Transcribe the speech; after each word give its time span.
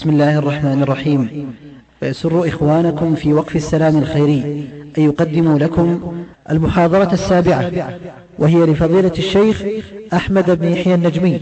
بسم 0.00 0.10
الله 0.10 0.38
الرحمن 0.38 0.82
الرحيم. 0.82 1.54
فيسر 2.00 2.48
إخوانكم 2.48 3.14
في 3.14 3.32
وقف 3.32 3.56
السلام 3.56 3.98
الخيري 3.98 4.68
أن 4.98 5.02
يقدموا 5.02 5.58
لكم 5.58 6.14
المحاضرة 6.50 7.12
السابعة 7.12 7.70
وهي 8.38 8.66
لفضيلة 8.66 9.12
الشيخ 9.18 9.62
أحمد 10.12 10.58
بن 10.60 10.68
يحيى 10.68 10.94
النجمي 10.94 11.40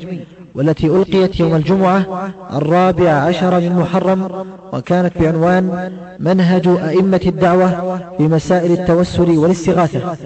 والتي 0.54 0.86
ألقيت 0.86 1.40
يوم 1.40 1.54
الجمعة 1.54 2.30
الرابع 2.52 3.10
عشر 3.10 3.60
من 3.60 3.72
محرم 3.72 4.46
وكانت 4.72 5.18
بعنوان 5.18 5.92
منهج 6.20 6.68
أئمة 6.68 7.20
الدعوة 7.26 7.98
في 8.16 8.22
مسائل 8.22 8.72
التوسل 8.72 9.38
والاستغاثة. 9.38 10.16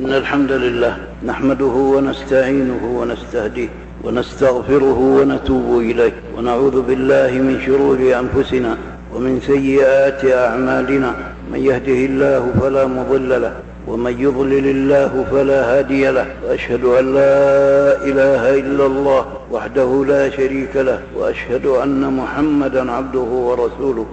إن 0.00 0.12
الحمد 0.12 0.52
لله 0.52 0.96
نحمده 1.26 1.66
ونستعينه 1.66 2.84
ونستهديه 2.84 3.68
ونستغفره 4.04 4.98
ونتوب 5.18 5.80
إليه 5.80 6.12
ونعوذ 6.36 6.82
بالله 6.82 7.30
من 7.46 7.56
شرور 7.66 7.98
أنفسنا 8.22 8.76
ومن 9.14 9.40
سيئات 9.40 10.24
أعمالنا. 10.24 11.14
من 11.52 11.60
يهده 11.70 12.00
الله 12.10 12.42
فلا 12.60 12.84
مضل 12.86 13.42
له 13.42 13.54
ومن 13.88 14.14
يضلل 14.20 14.66
الله 14.76 15.24
فلا 15.30 15.60
هادي 15.78 16.10
له. 16.10 16.26
وأشهد 16.44 16.84
أن 16.84 17.04
لا 17.14 17.40
إله 18.08 18.42
إلا 18.60 18.86
الله 18.86 19.22
وحده 19.52 20.04
لا 20.08 20.30
شريك 20.30 20.76
له 20.76 21.00
وأشهد 21.16 21.66
أن 21.66 22.02
محمدا 22.20 22.92
عبده 22.92 23.30
ورسوله 23.48 24.06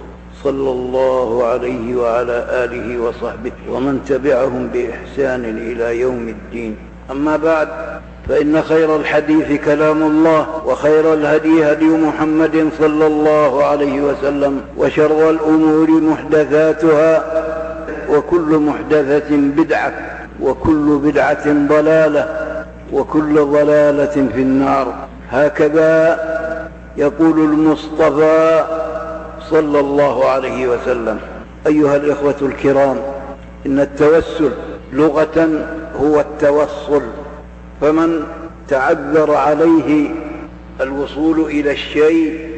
صلى 0.44 0.70
الله 0.70 1.44
عليه 1.46 1.96
وعلى 1.96 2.36
آله 2.64 2.88
وصحبه 3.04 3.52
ومن 3.68 3.94
تبعهم 4.08 4.62
بإحسان 4.74 5.44
إلى 5.44 6.00
يوم 6.00 6.28
الدين. 6.28 6.76
أما 7.10 7.36
بعد 7.36 7.68
فإن 8.28 8.62
خير 8.62 8.96
الحديث 8.96 9.64
كلام 9.64 10.02
الله 10.02 10.46
وخير 10.66 11.14
الهدي 11.14 11.72
هدي 11.72 11.84
محمد 11.84 12.68
صلى 12.78 13.06
الله 13.06 13.64
عليه 13.64 14.00
وسلم 14.00 14.60
وشر 14.78 15.30
الأمور 15.30 15.90
محدثاتها 15.90 17.24
وكل 18.10 18.58
محدثة 18.58 19.36
بدعة 19.36 19.92
وكل 20.40 21.00
بدعة 21.04 21.52
ضلالة 21.68 22.28
وكل 22.92 23.34
ضلالة 23.44 24.28
في 24.34 24.42
النار. 24.42 24.94
هكذا 25.30 26.18
يقول 26.96 27.38
المصطفى 27.38 28.64
صلى 29.50 29.80
الله 29.80 30.28
عليه 30.28 30.68
وسلم 30.68 31.18
أيها 31.66 31.96
الإخوة 31.96 32.34
الكرام 32.42 32.96
إن 33.66 33.80
التوسل 33.80 34.50
لغة 34.92 35.48
هو 36.00 36.20
التوصل. 36.20 37.02
فمن 37.82 38.26
تعذر 38.68 39.34
عليه 39.34 40.10
الوصول 40.80 41.40
إلى 41.40 41.70
الشيء 41.72 42.50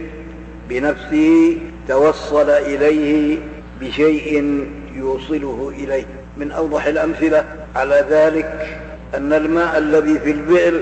بنفسه 0.69 1.57
توصل 1.89 2.51
إليه 2.51 3.39
بشيء 3.81 4.65
يوصله 4.95 5.73
إليه. 5.79 6.05
من 6.37 6.53
أوضح 6.53 6.87
الأمثلة 6.87 7.45
على 7.77 8.05
ذلك 8.11 8.81
أن 9.15 9.33
الماء 9.33 9.79
الذي 9.79 10.19
في 10.19 10.31
البئر 10.31 10.81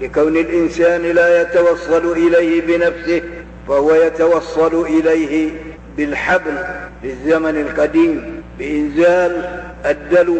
لكون 0.00 0.36
الإنسان 0.36 1.02
لا 1.02 1.42
يتوصل 1.42 2.12
إليه 2.12 2.60
بنفسه 2.60 3.22
فهو 3.68 3.94
يتوصل 3.94 4.86
إليه 4.86 5.50
بالحبل 5.96 6.54
في 7.02 7.10
الزمن 7.10 7.56
القديم 7.56 8.42
بإنزال 8.58 9.60
الدلو 9.86 10.38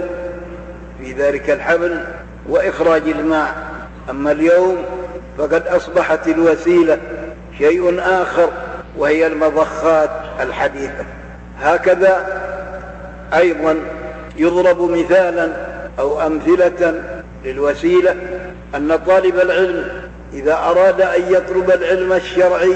في 1.00 1.12
ذلك 1.12 1.50
الحبل 1.50 2.00
وإخراج 2.48 3.03
الماء. 3.09 3.55
أما 4.11 4.33
اليوم 4.33 4.77
فقد 5.39 5.67
أصبحت 5.67 6.28
الوسيلة 6.28 6.98
شيء 7.59 8.00
آخر 8.00 8.48
وهي 8.98 9.27
المضخات 9.27 10.11
الحديثة. 10.41 11.05
هكذا 11.61 12.27
أيضا 13.34 13.77
يضرب 14.37 14.91
مثالا 14.91 15.48
أو 15.98 16.27
أمثلة 16.27 17.03
للوسيلة 17.44 18.16
أن 18.75 18.99
طالب 19.06 19.37
العلم 19.37 19.88
إذا 20.33 20.54
أراد 20.54 21.00
أن 21.00 21.22
يطلب 21.31 21.71
العلم 21.71 22.12
الشرعي 22.12 22.75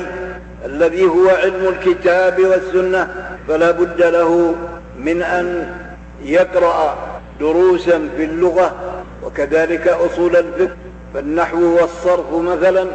الذي 0.64 1.04
هو 1.04 1.28
علم 1.28 1.68
الكتاب 1.68 2.40
والسنة 2.40 3.08
فلا 3.48 3.70
بد 3.70 4.02
له 4.02 4.54
من 4.98 5.22
أن 5.22 5.74
يقرأ 6.22 6.96
دروسا 7.40 8.08
في 8.16 8.24
اللغة 8.24 8.74
وكذلك 9.24 9.88
أصول 9.88 10.36
الفقه. 10.36 10.76
فالنحو 11.14 11.76
والصرف 11.76 12.34
مثلا 12.34 12.86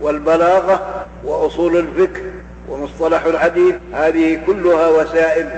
والبلاغة 0.00 1.06
وأصول 1.24 1.76
الفقه 1.76 2.20
ومصطلح 2.68 3.24
الحديث 3.24 3.74
هذه 3.92 4.40
كلها 4.46 4.88
وسائل 4.88 5.48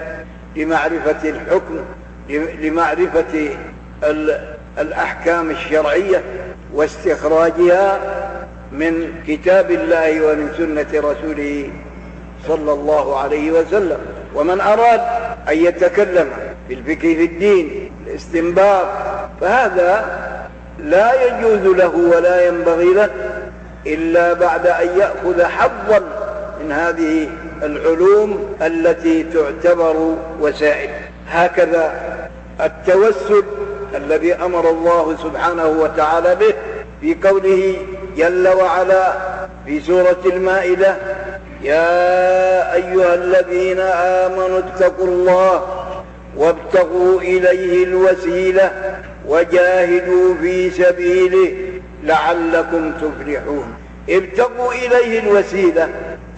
لمعرفة 0.57 1.29
الحكم 1.29 1.79
لمعرفة 2.61 3.49
الأحكام 4.79 5.51
الشرعية 5.51 6.23
واستخراجها 6.75 8.01
من 8.73 9.13
كتاب 9.27 9.71
الله 9.71 10.27
ومن 10.27 10.53
سنة 10.59 11.11
رسوله 11.11 11.71
صلى 12.49 12.73
الله 12.73 13.19
عليه 13.19 13.53
وسلم. 13.53 13.99
ومن 14.37 14.61
أراد 14.61 15.01
أن 15.49 15.59
يتكلم 15.59 16.29
بالفقه 16.69 17.15
في 17.15 17.25
الدين 17.25 17.91
الاستنباط 18.07 18.87
فهذا 19.41 20.05
لا 20.79 21.13
يجوز 21.27 21.77
له 21.77 21.97
ولا 21.97 22.47
ينبغي 22.47 22.95
له 22.95 23.11
إلا 23.87 24.33
بعد 24.33 24.67
أن 24.67 24.89
يأخذ 24.99 25.45
حظا 25.45 26.01
من 26.61 26.73
هذه 26.73 27.29
العلوم 27.63 28.57
التي 28.63 29.23
تعتبر 29.23 30.15
وسائل. 30.41 30.91
هكذا 31.29 31.95
التوسل 32.61 33.45
الذي 33.95 34.35
أمر 34.35 34.71
الله 34.71 35.17
سبحانه 35.23 35.67
وتعالى 35.67 36.35
به 36.35 36.55
في 37.01 37.29
قوله 37.29 37.77
جل 38.17 38.49
وعلا 38.49 39.13
في 39.67 39.81
سورة 39.81 40.21
المائدة 40.27 40.97
يا 41.67 42.75
أيها 42.75 43.15
الذين 43.15 43.81
آمنوا 43.81 44.59
اتقوا 44.59 45.07
الله 45.07 45.63
وابتغوا 46.37 47.21
إليه 47.21 47.85
الوسيلة 47.85 48.71
وجاهدوا 49.29 50.35
في 50.41 50.71
سبيله 50.71 51.55
لعلكم 52.05 52.93
تفلحون. 52.93 53.75
ابتغوا 54.11 54.73
إليه 54.73 55.19
الوسيلة 55.21 55.89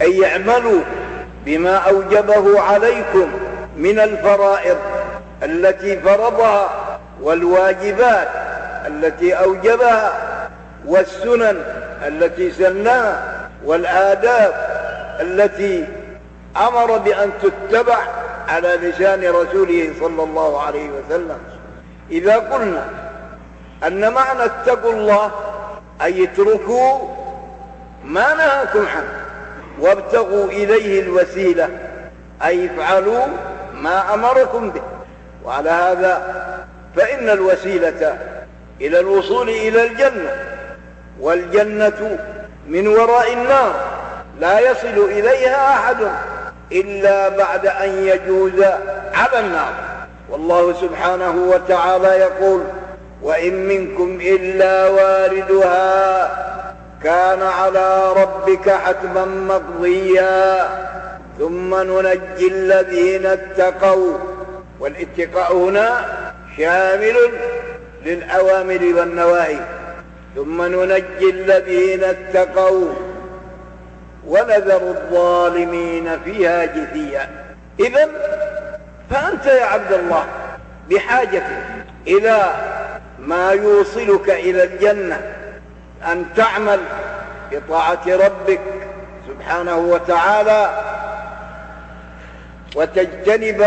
أي 0.00 0.26
اعملوا 0.26 0.80
بما 1.46 1.76
أوجبه 1.76 2.60
عليكم 2.60 3.28
من 3.76 3.98
الفرائض 3.98 4.76
التي 5.42 5.96
فرضها 5.96 6.70
والواجبات 7.22 8.28
التي 8.86 9.32
أوجبها 9.34 10.12
والسنن 10.86 11.56
التي 12.06 12.50
سناها 12.50 13.48
والآداب 13.64 14.67
التي 15.20 15.88
أمر 16.56 16.98
بأن 16.98 17.30
تتبع 17.42 17.98
على 18.48 18.68
لسان 18.68 19.24
رسوله 19.24 19.92
صلى 20.00 20.22
الله 20.22 20.62
عليه 20.62 20.90
وسلم. 20.90 21.38
إذا 22.10 22.36
قلنا 22.36 22.84
أن 23.86 24.12
معنى 24.12 24.44
اتقوا 24.44 24.92
الله 24.92 25.30
أي 26.02 26.24
اتركوا 26.24 26.98
ما 28.04 28.34
نهاكم 28.34 28.86
عنه 28.96 29.12
وابتغوا 29.80 30.44
إليه 30.46 31.02
الوسيلة 31.02 31.68
أي 32.44 32.66
افعلوا 32.66 33.24
ما 33.74 34.14
أمركم 34.14 34.70
به. 34.70 34.82
وعلى 35.44 35.70
هذا 35.70 36.44
فإن 36.96 37.28
الوسيلة 37.28 38.18
إلى 38.80 39.00
الوصول 39.00 39.48
إلى 39.48 39.86
الجنة 39.86 40.30
والجنة 41.20 42.18
من 42.68 42.88
وراء 42.88 43.32
النار. 43.32 43.97
لا 44.40 44.60
يصل 44.60 45.04
إليها 45.08 45.74
أحد 45.74 45.96
إلا 46.72 47.28
بعد 47.28 47.66
أن 47.66 47.88
يجوز 48.06 48.62
على 49.14 49.40
النار. 49.40 49.72
والله 50.30 50.72
سبحانه 50.72 51.34
وتعالى 51.50 52.08
يقول 52.08 52.62
وإن 53.22 53.68
منكم 53.68 54.18
إلا 54.20 54.88
واردها 54.88 56.30
كان 57.04 57.42
على 57.42 58.12
ربك 58.12 58.70
حتما 58.70 59.24
مقضيا. 59.24 60.68
ثم 61.38 61.74
ننجي 61.74 62.48
الذين 62.48 63.26
اتقوا. 63.26 64.12
والاتقاء 64.80 65.56
هنا 65.56 66.04
شامل 66.56 67.16
للأوامر 68.04 68.80
والنواهي. 68.98 69.58
ثم 70.36 70.62
ننجي 70.62 71.30
الذين 71.30 72.04
اتقوا. 72.04 72.88
ونذر 74.26 74.82
الظالمين 74.82 76.18
فيها 76.24 76.64
جثيا. 76.64 77.28
إذا 77.80 78.08
فأنت 79.10 79.46
يا 79.46 79.64
عبد 79.64 79.92
الله 79.92 80.24
بحاجة 80.90 81.42
إلى 82.06 82.54
ما 83.18 83.50
يوصلك 83.50 84.30
إلى 84.30 84.64
الجنة 84.64 85.20
أن 86.12 86.24
تعمل 86.36 86.80
بطاعة 87.52 88.00
ربك 88.06 88.60
سبحانه 89.28 89.76
وتعالى 89.76 90.70
وتجتنب 92.76 93.60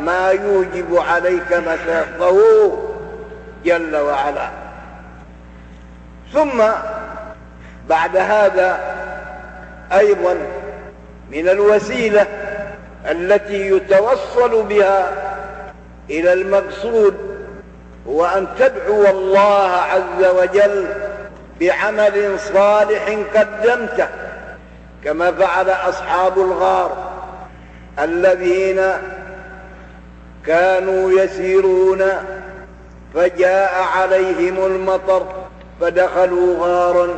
ما 0.00 0.30
يوجب 0.30 0.96
عليك 0.96 1.52
مساقه 1.52 2.38
جل 3.64 3.96
وعلا. 3.96 4.48
ثم 6.32 6.62
بعد 7.88 8.16
هذا 8.16 8.80
أيضا 9.98 10.36
من 11.30 11.48
الوسيلة 11.48 12.26
التي 13.10 13.70
يتوصل 13.70 14.62
بها 14.62 15.12
إلى 16.10 16.32
المقصود 16.32 17.14
هو 18.08 18.24
أن 18.24 18.46
تدعو 18.58 19.06
الله 19.06 19.68
عز 19.70 20.24
وجل 20.24 20.86
بعمل 21.60 22.38
صالح 22.40 23.18
قدمته 23.34 24.08
كما 25.04 25.32
فعل 25.32 25.70
أصحاب 25.70 26.38
الغار 26.38 27.12
الذين 27.98 28.92
كانوا 30.46 31.22
يسيرون 31.22 32.04
فجاء 33.14 33.84
عليهم 33.96 34.66
المطر 34.66 35.26
فدخلوا 35.80 36.56
غارا. 36.60 37.08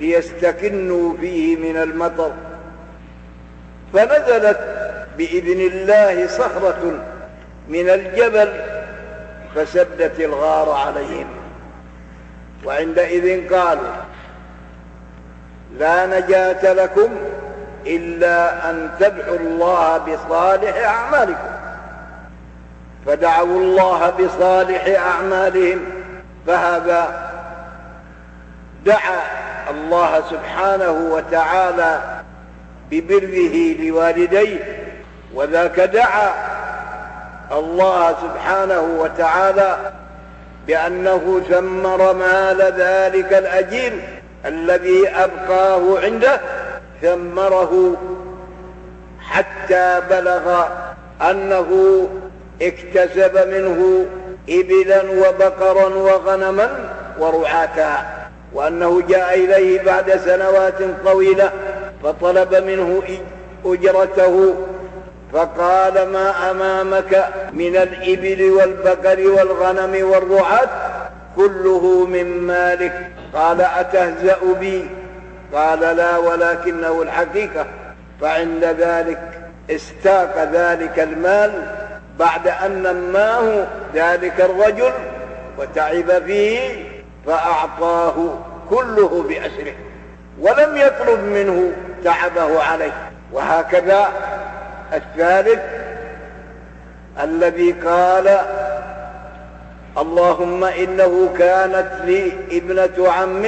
ليستكنوا 0.00 1.14
فيه 1.20 1.56
من 1.56 1.76
المطر. 1.76 2.32
فنزلت 3.92 4.60
بإذن 5.18 5.60
الله 5.60 6.26
صخرة 6.26 7.04
من 7.68 7.90
الجبل 7.90 8.52
فسدت 9.54 10.20
الغار 10.20 10.70
عليهم. 10.70 11.26
وعندئذ 12.64 13.54
قالوا 13.54 13.92
لا 15.78 16.06
نجاة 16.06 16.72
لكم 16.72 17.10
إلا 17.86 18.70
أن 18.70 18.90
تدعوا 19.00 19.38
الله 19.38 19.98
بصالح 19.98 20.88
أعمالكم. 20.88 21.50
فدعوا 23.06 23.60
الله 23.60 24.10
بصالح 24.10 25.00
أعمالهم. 25.00 25.80
فهذا 26.46 27.30
دعا 28.86 29.39
الله 29.70 30.22
سبحانه 30.30 30.90
وتعالى 30.90 32.00
ببره 32.90 33.74
لوالديه 33.80 34.58
وذاك 35.34 35.80
دعا 35.80 36.30
الله 37.52 38.14
سبحانه 38.22 38.80
وتعالى 38.80 39.76
بأنه 40.66 41.40
ثمر 41.50 42.12
مال 42.12 42.62
ذلك 42.62 43.32
الأجير 43.32 43.92
الذي 44.46 45.08
أبقاه 45.08 46.00
عنده 46.04 46.40
ثمره 47.02 47.96
حتى 49.20 50.00
بلغ 50.10 50.64
أنه 51.30 52.08
اكتسب 52.62 53.48
منه 53.48 54.06
إبلا 54.48 55.02
وبقرا 55.02 55.88
وغنما 55.88 56.68
ورعاتا. 57.18 58.19
وأنه 58.52 59.02
جاء 59.08 59.34
إليه 59.34 59.82
بعد 59.82 60.16
سنوات 60.24 60.78
طويلة 61.04 61.50
فطلب 62.04 62.54
منه 62.54 63.02
أجرته 63.64 64.54
فقال 65.32 66.08
ما 66.08 66.50
أمامك 66.50 67.28
من 67.52 67.76
الإبل 67.76 68.50
والبقر 68.50 69.30
والغنم 69.30 70.10
والرعاة 70.10 70.68
كله 71.36 72.06
من 72.06 72.40
مالك؟ 72.40 73.10
قال 73.34 73.60
أتهزأ 73.60 74.38
بي؟ 74.60 74.84
قال 75.54 75.80
لا 75.80 76.18
ولكنه 76.18 77.02
الحقيقة. 77.02 77.66
فعند 78.20 78.64
ذلك 78.64 79.20
استاق 79.70 80.50
ذلك 80.52 80.98
المال 80.98 81.52
بعد 82.18 82.48
أن 82.48 82.82
نماه 82.82 83.66
ذلك 83.94 84.40
الرجل 84.40 84.92
وتعب 85.58 86.22
فيه 86.26 86.89
فأعطاه 87.26 88.38
كله 88.70 89.24
بأسره 89.28 89.74
ولم 90.40 90.76
يطلب 90.76 91.20
منه 91.20 91.72
تعبه 92.04 92.62
عليه. 92.62 92.92
وهكذا 93.32 94.08
الثالث 94.92 95.60
الذي 97.22 97.72
قال 97.72 98.38
اللهم 99.98 100.64
إنه 100.64 101.34
كانت 101.38 101.90
لي 102.04 102.32
ابنة 102.52 103.12
عم 103.12 103.46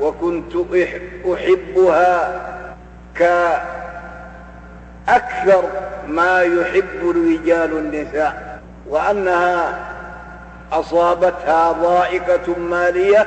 وكنت 0.00 0.52
أحبها 1.32 2.42
كأكثر 5.06 5.64
ما 6.08 6.42
يحب 6.42 7.10
الرجال 7.10 7.72
النساء 7.78 8.60
وأنها 8.88 9.78
أصابتها 10.72 11.72
ضائقة 11.72 12.58
مالية 12.58 13.26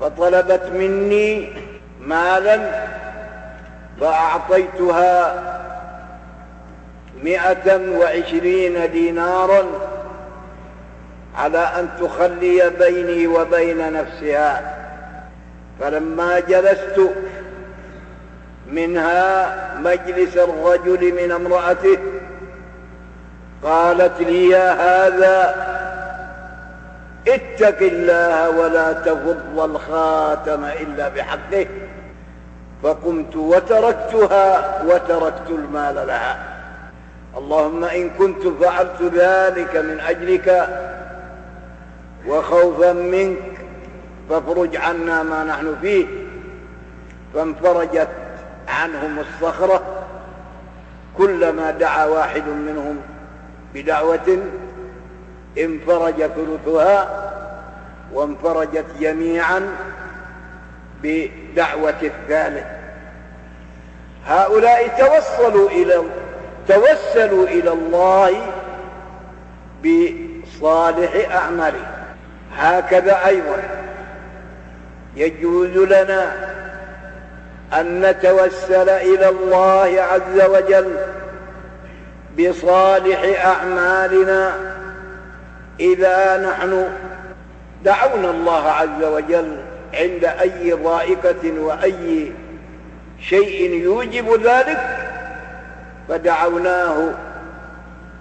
فطلبت 0.00 0.62
مني 0.74 1.52
مالا 2.00 2.60
فأعطيتها 4.00 5.34
مئة 7.22 7.98
وعشرين 7.98 8.90
دينارا 8.92 9.64
على 11.36 11.58
أن 11.58 11.88
تخلي 12.00 12.70
بيني 12.70 13.26
وبين 13.26 13.92
نفسها. 13.92 14.74
فلما 15.80 16.40
جلست 16.40 17.00
منها 18.72 19.54
مجلس 19.78 20.36
الرجل 20.36 21.14
من 21.22 21.32
امرأته 21.32 21.98
قالت 23.62 24.20
لي 24.20 24.48
يا 24.48 24.72
هذا 24.72 25.54
اتق 27.28 27.78
الله 27.80 28.50
ولا 28.50 28.92
تفض 28.92 29.60
الخاتم 29.60 30.64
إلا 30.64 31.08
بحقه. 31.08 31.66
فقمت 32.82 33.36
وتركتها 33.36 34.82
وتركت 34.82 35.50
المال 35.50 36.06
لها. 36.06 36.38
اللهم 37.36 37.84
إن 37.84 38.10
كنت 38.10 38.46
فعلت 38.46 39.02
ذلك 39.02 39.76
من 39.76 40.00
أجلك 40.00 40.68
وخوفا 42.26 42.92
منك 42.92 43.38
فافرج 44.30 44.76
عنا 44.76 45.22
ما 45.22 45.44
نحن 45.44 45.76
فيه. 45.82 46.06
فانفرجت 47.34 48.08
عنهم 48.68 49.18
الصخرة. 49.18 49.82
كلما 51.18 51.70
دعا 51.70 52.06
واحد 52.06 52.48
منهم 52.48 52.96
بدعوة 53.74 54.38
انفرج 55.58 56.14
ثلثها 56.14 57.30
وانفرجت 58.12 58.84
جميعا 59.00 59.68
بدعوة 61.02 61.94
الثالث. 62.02 62.66
هؤلاء 64.26 64.88
توصلوا 64.88 65.70
إلى 65.70 66.02
توسلوا 66.68 67.46
إلى 67.46 67.72
الله 67.72 68.40
بصالح 69.84 71.34
أعمالهم. 71.34 71.86
هكذا 72.56 73.26
أيضا 73.26 73.62
يجوز 75.16 75.76
لنا 75.76 76.32
أن 77.72 78.00
نتوسل 78.00 78.88
إلى 78.88 79.28
الله 79.28 80.02
عز 80.02 80.40
وجل 80.50 80.96
بصالح 82.38 83.46
أعمالنا 83.46 84.52
إذا 85.80 86.36
نحن 86.36 86.88
دعونا 87.84 88.30
الله 88.30 88.68
عز 88.70 89.04
وجل 89.04 89.56
عند 89.94 90.24
أي 90.24 90.72
ضائقة 90.72 91.60
وأي 91.60 92.32
شيء 93.20 93.74
يوجب 93.74 94.42
ذلك 94.46 94.80
فدعوناه 96.08 97.12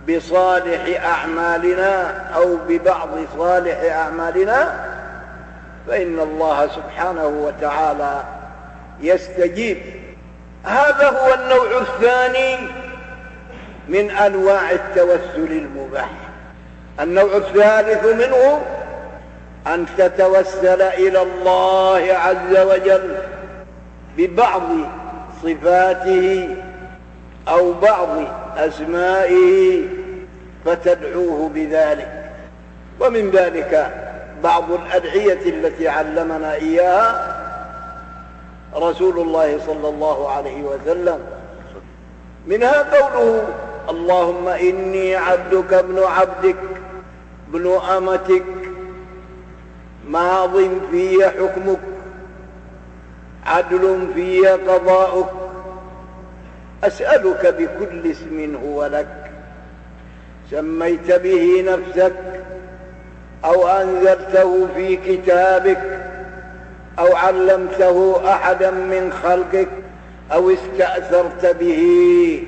بصالح 0.10 1.06
أعمالنا 1.06 2.24
أو 2.36 2.58
ببعض 2.68 3.10
صالح 3.38 3.96
أعمالنا 3.96 4.88
فإن 5.88 6.20
الله 6.20 6.68
سبحانه 6.68 7.28
وتعالى 7.28 8.24
يستجيب. 9.02 9.78
هذا 10.64 11.10
هو 11.10 11.34
النوع 11.34 11.82
الثاني 11.82 12.58
من 13.90 14.12
أنواع 14.12 14.72
التوسل 14.72 15.52
المباح. 15.52 16.10
النوع 17.00 17.38
الثالث 17.38 18.06
منه 18.06 18.62
أن 19.68 19.86
تتوسل 19.98 20.82
إلى 20.82 21.22
الله 21.22 22.14
عز 22.14 22.58
وجل 22.58 23.16
ببعض 24.18 24.64
صفاته 25.44 26.50
أو 27.48 27.74
بعض 27.74 28.10
أسمائه 28.58 29.82
فتدعوه 30.66 31.50
بذلك. 31.50 32.32
ومن 33.00 33.32
ذلك 33.32 33.92
بعض 34.44 34.72
الأدعية 34.72 35.42
التي 35.46 35.88
علمنا 35.88 36.54
إياها 36.54 37.38
رسول 38.76 39.20
الله 39.20 39.60
صلى 39.68 39.90
الله 39.90 40.30
عليه 40.32 40.64
وسلم. 40.64 41.20
منها 42.48 42.98
قوله 42.98 43.44
اللهم 43.90 44.48
إني 44.48 45.16
عبدك 45.16 45.74
ابن 45.74 46.04
عبدك. 46.04 46.56
ابن 47.54 47.80
أمتك 47.98 48.44
ماض 50.10 50.58
في 50.92 51.26
حكمك 51.26 51.80
عدل 53.46 54.08
في 54.16 54.48
قضاؤك. 54.48 55.30
أسألك 56.84 57.56
بكل 57.60 58.12
اسم 58.12 58.56
هو 58.66 58.86
لك 58.86 59.32
سميت 60.52 61.12
به 61.12 61.66
نفسك 61.68 62.14
أو 63.46 63.68
أنزلته 63.68 64.68
في 64.76 64.96
كتابك 64.96 66.00
أو 67.00 67.16
علمته 67.16 68.30
أحدا 68.34 68.72
من 68.72 69.14
خلقك 69.24 69.68
أو 70.34 70.50
استأثرت 70.50 71.46
به 71.60 72.44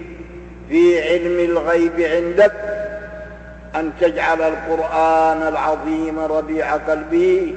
في 0.70 1.02
علم 1.02 1.40
الغيب 1.40 2.00
عندك. 2.00 2.89
أن 3.76 3.92
تجعل 4.00 4.42
القرآن 4.42 5.48
العظيم 5.48 6.20
ربيع 6.20 6.76
قلبي 6.76 7.56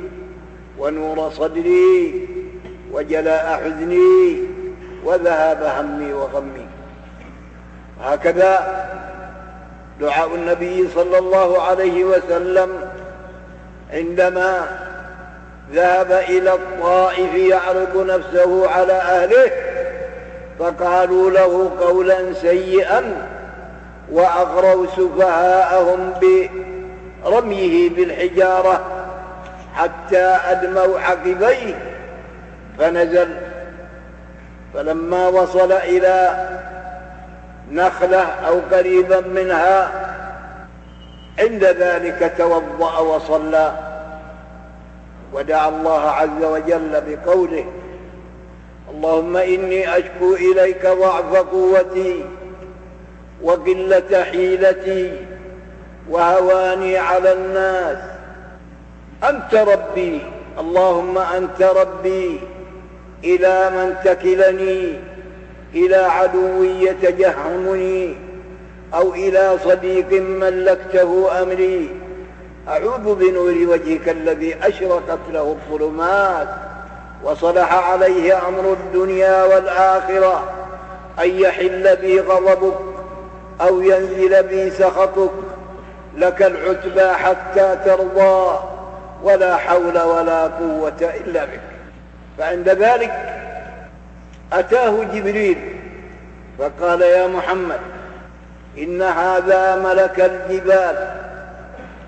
ونور 0.78 1.30
صدري 1.30 2.28
وجلاء 2.92 3.60
حزني 3.64 4.36
وذهاب 5.04 5.62
همي 5.62 6.12
وغمي. 6.12 6.66
هكذا 8.02 8.84
دعاء 10.00 10.34
النبي 10.34 10.88
صلى 10.94 11.18
الله 11.18 11.62
عليه 11.62 12.04
وسلم 12.04 12.68
عندما 13.92 14.66
ذهب 15.72 16.12
إلى 16.12 16.54
الطائف 16.54 17.34
يعرض 17.34 18.06
نفسه 18.06 18.70
على 18.70 18.92
أهله 18.92 19.50
فقالوا 20.58 21.30
له 21.30 21.70
قولا 21.80 22.32
سيئا 22.32 23.28
وأغروا 24.10 24.86
سفهاءهم 24.86 26.12
برميه 27.24 27.90
بالحجارة 27.90 28.84
حتى 29.74 30.38
أدموا 30.50 31.00
عقبيه 31.00 31.74
فنزل. 32.78 33.28
فلما 34.74 35.28
وصل 35.28 35.72
إلى 35.72 36.48
نخلة 37.70 38.22
أو 38.22 38.60
قريبا 38.72 39.20
منها 39.20 39.90
عند 41.38 41.64
ذلك 41.64 42.32
توضأ 42.38 42.98
وصلى. 42.98 43.72
ودعا 45.32 45.68
الله 45.68 46.10
عز 46.10 46.44
وجل 46.44 47.02
بقوله 47.08 47.64
اللهم 48.90 49.36
إني 49.36 49.96
أشكو 49.98 50.34
إليك 50.34 50.86
ضعف 50.86 51.36
قوتي 51.36 52.24
وقلة 53.42 54.24
حيلتي 54.24 55.12
وهواني 56.10 56.98
على 56.98 57.32
الناس. 57.32 57.98
أنت 59.24 59.54
ربي 59.54 60.20
اللهم 60.58 61.18
أنت 61.18 61.62
ربي 61.62 62.40
إلى 63.24 63.70
من 63.70 63.94
تكلني 64.04 64.98
إلى 65.74 65.96
عدو 65.96 66.64
يتجهمني 66.64 68.14
أو 68.94 69.14
إلى 69.14 69.58
صديق 69.64 70.12
ملكته 70.22 71.42
أمري. 71.42 71.90
أعوذ 72.68 73.14
بنور 73.14 73.54
وجهك 73.54 74.08
الذي 74.08 74.56
أشرقت 74.62 75.18
له 75.32 75.56
الظلمات 75.56 76.48
وصلح 77.24 77.90
عليه 77.90 78.48
أمر 78.48 78.72
الدنيا 78.72 79.44
والآخرة 79.44 80.52
أن 81.22 81.30
يحل 81.30 81.96
بي 81.96 82.20
غضبك 82.20 82.91
أو 83.60 83.80
ينزل 83.80 84.42
بي 84.42 84.70
سخطك 84.70 85.30
لك 86.16 86.42
العتبى 86.42 87.12
حتى 87.12 87.76
ترضى 87.84 88.58
ولا 89.22 89.56
حول 89.56 89.98
ولا 89.98 90.42
قوة 90.46 91.12
إلا 91.26 91.44
بك. 91.44 91.60
فعند 92.38 92.68
ذلك 92.68 93.12
أتاه 94.52 95.04
جبريل 95.14 95.58
فقال 96.58 97.02
يا 97.02 97.26
محمد 97.26 97.80
إن 98.78 99.02
هذا 99.02 99.76
ملك 99.76 100.20
الجبال 100.20 101.10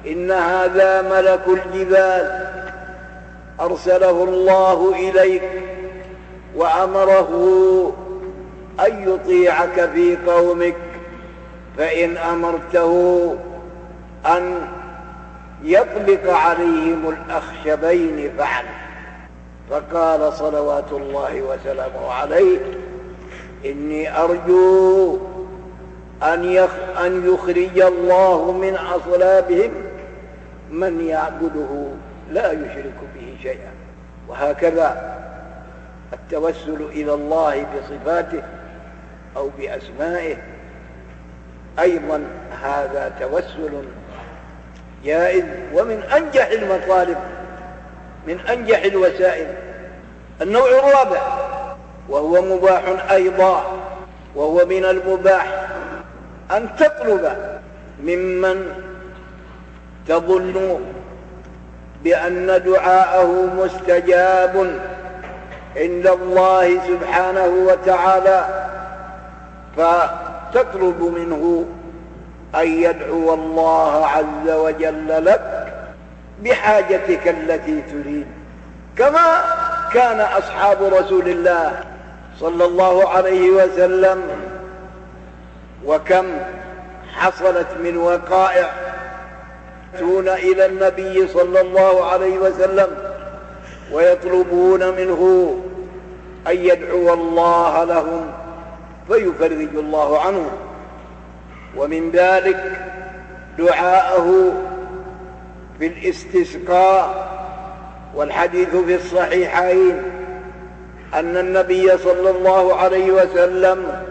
إن 0.07 0.31
هذا 0.31 1.03
ملك 1.03 1.43
الجبال 1.49 2.47
أرسله 3.61 4.25
الله 4.25 4.95
إليك 4.97 5.43
وأمره 6.57 7.33
أن 8.87 9.09
يطيعك 9.09 9.91
في 9.95 10.17
قومك 10.27 10.75
فإن 11.79 12.17
أمرته 12.17 13.37
أن 14.27 14.69
يطلق 15.65 16.33
عليهم 16.33 17.09
الأخشبين 17.09 18.31
فعل. 18.39 18.65
فقال 19.71 20.33
صلوات 20.33 20.93
الله 20.93 21.43
وسلامه 21.43 22.13
عليه 22.13 22.59
إني 23.65 24.19
أرجو 24.19 25.19
أن, 26.23 26.45
يخ 26.45 26.71
أن 27.05 27.35
يخرج 27.35 27.81
الله 27.81 28.53
من 28.53 28.77
أصلابهم. 28.77 29.71
من 30.71 31.07
يعبده 31.07 31.87
لا 32.31 32.53
يشرك 32.53 32.99
به 33.15 33.37
شيئا. 33.43 33.73
وهكذا 34.29 35.15
التوسل 36.13 36.87
إلى 36.93 37.15
الله 37.15 37.67
بصفاته 37.75 38.43
أو 39.37 39.51
بأسمائه 39.59 40.37
أيضا 41.79 42.25
هذا 42.63 43.13
توسل 43.21 43.73
جائز 45.05 45.45
ومن 45.75 46.03
أنجح 46.17 46.47
المطالب 46.47 47.17
من 48.27 48.41
أنجح 48.41 48.83
الوسائل. 48.83 49.47
النوع 50.43 50.69
الرابع 50.69 51.23
وهو 52.09 52.43
مباح 52.43 52.83
أيضا 53.11 53.65
وهو 54.35 54.67
من 54.67 54.85
المباح 54.85 55.67
أن 56.51 56.69
تطلب 56.77 57.37
ممن 58.03 58.85
تظن 60.09 60.81
بأن 62.05 62.63
دعاءه 62.67 63.49
مستجاب 63.57 64.81
عند 65.77 66.07
الله 66.07 66.81
سبحانه 66.89 67.47
وتعالى. 67.47 68.45
فتطلب 70.55 71.03
منه 71.19 71.65
أن 72.55 72.69
يدعو 72.69 73.35
الله 73.35 74.07
عز 74.07 74.51
وجل 74.51 75.25
لك 75.25 75.75
بحاجتك 76.45 77.29
التي 77.29 77.81
تريد. 77.81 78.27
كما 78.99 79.45
كان 79.93 80.21
أصحاب 80.21 80.83
رسول 80.83 81.29
الله 81.29 81.81
صلى 82.41 82.65
الله 82.65 83.09
عليه 83.09 83.51
وسلم 83.51 84.23
وكم 85.87 86.25
حصلت 87.13 87.67
من 87.85 87.97
وقائع 87.97 88.71
يأتون 89.95 90.29
إلى 90.29 90.67
النبي 90.67 91.29
صلى 91.29 91.61
الله 91.61 92.05
عليه 92.05 92.39
وسلم 92.39 92.89
ويطلبون 93.93 94.81
منه 94.81 95.55
أن 96.47 96.57
يدعو 96.57 97.15
الله 97.15 97.85
لهم 97.85 98.44
فيفرج 99.09 99.69
الله 99.75 100.21
عنهم 100.21 100.51
ومن 101.77 102.11
ذلك 102.11 102.73
دعاءه 103.59 104.53
في 105.79 105.87
الاستسقاء. 105.87 107.35
والحديث 108.15 108.77
في 108.77 108.95
الصحيحين 108.95 110.03
أن 111.15 111.37
النبي 111.37 111.99
صلى 111.99 112.31
الله 112.31 112.77
عليه 112.77 113.13
وسلم 113.13 114.03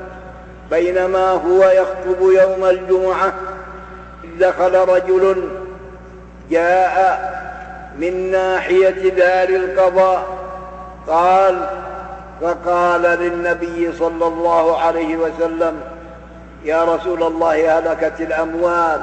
بينما 0.71 1.29
هو 1.29 1.63
يخطب 1.63 2.21
يوم 2.21 2.65
الجمعة 2.65 3.33
دخل 4.39 4.75
رجل 4.75 5.49
جاء 6.51 7.33
من 7.99 8.31
ناحية 8.31 9.09
دار 9.09 9.49
القضاء. 9.49 10.27
قال 11.07 11.69
فقال 12.43 13.01
للنبي 13.01 13.91
صلى 13.99 14.27
الله 14.27 14.77
عليه 14.81 15.17
وسلم 15.17 15.81
يا 16.65 16.83
رسول 16.83 17.23
الله 17.23 17.79
هلكت 17.79 18.21
الأموال 18.21 19.01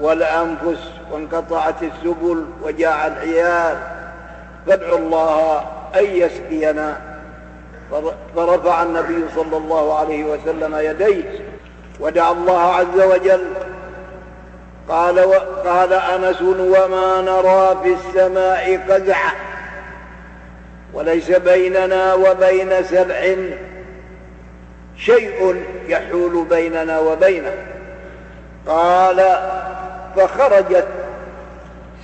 والأنفس 0.00 0.80
وانقطعت 1.12 1.82
السبل 1.82 2.44
وجاع 2.62 3.06
العيال 3.06 3.76
فادعوا 4.66 4.98
الله 4.98 5.60
أن 5.96 6.04
يسقينا 6.04 6.96
فرفع 8.36 8.82
النبي 8.82 9.24
صلى 9.36 9.56
الله 9.56 9.98
عليه 9.98 10.24
وسلم 10.24 10.76
يديه 10.76 11.40
ودعا 12.00 12.32
الله 12.32 12.60
عز 12.60 13.00
وجل 13.00 13.44
قال. 14.88 15.18
قال 15.66 15.92
أنس 15.92 16.42
وما 16.42 17.20
نرى 17.20 17.76
في 17.82 17.92
السماء 17.94 18.80
قزعا 18.88 19.32
وليس 20.92 21.30
بيننا 21.30 22.14
وبين 22.14 22.84
سبع. 22.84 23.34
شيء 24.96 25.64
يحول 25.88 26.44
بيننا 26.50 26.98
وبينه. 26.98 27.54
قال 28.66 29.38
فخرجت 30.16 30.88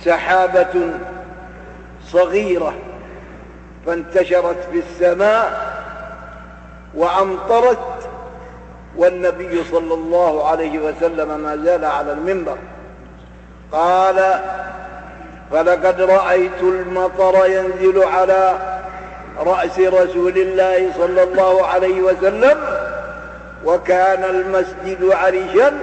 سحابة 0.05 0.91
صغيرة 2.05 2.73
فانتشرت 3.85 4.57
في 4.71 4.79
السماء 4.79 5.69
وأمطرت 6.95 8.09
والنبي 8.97 9.63
صلى 9.71 9.93
الله 9.93 10.47
عليه 10.47 10.79
وسلم 10.79 11.39
ما 11.39 11.57
زال 11.57 11.85
على 11.85 12.11
المنبر. 12.11 12.57
قال 13.71 14.41
فلقد 15.51 16.01
رأيت 16.01 16.61
المطر 16.61 17.45
ينزل 17.45 18.03
على 18.03 18.57
رأس 19.39 19.79
رسول 19.79 20.37
الله 20.37 20.91
صلى 20.97 21.23
الله 21.23 21.65
عليه 21.65 22.01
وسلم 22.01 22.57
وكان 23.65 24.23
المسجد 24.23 25.11
عرشا 25.11 25.73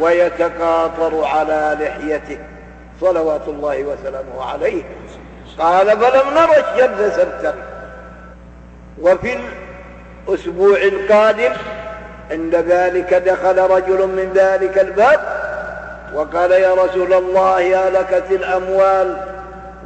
ويتقاطر 0.00 1.24
على 1.24 1.76
لحيته 1.80 2.38
صلوات 3.00 3.48
الله 3.48 3.84
وسلامه 3.84 4.44
عليه. 4.52 4.82
قال 5.58 5.86
فلم 5.86 6.34
نرى 6.34 6.56
الشمس 6.56 7.16
سبتا. 7.16 7.54
وفي 9.02 9.38
الأسبوع 10.28 10.76
القادم 10.76 11.52
عند 12.30 12.54
ذلك 12.54 13.14
دخل 13.14 13.58
رجل 13.58 14.06
من 14.06 14.32
ذلك 14.34 14.78
الباب 14.78 15.20
وقال 16.14 16.50
يا 16.50 16.74
رسول 16.74 17.12
الله 17.12 17.88
هلكت 17.88 18.24
الأموال 18.30 19.16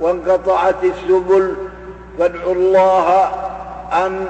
وانقطعت 0.01 0.85
السبل 0.85 1.55
فادعوا 2.19 2.55
الله 2.55 3.31
أن 3.93 4.27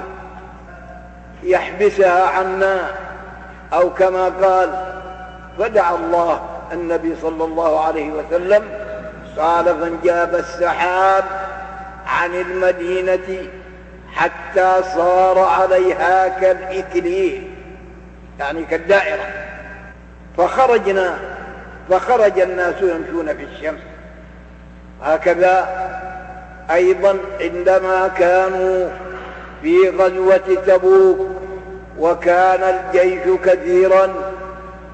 يحبسها 1.43 2.27
عنا 2.29 2.91
أو 3.73 3.91
كما 3.91 4.25
قال 4.25 4.71
فدعا 5.59 5.95
الله 5.95 6.41
النبي 6.73 7.17
صلى 7.23 7.45
الله 7.45 7.85
عليه 7.85 8.11
وسلم 8.11 8.63
قال 9.39 9.65
فانجاب 9.65 10.35
السحاب 10.35 11.25
عن 12.07 12.35
المدينة 12.35 13.47
حتى 14.13 14.83
صار 14.95 15.39
عليها 15.39 16.29
كالإكليل 16.29 17.51
يعني 18.41 18.65
كالدائرة. 18.65 19.25
فخرجنا 20.39 21.19
فخرج 21.91 22.41
الناس 22.41 22.75
يمشون 22.83 23.37
في 23.37 23.45
الشمس. 23.45 23.81
هكذا 25.03 25.69
أيضا 26.75 27.19
عندما 27.41 28.09
كانوا 28.09 28.89
في 29.63 29.89
غزوة 29.89 30.63
تبوك 30.67 31.19
وكان 31.99 32.63
الجيش 32.63 33.23
كثيرا 33.45 34.09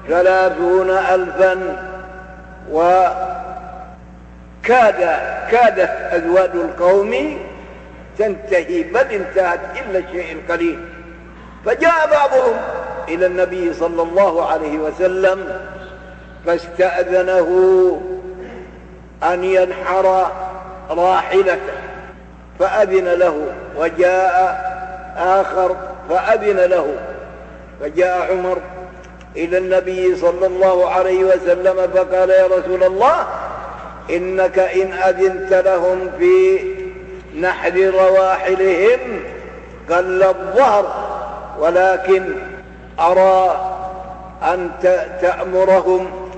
ثلاثون 0.07 0.89
ألفا 0.89 1.57
وكاد 2.71 3.39
كادت 5.51 5.91
أزواج 6.11 6.49
القوم 6.53 7.37
تنتهي 8.17 8.83
بل 8.83 8.99
انتهت 8.99 9.59
إلا 9.79 9.99
الشيء 9.99 10.31
القليل 10.33 10.79
فجاء 11.65 12.09
بعضهم 12.11 12.55
إلى 13.07 13.25
النبي 13.25 13.73
صلى 13.73 14.01
الله 14.01 14.45
عليه 14.45 14.77
وسلم 14.79 15.61
فاستأذنه 16.45 17.49
أن 19.23 19.43
ينحر 19.43 20.31
راحلته 20.89 21.59
فأذن 22.59 23.07
له 23.07 23.45
وجاء 23.77 24.69
آخر 25.17 25.75
فأذن 26.09 26.57
له. 26.57 26.93
فجاء 27.81 28.31
عمر 28.31 28.57
إلى 29.37 29.57
النبي 29.57 30.15
صلى 30.15 30.47
الله 30.47 30.89
عليه 30.89 31.23
وسلم 31.23 31.91
فقال 31.95 32.29
يا 32.29 32.47
رسول 32.47 32.83
الله 32.83 33.25
إنك 34.09 34.59
إن 34.59 34.93
أذنت 34.93 35.53
لهم 35.53 36.11
في 36.19 36.59
نحر 37.39 37.91
رواحلهم 37.93 38.99
قل 39.89 40.23
الظهر 40.23 40.85
ولكن 41.59 42.23
أرى 42.99 43.59
أن 44.43 44.71
تأمرهم 45.21 46.28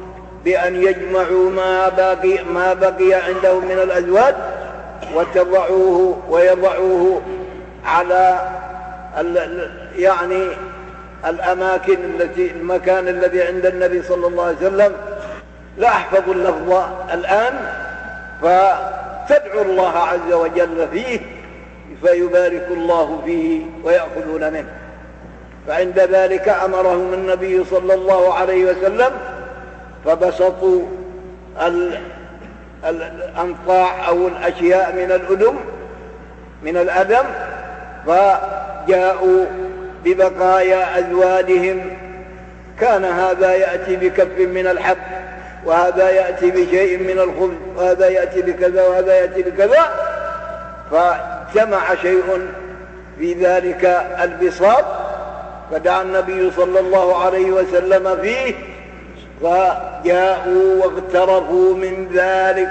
بأن 0.46 0.76
يجمعوا 0.76 1.50
ما 1.50 1.90
بقي, 1.90 2.44
ما 2.44 2.74
بقي 2.74 3.14
عندهم 3.14 3.66
من 3.66 3.80
الأزواج 3.84 4.36
وتضعوه 5.16 6.20
ويضعوه 6.30 7.22
على 7.86 8.40
يعني 9.96 10.48
الأماكن 11.26 11.98
التي 12.20 12.52
المكان 12.52 13.08
الذي 13.08 13.42
عند 13.42 13.66
النبي 13.66 14.04
صلى 14.04 14.28
الله 14.28 14.44
عليه 14.46 14.58
وسلم. 14.58 14.94
لا 15.78 15.88
أحفظ 15.88 16.30
اللفظ 16.30 16.84
الآن 17.14 17.54
فتدعو 18.42 19.62
الله 19.62 19.98
عز 19.98 20.34
وجل 20.34 20.88
فيه 20.94 21.20
فيبارك 22.04 22.68
الله 22.72 23.22
فيه 23.26 23.62
ويأخذون 23.84 24.54
منه. 24.54 24.70
فعند 25.68 26.00
ذلك 26.00 26.50
أمرهم 26.50 27.14
النبي 27.14 27.64
صلى 27.64 27.94
الله 27.94 28.34
عليه 28.34 28.66
وسلم 28.66 29.12
فبسطوا 30.06 30.82
الأنطاع 32.86 34.08
أو 34.08 34.28
الأشياء 34.28 34.96
من 34.96 35.12
الأدم 35.12 35.56
من 36.64 36.78
الأدم 36.78 37.24
فجاءوا 38.06 39.46
ببقايا 40.06 41.00
أزوادهم 41.00 41.82
كان 42.80 43.06
هذا 43.06 43.54
يأتي 43.54 43.96
بكف 43.96 44.40
من 44.40 44.68
الحب 44.68 44.98
وهذا 45.66 46.10
يأتي 46.10 46.52
بشيء 46.52 46.98
من 46.98 47.20
الخبز 47.20 47.58
وهذا 47.76 48.08
يأتي 48.10 48.42
بكذا 48.42 48.88
وهذا 48.88 49.16
يأتي 49.16 49.42
بكذا. 49.42 49.90
فجمع 50.92 51.96
شيء 52.02 52.48
في 53.20 53.34
ذلك 53.34 53.86
البساط 54.22 54.86
فدعا 55.72 56.02
النبي 56.02 56.52
صلى 56.52 56.80
الله 56.80 57.26
عليه 57.26 57.52
وسلم 57.52 58.18
فيه 58.22 58.54
فجاءوا 59.42 60.84
واغترفوا 60.84 61.76
من 61.76 62.10
ذلك 62.14 62.70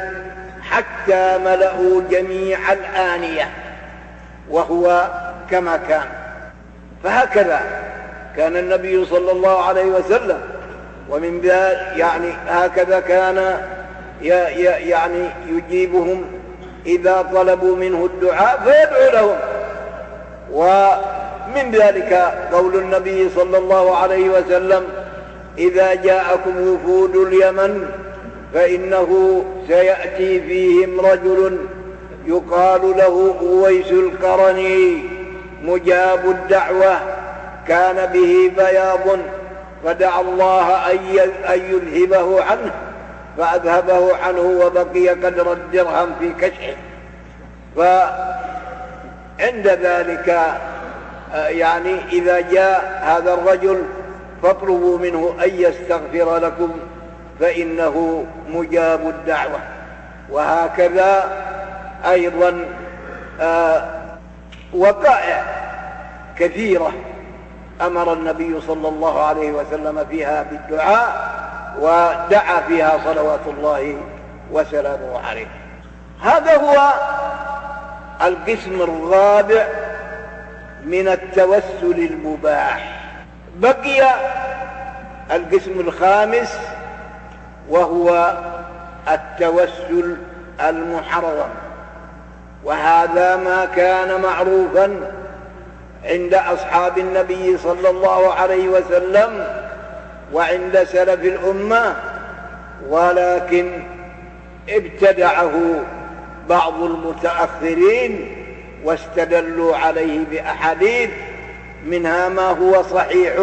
حتى 0.62 1.38
ملأوا 1.38 2.02
جميع 2.10 2.58
الآنية 2.72 3.48
وهو 4.50 5.08
كما 5.50 5.76
كان. 5.76 6.06
فهكذا 7.04 7.60
كان 8.36 8.56
النبي 8.56 9.04
صلى 9.04 9.32
الله 9.32 9.64
عليه 9.64 9.84
وسلم 9.84 10.40
ومن 11.10 11.40
ذلك 11.40 11.92
يعني 11.96 12.32
هكذا 12.48 13.00
كان 13.00 13.58
يعني 14.22 15.24
يجيبهم 15.48 16.24
إذا 16.86 17.22
طلبوا 17.34 17.76
منه 17.76 18.04
الدعاء 18.04 18.60
فيدعو 18.64 19.12
لهم. 19.12 19.36
ومن 20.52 21.70
ذلك 21.70 22.12
قول 22.52 22.74
النبي 22.76 23.30
صلى 23.36 23.58
الله 23.58 23.96
عليه 23.96 24.28
وسلم 24.28 24.84
إذا 25.58 25.94
جاءكم 25.94 26.68
وفود 26.68 27.16
اليمن 27.16 27.86
فإنه 28.54 29.44
سيأتي 29.68 30.40
فيهم 30.40 31.00
رجل 31.00 31.58
يقال 32.26 32.80
له 32.96 33.34
أويس 33.40 33.92
القرني 33.92 35.04
مجاب 35.64 36.30
الدعوة. 36.30 36.96
كان 37.68 38.12
به 38.12 38.52
بياض 38.56 39.18
فدعا 39.84 40.20
الله 40.20 40.92
أن 40.92 41.60
يذهبه 41.70 42.42
عنه 42.42 42.70
فأذهبه 43.38 44.16
عنه 44.16 44.40
وبقي 44.40 45.08
قدر 45.08 45.52
الدرهم 45.52 46.08
في 46.20 46.32
كشحه. 46.40 46.76
فعند 47.76 49.66
ذلك 49.66 50.56
يعني 51.34 51.96
إذا 52.12 52.40
جاء 52.40 53.02
هذا 53.04 53.34
الرجل 53.34 53.82
فاطلبوا 54.42 54.98
منه 54.98 55.34
أن 55.44 55.50
يستغفر 55.52 56.36
لكم 56.36 56.70
فإنه 57.40 58.26
مجاب 58.48 59.08
الدعوة. 59.08 59.60
وهكذا 60.30 61.32
أيضا 62.10 62.64
آه 63.40 63.84
وقائع 64.74 65.42
كثيرة 66.38 66.92
أمر 67.80 68.12
النبي 68.12 68.60
صلى 68.60 68.88
الله 68.88 69.22
عليه 69.22 69.52
وسلم 69.52 70.06
فيها 70.10 70.42
بالدعاء 70.42 71.30
ودعا 71.80 72.60
فيها 72.68 72.98
صلوات 73.04 73.40
الله 73.46 73.96
وسلامه 74.52 75.20
عليه. 75.28 75.46
هذا 76.22 76.56
هو 76.56 76.92
القسم 78.22 78.82
الرابع 78.82 79.66
من 80.84 81.08
التوسل 81.08 82.08
المباح. 82.10 82.99
بقي 83.60 84.14
القسم 85.32 85.80
الخامس 85.80 86.58
وهو 87.68 88.38
التوسل 89.08 90.16
المحرم 90.60 91.50
وهذا 92.64 93.36
ما 93.36 93.64
كان 93.76 94.20
معروفا 94.20 95.12
عند 96.04 96.34
أصحاب 96.34 96.98
النبي 96.98 97.58
صلى 97.58 97.90
الله 97.90 98.34
عليه 98.34 98.68
وسلم 98.68 99.46
وعند 100.32 100.84
سلف 100.84 101.24
الأمة 101.24 101.96
ولكن 102.88 103.82
ابتدعه 104.68 105.84
بعض 106.48 106.82
المتأخرين 106.82 108.36
واستدلوا 108.84 109.76
عليه 109.76 110.24
بأحاديث 110.30 111.10
منها 111.86 112.28
ما 112.28 112.48
هو 112.48 112.82
صحيح 112.82 113.34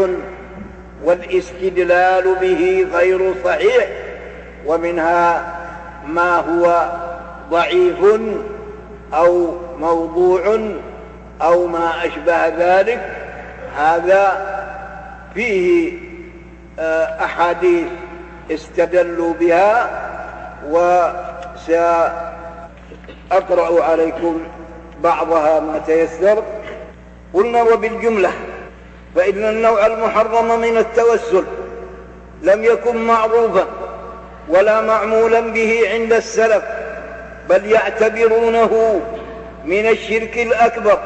والاستدلال 1.03 2.35
به 2.41 2.87
غير 2.93 3.33
صحيح 3.43 3.87
ومنها 4.65 5.55
ما 6.07 6.35
هو 6.35 6.89
ضعيف 7.51 7.97
أو 9.13 9.55
موضوع 9.79 10.59
أو 11.41 11.67
ما 11.67 12.05
أشبه 12.05 12.47
ذلك. 12.47 12.99
هذا 13.77 14.47
فيه 15.35 15.93
آه، 16.79 17.25
أحاديث 17.25 17.87
استدلوا 18.51 19.33
بها 19.33 19.89
وسأقرأ 20.69 22.13
عليكم 23.83 24.39
بعضها 25.03 25.59
ما 25.59 25.79
تيسر. 25.85 26.43
قلنا 27.37 27.63
وبالجملة 27.63 28.31
فإن 29.15 29.43
النوع 29.43 29.85
المحرم 29.85 30.61
من 30.61 30.77
التوسل 30.77 31.43
لم 32.43 32.63
يكن 32.63 32.97
معروفا 32.97 33.65
ولا 34.49 34.81
معمولا 34.81 35.39
به 35.39 35.81
عند 35.93 36.13
السلف 36.13 36.63
بل 37.49 37.65
يعتبرونه 37.65 39.01
من 39.65 39.87
الشرك 39.87 40.37
الأكبر 40.37 40.99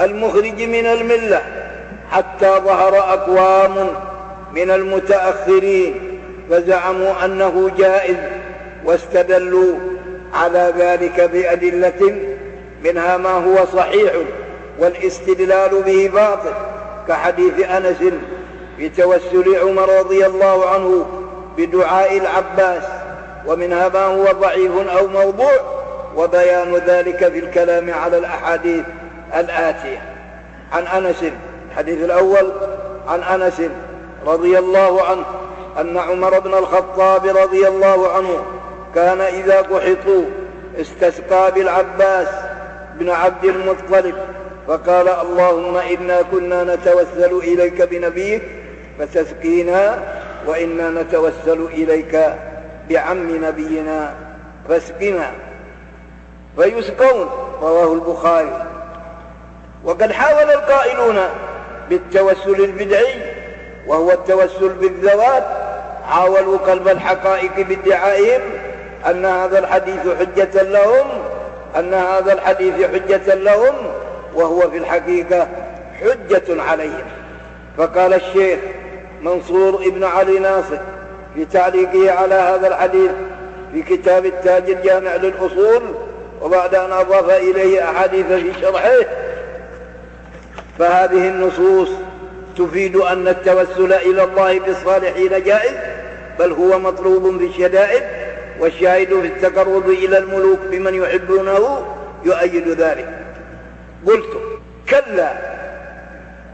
المخرج 0.00 0.62
من 0.62 0.86
الملة 0.86 1.42
حتى 2.10 2.48
ظهر 2.64 2.98
أقوام 2.98 3.88
من 4.52 4.70
المتأخرين 4.70 6.20
فزعموا 6.50 7.24
أنه 7.24 7.70
جائز 7.78 8.16
واستدلوا 8.84 9.74
على 10.34 10.74
ذلك 10.78 11.20
بأدلة 11.20 12.16
منها 12.84 13.16
ما 13.16 13.30
هو 13.30 13.66
صحيح. 13.76 14.12
والاستدلال 14.80 15.82
به 15.82 16.10
باطل 16.14 16.52
كحديث 17.08 17.70
أنس 17.70 18.12
في 18.76 18.88
توسل 18.88 19.58
عمر 19.62 19.98
رضي 19.98 20.26
الله 20.26 20.68
عنه 20.68 21.06
بدعاء 21.56 22.16
العباس 22.18 22.82
ومنها 23.46 23.88
ما 23.88 24.04
هو 24.04 24.24
ضعيف 24.24 24.72
أو 24.88 25.06
موضوع 25.06 25.52
وبيان 26.16 26.74
ذلك 26.74 27.28
في 27.28 27.38
الكلام 27.38 27.90
على 27.94 28.18
الأحاديث 28.18 28.84
الآتية. 29.36 30.02
عن 30.72 30.86
أنس 30.86 31.24
الحديث 31.70 32.04
الأول 32.04 32.52
عن 33.08 33.22
أنس 33.22 33.62
رضي 34.26 34.58
الله 34.58 35.02
عنه 35.02 35.24
أن 35.80 35.98
عمر 35.98 36.38
بن 36.38 36.54
الخطاب 36.54 37.26
رضي 37.26 37.68
الله 37.68 38.12
عنه 38.12 38.44
كان 38.94 39.20
إذا 39.20 39.60
قحطوا 39.60 40.24
استسقى 40.80 41.52
بالعباس 41.52 42.28
بن 42.94 43.10
عبد 43.10 43.44
المطلب 43.44 44.14
فقال 44.70 45.08
اللهم 45.08 45.76
إنا 45.76 46.22
كنا 46.22 46.64
نتوسل 46.64 47.38
إليك 47.38 47.82
بنبيك 47.82 48.42
فتسقينا 48.98 50.02
وإنا 50.46 51.02
نتوسل 51.02 51.68
إليك 51.72 52.34
بعم 52.90 53.44
نبينا 53.44 54.14
فاسقنا. 54.68 55.30
فيسقون 56.56 57.30
رواه 57.62 57.92
البخاري. 57.92 58.66
وقد 59.84 60.12
حاول 60.12 60.50
القائلون 60.50 61.18
بالتوسل 61.88 62.64
البدعي 62.64 63.14
وهو 63.86 64.10
التوسل 64.10 64.68
بالذوات 64.68 65.44
حاولوا 66.08 66.58
قلب 66.58 66.88
الحقائق 66.88 67.66
بادعائهم 67.68 68.40
أن 69.06 69.24
هذا 69.24 69.58
الحديث 69.58 70.00
حجة 70.18 70.62
لهم 70.62 71.06
أن 71.76 71.94
هذا 71.94 72.32
الحديث 72.32 72.74
حجة 72.74 73.34
لهم 73.34 73.74
وهو 74.34 74.70
في 74.70 74.76
الحقيقة 74.76 75.48
حجة 76.00 76.62
عليهم. 76.62 77.04
فقال 77.78 78.14
الشيخ 78.14 78.58
منصور 79.22 79.82
ابن 79.86 80.04
علي 80.04 80.38
ناصر 80.38 80.78
في 81.34 81.44
تعليقه 81.44 82.12
على 82.12 82.34
هذا 82.34 82.68
الحديث 82.68 83.10
في 83.72 83.82
كتاب 83.82 84.26
التاج 84.26 84.70
الجامع 84.70 85.16
للأصول 85.16 85.82
وبعد 86.42 86.74
أن 86.74 86.92
أضاف 86.92 87.30
إليه 87.30 87.90
أحاديث 87.90 88.26
في 88.26 88.60
شرحه 88.60 88.96
فهذه 90.78 91.28
النصوص 91.28 91.88
تفيد 92.58 92.96
أن 92.96 93.28
التوسل 93.28 93.92
إلى 93.92 94.24
الله 94.24 94.60
بالصالحين 94.60 95.42
جائز 95.42 95.74
بل 96.38 96.52
هو 96.52 96.78
مطلوب 96.78 97.22
بالشدائد 97.22 98.02
والشاهد 98.60 99.08
في 99.08 99.26
التقرب 99.26 99.90
إلى 99.90 100.18
الملوك 100.18 100.58
بمن 100.70 100.94
يحبونه 100.94 101.86
يؤيد 102.24 102.68
ذلك. 102.68 103.08
قلت 104.06 104.26
كلا 104.90 105.32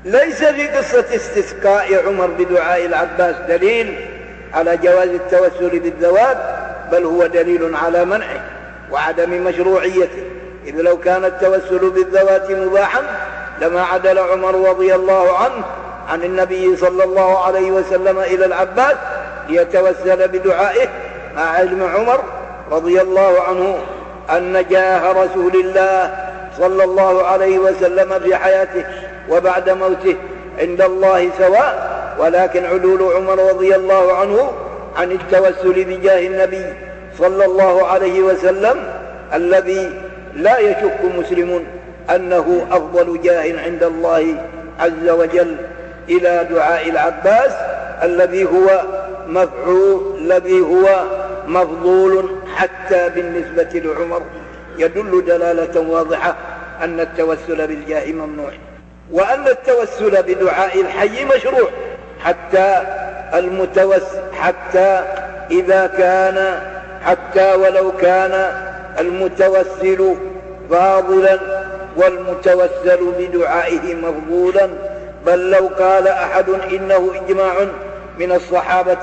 ليس 0.04 0.44
في 0.44 0.68
قصة 0.68 1.04
استسقاء 1.14 2.06
عمر 2.06 2.26
بدعاء 2.26 2.86
العباس 2.86 3.36
دليل 3.48 4.08
على 4.54 4.76
جواز 4.76 5.08
التوسل 5.08 5.78
بالذوات 5.80 6.36
بل 6.92 7.04
هو 7.04 7.26
دليل 7.26 7.76
على 7.76 8.04
منعه 8.04 8.40
وعدم 8.90 9.30
مشروعيته. 9.30 10.22
إذ 10.66 10.80
لو 10.80 11.00
كان 11.00 11.24
التوسل 11.24 11.90
بالذوات 11.90 12.50
مباحا 12.50 13.02
لما 13.62 13.82
عدل 13.82 14.18
عمر 14.18 14.68
رضي 14.68 14.94
الله 14.94 15.38
عنه 15.38 15.64
عن 16.08 16.22
النبي 16.22 16.76
صلى 16.76 17.04
الله 17.04 17.44
عليه 17.44 17.70
وسلم 17.70 18.18
إلى 18.18 18.44
العباس 18.44 18.96
ليتوسل 19.48 20.28
بدعائه 20.28 20.88
مع 21.36 21.42
علم 21.42 21.82
عمر 21.82 22.20
رضي 22.70 23.00
الله 23.00 23.42
عنه 23.42 23.78
أن 24.30 24.64
جاه 24.70 25.12
رسول 25.12 25.54
الله 25.54 26.25
صلى 26.58 26.84
الله 26.84 27.22
عليه 27.26 27.58
وسلم 27.58 28.18
في 28.18 28.36
حياته 28.36 28.84
وبعد 29.30 29.70
موته 29.70 30.16
عند 30.58 30.80
الله 30.82 31.30
سواء 31.38 31.96
ولكن 32.18 32.64
علول 32.64 33.12
عمر 33.12 33.38
رضي 33.38 33.76
الله 33.76 34.12
عنه 34.12 34.52
عن 34.96 35.12
التوسل 35.12 35.84
بجاه 35.84 36.26
النبي 36.26 36.64
صلى 37.18 37.44
الله 37.44 37.86
عليه 37.86 38.20
وسلم 38.20 38.76
الذي 39.34 39.90
لا 40.34 40.58
يشك 40.58 41.00
مسلم 41.18 41.64
أنه 42.14 42.66
أفضل 42.70 43.20
جاه 43.22 43.62
عند 43.64 43.82
الله 43.82 44.34
عز 44.80 45.08
وجل 45.08 45.56
إلى 46.08 46.46
دعاء 46.50 46.90
العباس 46.90 47.52
الذي 48.02 48.44
هو 48.44 48.82
مفعول 49.26 50.16
الذي 50.18 50.60
هو 50.60 51.04
مفضول 51.46 52.30
حتى 52.56 53.08
بالنسبة 53.14 53.68
لعمر. 53.80 54.22
يدل 54.78 55.24
دلالة 55.26 55.80
واضحة 55.80 56.36
أن 56.84 57.00
التوسل 57.00 57.66
بالجاه 57.66 58.12
ممنوع 58.12 58.50
وأن 59.12 59.48
التوسل 59.48 60.22
بدعاء 60.22 60.80
الحي 60.80 61.24
مشروع 61.24 61.68
حتى 62.24 62.82
المتوس 63.34 64.02
حتى 64.32 65.04
إذا 65.50 65.86
كان 65.86 66.60
حتى 67.04 67.54
ولو 67.54 67.92
كان 67.92 68.52
المتوسل 69.00 70.14
فاضلا 70.70 71.38
والمتوسل 71.96 73.12
بدعائه 73.18 73.94
مفضولا. 73.94 74.68
بل 75.26 75.50
لو 75.50 75.70
قال 75.78 76.08
أحد 76.08 76.48
إنه 76.48 77.10
إجماع 77.14 77.54
من 78.18 78.32
الصحابة 78.32 78.98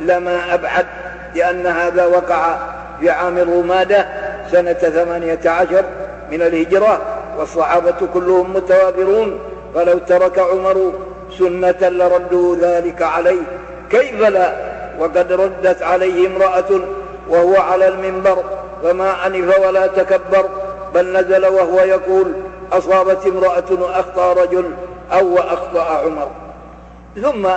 لما 0.00 0.54
أبعد 0.54 0.86
لأن 1.34 1.66
هذا 1.66 2.06
وقع 2.06 2.58
في 3.00 3.10
عام 3.10 3.38
الرمادة 3.38 4.06
سنة 4.52 4.72
ثمانية 4.72 5.40
عشر 5.46 5.84
من 6.30 6.42
الهجرة 6.42 7.00
والصحابة 7.38 7.94
كلهم 8.14 8.52
متوافرون 8.54 9.38
فلو 9.74 9.98
ترك 9.98 10.38
عمر 10.38 10.92
سنة 11.38 11.88
لردوا 11.88 12.56
ذلك 12.56 13.02
عليه. 13.02 13.42
كيف 13.90 14.20
لا؟ 14.20 14.52
وقد 14.98 15.32
ردت 15.32 15.82
عليه 15.82 16.26
امرأة 16.26 16.80
وهو 17.28 17.56
على 17.56 17.88
المنبر 17.88 18.44
فما 18.82 19.26
أنف 19.26 19.58
ولا 19.66 19.86
تكبر 19.86 20.48
بل 20.94 21.12
نزل 21.12 21.46
وهو 21.46 21.78
يقول 21.78 22.32
أصابت 22.72 23.26
امرأة 23.26 23.82
وأخطأ 23.82 24.32
رجل 24.32 24.70
أو 25.12 25.38
أخطأ 25.38 25.82
عمر. 25.82 26.30
ثم 27.22 27.48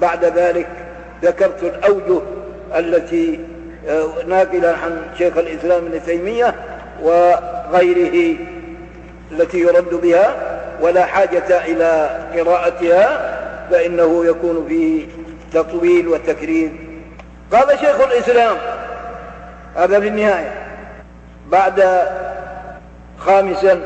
بعد 0.00 0.24
ذلك 0.24 0.68
ذكرت 1.22 1.62
الأوجه 1.62 2.20
التي 2.78 3.40
ناقلا 4.26 4.76
عن 4.76 5.02
شيخ 5.18 5.36
الإسلام 5.36 5.86
ابن 5.86 6.04
تيمية 6.06 6.54
وغيره 7.02 8.36
التي 9.32 9.58
يرد 9.58 9.94
بها 9.94 10.34
ولا 10.80 11.04
حاجة 11.04 11.64
إلى 11.64 12.20
قراءتها 12.36 13.36
فإنه 13.70 14.26
يكون 14.26 14.66
فيه 14.68 15.06
تطويل 15.52 16.08
وتكرير 16.08 16.72
قال 17.52 17.78
شيخ 17.78 18.00
الإسلام 18.00 18.56
هذا 19.76 20.00
في 20.00 20.08
النهاية 20.08 20.54
بعد 21.48 22.02
خامسا 23.18 23.80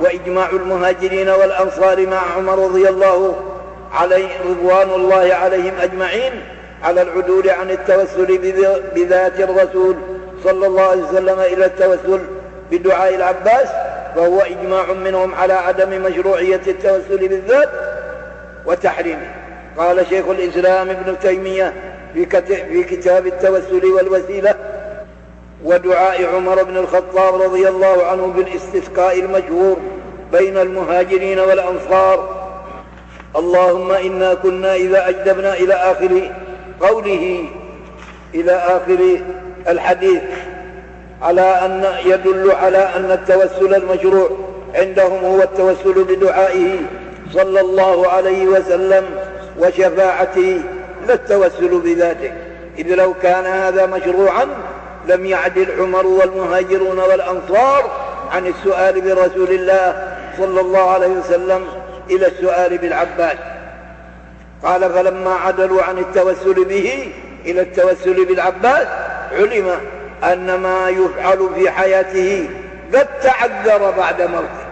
وإجماع 0.00 0.50
المهاجرين 0.50 1.28
والأنصار 1.28 2.06
مع 2.06 2.20
عمر 2.36 2.58
رضي 2.58 2.88
الله 2.88 3.36
عليه 3.92 4.28
رضوان 4.44 4.90
الله 4.90 5.34
عليهم 5.34 5.74
أجمعين 5.80 6.32
على 6.82 7.02
العدول 7.02 7.50
عن 7.50 7.70
التوسل 7.70 8.38
بذات 8.94 9.40
الرسول 9.40 9.96
صلى 10.44 10.66
الله 10.66 10.82
عليه 10.82 11.02
وسلم 11.02 11.40
إلى 11.40 11.64
التوسل 11.66 12.20
بدعاء 12.70 13.14
العباس 13.14 13.68
فهو 14.14 14.40
إجماع 14.40 14.92
منهم 14.92 15.34
على 15.34 15.52
عدم 15.52 16.02
مشروعية 16.02 16.60
التوسل 16.66 17.28
بالذات 17.28 17.68
وتحريمه. 18.66 19.30
قال 19.76 20.06
شيخ 20.06 20.28
الإسلام 20.28 20.90
ابن 20.90 21.18
تيمية 21.18 21.72
في 22.14 22.84
كتاب 22.84 23.26
التوسل 23.26 23.86
والوسيلة 23.86 24.54
ودعاء 25.64 26.34
عمر 26.34 26.62
بن 26.62 26.76
الخطاب 26.76 27.42
رضي 27.42 27.68
الله 27.68 28.06
عنه 28.06 28.26
بالاستسقاء 28.26 29.20
المشهور 29.20 29.76
بين 30.32 30.58
المهاجرين 30.58 31.38
والأنصار 31.38 32.42
اللهم 33.36 33.92
إنا 33.92 34.34
كنا 34.34 34.74
إذا 34.74 35.08
أجدبنا 35.08 35.54
إلى 35.54 35.74
آخر 35.74 36.30
قوله 36.82 37.44
إلى 38.34 38.52
آخر 38.52 39.20
الحديث 39.68 40.22
على 41.22 41.40
أن 41.40 41.84
يدل 42.04 42.50
على 42.50 42.78
أن 42.78 43.10
التوسل 43.10 43.74
المشروع 43.74 44.30
عندهم 44.74 45.24
هو 45.24 45.42
التوسل 45.42 46.04
بدعائه 46.04 46.76
صلى 47.32 47.60
الله 47.60 48.08
عليه 48.08 48.46
وسلم 48.46 49.04
وشفاعته 49.58 50.62
لا 51.06 51.14
التوسل 51.14 51.80
بذاته. 51.80 52.32
إذ 52.78 52.94
لو 52.94 53.14
كان 53.22 53.44
هذا 53.44 53.86
مشروعا 53.86 54.46
لم 55.08 55.26
يعدل 55.26 55.66
عمر 55.80 56.06
والمهاجرون 56.06 56.98
والأنصار 56.98 57.90
عن 58.32 58.46
السؤال 58.46 59.00
برسول 59.00 59.50
الله 59.50 60.14
صلى 60.38 60.60
الله 60.60 60.90
عليه 60.90 61.08
وسلم 61.08 61.64
إلى 62.10 62.26
السؤال 62.26 62.78
بالعباس. 62.78 63.36
قال 64.62 64.92
فلما 64.92 65.34
عدلوا 65.34 65.82
عن 65.82 65.98
التوسل 65.98 66.64
به 66.64 67.08
إلى 67.46 67.60
التوسل 67.60 68.24
بالعباس 68.24 68.86
علم 69.32 69.70
أن 70.24 70.54
ما 70.54 70.88
يفعل 70.88 71.48
في 71.54 71.70
حياته 71.70 72.48
قد 72.94 73.06
تعذر 73.22 73.90
بعد 73.90 74.22
موته 74.22 74.62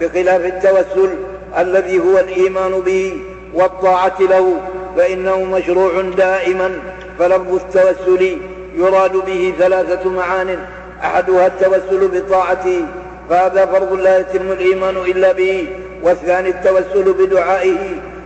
بخلاف 0.00 0.44
التوسل 0.44 1.10
الذي 1.58 1.98
هو 1.98 2.18
الإيمان 2.18 2.80
به 2.80 3.18
والطاعة 3.54 4.16
له 4.20 4.56
فإنه 4.96 5.44
مشروع 5.44 6.00
دائما 6.16 6.72
فلفظ 7.18 7.54
التوسل 7.54 8.38
يراد 8.74 9.12
به 9.12 9.54
ثلاثة 9.58 10.10
معان 10.10 10.58
أحدها 11.04 11.46
التوسل 11.46 12.08
بطاعته 12.08 12.84
فهذا 13.30 13.66
فرض 13.66 13.92
لا 13.92 14.18
يتم 14.18 14.52
الإيمان 14.52 14.96
إلا 14.96 15.32
به 15.32 15.68
والثاني 16.02 16.48
التوسل 16.48 17.12
بدعائه 17.12 17.78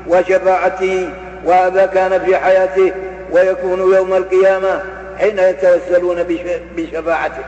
وشفاعته 0.08 1.08
وهذا 1.44 1.86
كان 1.86 2.24
في 2.24 2.36
حياته 2.36 2.92
ويكون 3.32 3.94
يوم 3.94 4.14
القيامة 4.14 4.82
حين 5.18 5.38
يتوسلون 5.38 6.22
بشفاعته. 6.76 7.44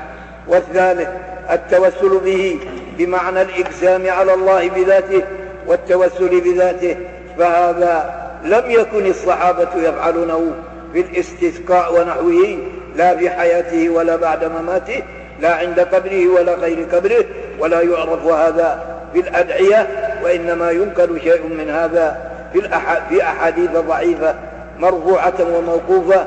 والثالث 0.48 1.08
التوسل 1.50 2.20
به 2.24 2.58
بمعنى 2.98 3.42
الإقسام 3.42 4.10
على 4.10 4.34
الله 4.34 4.68
بذاته 4.68 5.22
والتوسل 5.66 6.40
بذاته. 6.40 6.96
فهذا 7.38 8.26
لم 8.44 8.70
يكن 8.70 9.06
الصحابة 9.06 9.68
يفعلونه 9.76 10.52
في 10.92 11.00
الاستسقاء 11.00 12.00
ونحوه 12.00 12.58
لا 12.96 13.16
في 13.16 13.30
حياته 13.30 13.90
ولا 13.90 14.16
بعد 14.16 14.44
مماته 14.44 15.02
لا 15.40 15.54
عند 15.54 15.80
قبره 15.80 16.28
ولا 16.28 16.54
غير 16.54 16.86
قبره 16.92 17.24
ولا 17.58 17.80
يعرف 17.80 18.26
هذا 18.26 18.96
في 19.12 19.20
الأدعية 19.20 19.88
وإنما 20.24 20.70
ينقل 20.70 21.20
شيء 21.20 21.46
من 21.46 21.70
هذا 21.70 22.35
في, 22.52 22.60
في 23.08 23.22
أحاديث 23.22 23.70
ضعيفة 23.70 24.34
مرفوعة 24.78 25.34
وموقوفة 25.40 26.26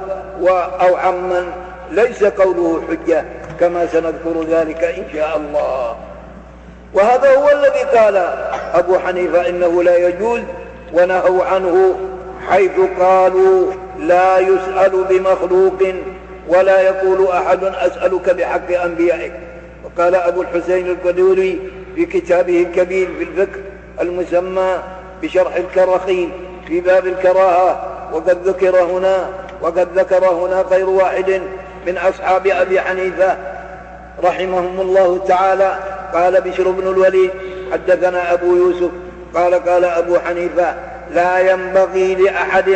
أو 0.81 0.95
عمن. 0.95 1.51
ليس 1.91 2.23
قوله 2.23 2.81
حجة 2.89 3.25
كما 3.59 3.87
سنذكر 3.87 4.43
ذلك 4.49 4.83
إن 4.83 5.03
شاء 5.13 5.37
الله. 5.37 5.95
وهذا 6.93 7.35
هو 7.35 7.49
الذي 7.49 7.97
قال 7.97 8.17
أبو 8.73 8.99
حنيفة 8.99 9.49
إنه 9.49 9.83
لا 9.83 10.07
يجوز 10.07 10.39
ونهوا 10.93 11.45
عنه 11.45 11.95
حيث 12.49 12.71
قالوا 12.99 13.71
لا 13.99 14.39
يسأل 14.39 15.03
بمخلوق 15.09 15.93
ولا 16.47 16.81
يقول 16.81 17.27
أحد 17.27 17.63
أسألك 17.63 18.29
بحق 18.29 18.81
أنبيائك. 18.83 19.33
وقال 19.85 20.15
أبو 20.15 20.41
الحسين 20.41 20.87
القدوري 20.87 21.59
في 21.95 22.05
كتابه 22.05 22.61
الكبير 22.61 23.07
في 23.17 23.23
الفكر 23.23 23.59
المسمى 24.01 24.77
بشرح 25.23 25.55
الكرخي 25.55 26.29
في 26.67 26.81
باب 26.81 27.07
الكراهة 27.07 27.81
وقد 28.13 28.47
ذكر 28.47 28.83
هنا 28.83 29.29
وقد 29.61 29.87
ذكر 29.95 30.25
هنا 30.25 30.61
غير 30.61 30.89
واحد 30.89 31.41
من 31.87 31.97
أصحاب 31.97 32.47
أبي 32.47 32.81
حنيفة 32.81 33.37
رحمهم 34.23 34.81
الله 34.81 35.25
تعالى. 35.27 35.77
قال 36.13 36.41
بشر 36.41 36.71
بن 36.71 36.87
الوليد 36.87 37.31
حدثنا 37.71 38.33
أبو 38.33 38.55
يوسف 38.55 38.91
قال 39.35 39.53
قال 39.53 39.85
أبو 39.85 40.19
حنيفة 40.19 40.75
لا 41.13 41.51
ينبغي 41.51 42.15
لأحد 42.15 42.69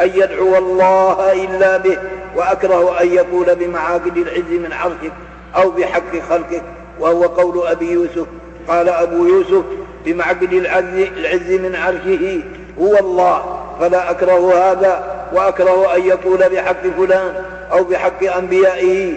أن 0.00 0.10
يدعو 0.14 0.58
الله 0.58 1.32
إلا 1.32 1.76
به 1.76 1.98
وأكره 2.36 3.00
أن 3.00 3.12
يقول 3.12 3.54
بمعاقد 3.54 4.16
العز 4.16 4.50
من 4.50 4.72
عرشك 4.72 5.12
أو 5.56 5.70
بحق 5.70 6.18
خلقك 6.30 6.62
وهو 7.00 7.22
قول 7.22 7.66
أبي 7.66 7.90
يوسف. 7.90 8.26
قال 8.68 8.88
أبو 8.88 9.26
يوسف 9.26 9.64
بمعقد 10.04 10.52
العز 10.52 11.50
من 11.50 11.76
عرشه. 11.76 12.40
هو 12.80 12.98
الله. 12.98 13.58
فلا 13.80 14.10
أكره 14.10 14.54
هذا 14.54 15.26
وأكره 15.32 15.96
أن 15.96 16.02
يقول 16.06 16.38
بحق 16.38 16.82
فلان 16.96 17.34
أو 17.72 17.84
بحق 17.84 18.36
أنبيائه 18.36 19.14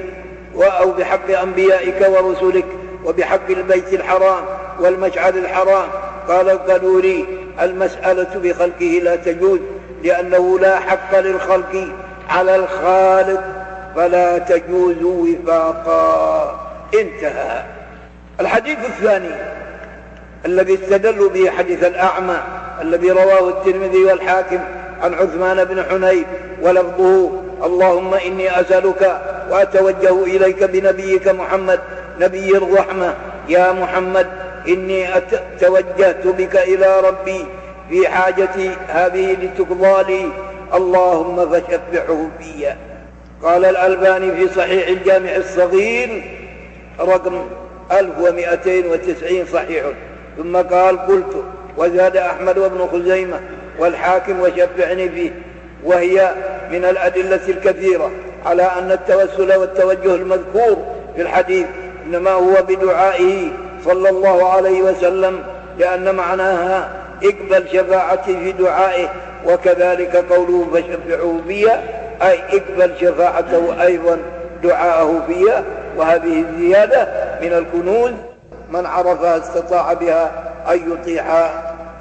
أو 0.56 0.91
بحق 0.91 1.39
أنبيائك 1.43 2.08
ورسلك 2.10 2.65
وبحق 3.06 3.50
البيت 3.50 3.93
الحرام 3.93 4.43
والمشعر 4.80 5.34
الحرام. 5.34 5.88
قال 6.28 6.50
القدوري 6.50 7.26
المسألة 7.62 8.39
بخلقه 8.43 9.00
لا 9.04 9.15
تجوز 9.15 9.60
لأنه 10.04 10.60
لا 10.60 10.80
حق 10.80 11.19
للخلق 11.19 11.88
على 12.30 12.56
الخالق 12.56 13.43
فلا 13.95 14.38
تجوز 14.38 15.04
وفاقا. 15.04 16.60
انتهى. 16.93 17.63
الحديث 18.39 18.78
الثاني. 18.86 19.36
الذي 20.45 20.73
استدلوا 20.73 21.29
به 21.29 21.49
حديث 21.49 21.84
الأعمى 21.84 22.38
الذي 22.81 23.12
رواه 23.12 23.49
الترمذي 23.49 24.03
والحاكم 24.03 24.60
عن 25.01 25.13
عثمان 25.13 25.63
بن 25.63 25.84
حنيف 25.84 26.25
ولفظه 26.62 27.31
اللهم 27.63 28.13
إني 28.13 28.62
أسألك 28.62 29.21
وأتوجه 29.49 30.23
إليك 30.23 30.63
بنبيك 30.63 31.27
محمد 31.27 31.79
نبي 32.19 32.58
الرحمة. 32.58 33.13
يا 33.49 33.71
محمد 33.71 34.27
إني 34.67 35.08
توجهت 35.60 36.27
بك 36.27 36.55
إلى 36.55 36.99
ربي 36.99 37.45
في 37.89 38.08
حاجتي 38.08 38.71
هذه 38.88 39.38
لتقضى 39.41 40.13
لي. 40.13 40.29
اللهم 40.73 41.49
فشفعه 41.49 42.29
في 42.39 42.73
قال 43.43 43.65
الألباني 43.65 44.31
في 44.31 44.53
صحيح 44.53 44.88
الجامع 44.88 45.36
الصغير 45.36 46.23
رقم 46.99 47.45
1290 47.91 49.45
صحيح. 49.53 49.84
ثم 50.38 50.58
قال 50.58 50.98
قلت 51.08 51.43
وزاد 51.78 52.17
أحمد 52.17 52.58
وابن 52.58 52.88
خزيمة 52.88 53.39
والحاكم 53.80 54.39
وشفعني 54.39 55.10
فيه 55.10 55.32
وهي 55.84 56.32
من 56.71 56.86
الأدلة 56.86 57.39
الكثيرة 57.48 58.12
على 58.45 58.63
أن 58.63 58.91
التوسل 58.91 59.56
والتوجه 59.56 60.15
المذكور 60.15 60.78
في 61.15 61.21
الحديث 61.21 61.65
إنما 62.06 62.32
هو 62.32 62.54
بدعائه 62.67 63.50
صلى 63.86 64.10
الله 64.10 64.50
عليه 64.50 64.82
وسلم 64.82 65.43
لأن 65.80 66.15
معناها 66.15 66.89
إقبل 67.24 67.67
شفاعتي 67.74 68.38
في 68.38 68.52
دعائه 68.52 69.08
وكذلك 69.48 70.15
قوله 70.15 70.67
فشفعوا 70.74 71.39
في 71.48 71.71
أي 72.21 72.39
إقبل 72.54 72.91
شفاعته 73.02 73.82
أيضا 73.82 74.17
دعاءه 74.63 75.24
في 75.28 75.63
وهذه 75.98 76.43
الزيادة 76.50 77.08
من 77.41 77.54
الكنوز. 77.54 78.12
من 78.69 78.86
عرفها 78.86 79.38
استطاع 79.38 79.93
بها 79.93 80.51
أن 80.71 80.91
يطيح 80.91 81.25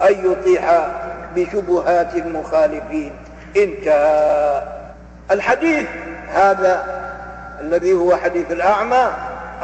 أن 0.02 0.32
يطيح 0.32 0.88
بشبهات 1.36 2.14
المخالفين. 2.14 3.12
انتهى 3.56 4.62
الحديث 5.30 5.86
هذا 6.28 7.04
الذي 7.60 7.92
هو 7.92 8.16
حديث 8.16 8.52
الأعمى 8.52 9.06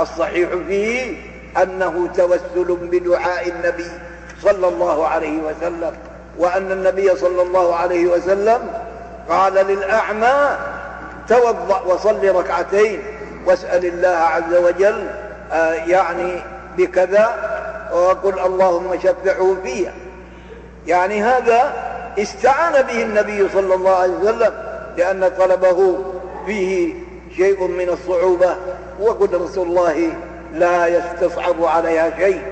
الصحيح 0.00 0.48
فيه 0.68 1.16
أنه 1.62 2.08
توسل 2.16 2.76
بدعاء 2.82 3.48
النبي 3.48 3.90
صلى 4.42 4.68
الله 4.68 5.06
عليه 5.06 5.38
وسلم 5.38 5.92
وأن 6.38 6.72
النبي 6.72 7.16
صلى 7.16 7.42
الله 7.42 7.76
عليه 7.76 8.06
وسلم 8.06 8.60
قال 9.28 9.54
للأعمى 9.54 10.56
توضأ 11.28 11.80
وصل 11.86 12.36
ركعتين 12.36 13.02
واسأل 13.46 13.84
الله 13.84 14.08
عز 14.08 14.54
وجل 14.54 15.06
آه 15.52 15.72
يعني 15.72 16.42
بكذا 16.76 17.34
وقل 17.92 18.38
اللهم 18.38 18.98
شفعه 18.98 19.56
فيها 19.64 19.92
يعني 20.86 21.22
هذا 21.22 21.72
استعان 22.18 22.82
به 22.82 23.02
النبي 23.02 23.48
صلى 23.48 23.74
الله 23.74 23.96
عليه 23.96 24.12
وسلم 24.12 24.52
لأن 24.96 25.30
طلبه 25.38 25.98
فيه 26.46 26.94
شيء 27.36 27.66
من 27.66 27.88
الصعوبة. 27.88 28.56
وقدرة 29.00 29.62
الله 29.62 30.08
لا 30.54 30.86
يستصعب 30.86 31.64
عليها 31.64 32.10
شيء. 32.18 32.42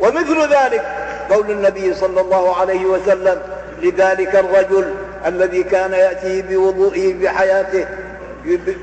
ومثل 0.00 0.40
ذلك 0.40 0.84
قول 1.30 1.50
النبي 1.50 1.94
صلى 1.94 2.20
الله 2.20 2.56
عليه 2.56 2.86
وسلم 2.86 3.40
لذلك 3.82 4.36
الرجل 4.36 4.94
الذي 5.26 5.62
كان 5.62 5.92
يأتيه 5.92 6.42
بوضوئه 6.42 7.14
بحياته 7.14 7.86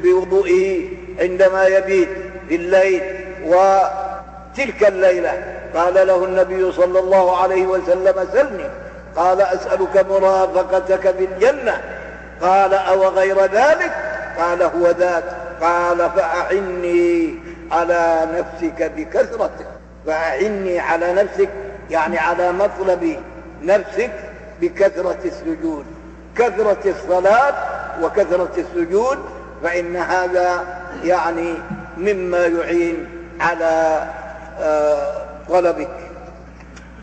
بوضوئه 0.03 0.89
عندما 1.19 1.67
يبيت 1.67 2.09
في 2.49 2.55
الليل 2.55 3.01
وتلك 4.55 4.87
الليلة 4.87 5.43
قال 5.75 5.93
له 6.07 6.25
النبي 6.25 6.71
صلى 6.71 6.99
الله 6.99 7.37
عليه 7.37 7.67
وسلم 7.67 8.27
سلني. 8.33 8.69
قال 9.15 9.41
أسألك 9.41 10.05
مرافقتك 10.09 11.15
في 11.17 11.25
الجنة. 11.25 11.81
قال 12.41 12.73
أو 12.73 13.07
غير 13.07 13.41
ذلك؟ 13.41 13.91
قال 14.37 14.63
هو 14.63 14.87
ذاك. 14.87 15.23
قال 15.61 16.09
فأعني 16.09 17.35
على 17.71 18.27
نفسك 18.33 18.91
بكثرتك. 18.97 19.67
فأعني 20.07 20.79
على 20.79 21.13
نفسك 21.13 21.49
يعني 21.89 22.17
على 22.17 22.51
مطلب 22.51 23.19
نفسك 23.63 24.11
بكثرة 24.61 25.17
السجود. 25.25 25.85
كثرة 26.37 26.77
الصلاة 26.85 27.53
وكثرة 28.01 28.51
السجود 28.57 29.17
فإن 29.63 29.95
هذا 29.95 30.63
يعني 31.03 31.53
مما 31.97 32.45
يعين 32.45 33.07
على 33.39 34.03
طلبك 35.49 35.89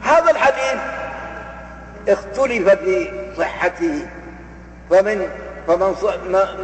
هذا 0.03 0.31
الحديث 0.31 0.81
اختلف 2.09 2.69
في 2.69 3.11
صحته. 3.39 4.07
فمن 4.91 5.29
فمن 5.67 5.95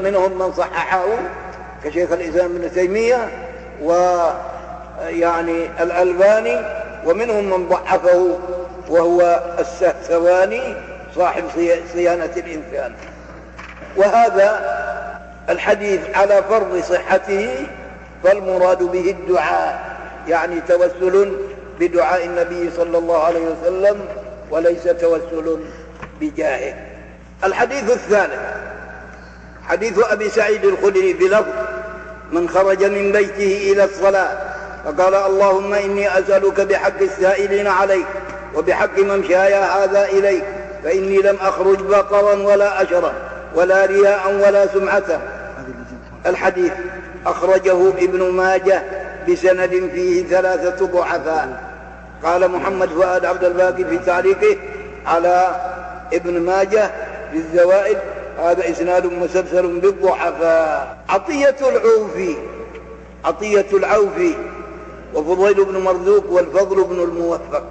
منهم 0.02 0.38
من 0.38 0.52
صححه 0.52 1.04
كشيخ 1.84 2.12
الإسلام 2.12 2.56
ابن 2.56 2.72
تيمية 2.72 3.28
ويعني 3.82 5.66
الألباني 5.80 6.60
ومنهم 7.06 7.44
من 7.44 7.68
ضعفه 7.68 8.38
وهو 8.88 9.40
السهسواني 9.58 10.74
صاحب 11.16 11.44
صيانة 11.92 12.30
الإنسان. 12.36 12.92
وهذا 13.96 14.78
الحديث 15.48 16.00
على 16.14 16.42
فرض 16.42 16.82
صحته 16.82 17.66
فالمراد 18.24 18.82
به 18.82 19.10
الدعاء. 19.10 19.97
يعني 20.28 20.60
توسل 20.68 21.32
بدعاء 21.80 22.26
النبي 22.26 22.70
صلى 22.76 22.98
الله 22.98 23.22
عليه 23.24 23.40
وسلم 23.40 24.00
وليس 24.50 24.84
توسل 24.84 25.58
بجاهه 26.20 26.74
الحديث 27.44 27.90
الثالث 27.90 28.40
حديث 29.62 29.98
أبي 29.98 30.28
سعيد 30.28 30.64
الخدري 30.64 31.12
بلفظ 31.12 31.52
من 32.32 32.48
خرج 32.48 32.84
من 32.84 33.12
بيته 33.12 33.72
إلى 33.72 33.84
الصلاة 33.84 34.38
فقال 34.84 35.14
اللهم 35.14 35.74
إني 35.74 36.18
أسألك 36.18 36.60
بحق 36.60 37.00
السائلين 37.00 37.66
عليك 37.66 38.06
وبحق 38.54 38.98
ممشاي 38.98 39.54
هذا 39.54 40.04
إليك 40.04 40.44
فإني 40.84 41.16
لم 41.18 41.36
أخرج 41.40 41.78
بقرا 41.78 42.34
ولا 42.34 42.82
أشرا 42.82 43.12
ولا 43.54 43.84
رياء 43.86 44.34
ولا 44.34 44.66
سمعة. 44.66 45.20
الحديث 46.26 46.72
أخرجه 47.26 47.88
ابن 47.88 48.30
ماجه 48.30 48.82
بسند 49.32 49.90
فيه 49.94 50.24
ثلاثة 50.24 50.86
ضعفاء. 50.86 51.68
قال 52.22 52.50
محمد 52.50 52.88
فؤاد 52.88 53.24
عبد 53.24 53.44
الباقي 53.44 53.84
في 53.84 53.98
تعليقه 53.98 54.56
على 55.06 55.48
ابن 56.12 56.40
ماجه 56.40 56.90
في 57.32 57.36
الزوائد 57.36 57.98
هذا 58.38 58.70
إسناد 58.70 59.06
مسلسل 59.06 59.80
بالضعفاء. 59.80 60.96
عطية 61.08 61.56
العوفي 61.60 62.36
عطية 63.24 63.66
العوفي 63.72 64.34
وفضيل 65.14 65.64
بن 65.64 65.78
مرزوق 65.80 66.30
والفضل 66.30 66.84
بن 66.84 67.00
الموفق. 67.02 67.62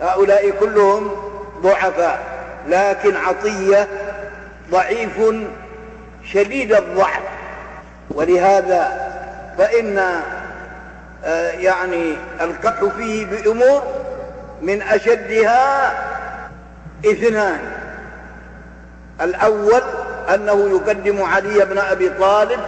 هؤلاء 0.00 0.50
كلهم 0.50 1.10
ضعفاء 1.62 2.20
لكن 2.68 3.16
عطية 3.16 3.88
ضعيف 4.70 5.20
شديد 6.24 6.72
الضعف. 6.72 7.22
ولهذا 8.10 9.10
فإن 9.58 10.20
يعني 11.58 12.16
القطع 12.40 12.88
فيه 12.88 13.26
بأمور 13.26 13.82
من 14.62 14.82
أشدها 14.82 15.92
اثنان. 17.06 17.60
الأول 19.20 19.82
أنه 20.34 20.68
يقدم 20.70 21.22
علي 21.22 21.64
بن 21.64 21.78
أبي 21.78 22.08
طالب 22.08 22.60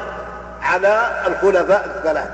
على 0.62 1.11
الخلفاء 1.27 1.85
الثلاث 1.97 2.29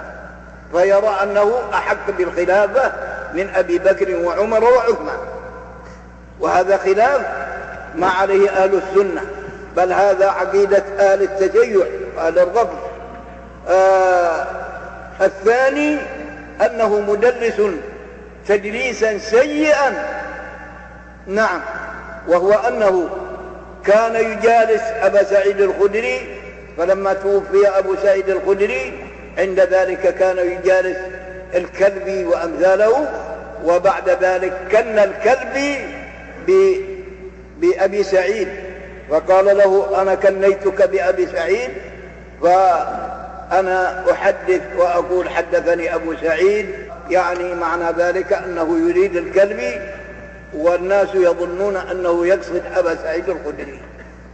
فيرى 0.72 1.16
أنه 1.22 1.61
أحق 1.74 2.11
بالخلافة 2.18 2.92
من 3.35 3.50
أبي 3.54 3.78
بكر 3.78 4.16
وعمر 4.16 4.64
وعثمان. 4.64 5.18
وهذا 6.40 6.76
خلاف 6.76 7.20
ما 7.94 8.09
عليه 8.09 8.50
أهل 8.50 8.74
السنة 8.74 9.22
بل 9.76 9.92
هذا 9.92 10.31
عقيدة 10.31 10.83
أهل 10.98 11.22
التشيع 11.22 11.87
وأهل 12.16 12.38
الرفض. 12.38 12.78
آه 13.68 14.46
الثاني 15.20 15.96
أنه 16.66 17.00
مدلس 17.00 17.62
تدليسا 18.46 19.18
سيئا. 19.18 20.04
نعم 21.26 21.61
وهو 22.28 22.52
أنه 22.52 23.09
كان 23.85 24.14
يجالس 24.14 24.83
أبا 25.02 25.22
سعيد 25.22 25.61
الخدري 25.61 26.40
فلما 26.78 27.12
توفي 27.12 27.68
أبو 27.68 27.96
سعيد 28.02 28.28
الخدري 28.28 28.92
عند 29.38 29.61
ذلك 29.61 30.14
كان 30.14 30.38
يجالس 30.38 30.98
الكلبي 31.54 32.24
وأمثاله 32.24 33.09
وبعد 33.64 34.09
ذلك 34.09 34.52
كن 34.72 34.98
الكلبي 34.98 35.78
بأبي 37.61 38.02
سعيد. 38.02 38.48
فقال 39.11 39.44
له 39.59 40.02
أنا 40.02 40.14
كنيتك 40.14 40.88
بأبي 40.88 41.26
سعيد؟ 41.26 41.70
فأنا 43.50 44.04
أحدث 44.12 44.61
وأقول 44.76 45.30
حدثني 45.30 45.94
أبو 45.94 46.14
سعيد 46.22 46.68
يعني 47.11 47.54
معنى 47.54 47.84
ذلك 47.98 48.32
أنه 48.32 48.88
يريد 48.88 49.16
الكلبي 49.16 49.80
والناس 50.54 51.08
يظنون 51.14 51.76
أنه 51.76 52.26
يقصد 52.26 52.62
أبا 52.76 52.94
سعيد 52.94 53.28
الخدري. 53.28 53.80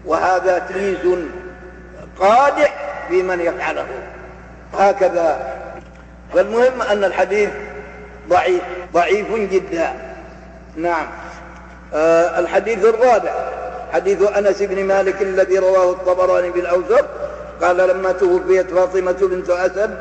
وهذا 0.05 0.59
تليز 0.59 1.19
قادح 2.19 2.75
في 3.09 3.23
من 3.23 3.41
يفعله. 3.41 3.87
هكذا. 4.75 5.55
فالمهم 6.35 6.83
أن 6.83 7.05
الحديث 7.05 7.51
ضعيف 8.29 8.63
ضعيف 8.95 9.35
جدا. 9.35 9.93
نعم. 10.77 11.07
آه 11.95 12.39
الحديث 12.39 12.85
الرابع 12.85 13.33
حديث 13.93 14.23
أنس 14.37 14.63
بن 14.63 14.85
مالك 14.85 15.23
الذي 15.23 15.59
رواه 15.59 15.91
الطبراني 15.91 16.51
بالأوسط 16.51 17.05
قال 17.63 17.77
لما 17.77 18.13
توفيت 18.13 18.71
فاطمة 18.71 19.13
بنت 19.13 19.51
أسد 19.51 19.99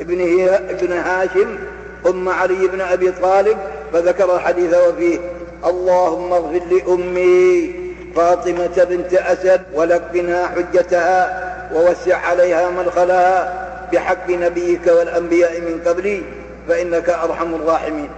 ابن, 0.00 0.48
ابن 0.70 0.92
هاشم 0.92 1.58
أم 2.06 2.28
علي 2.28 2.68
بن 2.68 2.80
أبي 2.80 3.12
طالب 3.12 3.58
فذكر 3.92 4.34
الحديث 4.36 4.74
وفيه 4.74 5.18
اللهم 5.64 6.32
اغفر 6.32 6.60
لأمي 6.70 7.74
فاطمة 8.16 8.86
بنت 8.90 9.14
أسد 9.14 9.62
ولقنها 9.74 10.46
حجتها 10.46 11.44
ووسع 11.74 12.16
عليها 12.16 12.70
مدخلها 12.70 13.64
بحق 13.92 14.30
نبيك 14.30 14.86
والأنبياء 14.86 15.60
من 15.60 15.80
قبلي 15.86 16.22
فإنك 16.68 17.08
أرحم 17.08 17.54
الراحمين. 17.54 18.10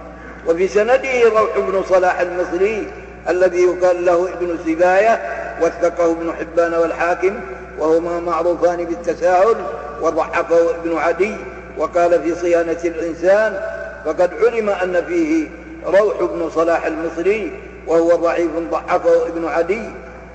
وفي 0.47 0.67
سنده 0.67 1.23
روح 1.23 1.57
بن 1.57 1.83
صلاح 1.89 2.19
المصري 2.19 2.87
الذي 3.29 3.61
يقال 3.61 4.05
له 4.05 4.29
ابن 4.33 4.57
سباية 4.65 5.21
وثقه 5.61 6.11
ابن 6.11 6.33
حبان 6.39 6.73
والحاكم 6.73 7.39
وهما 7.79 8.19
معروفان 8.19 8.85
بالتساهل 8.85 9.55
وضعفه 10.01 10.75
ابن 10.75 10.97
عدي 10.97 11.35
وقال 11.77 12.23
في 12.23 12.35
صيانة 12.35 12.77
الإنسان 12.85 13.59
فقد 14.05 14.31
علم 14.43 14.69
أن 14.69 15.05
فيه 15.07 15.47
روح 15.85 16.23
بن 16.23 16.49
صلاح 16.55 16.85
المصري 16.85 17.51
وهو 17.87 18.15
ضعيف 18.15 18.51
ضعفه 18.71 19.27
ابن 19.27 19.47
عدي 19.47 19.81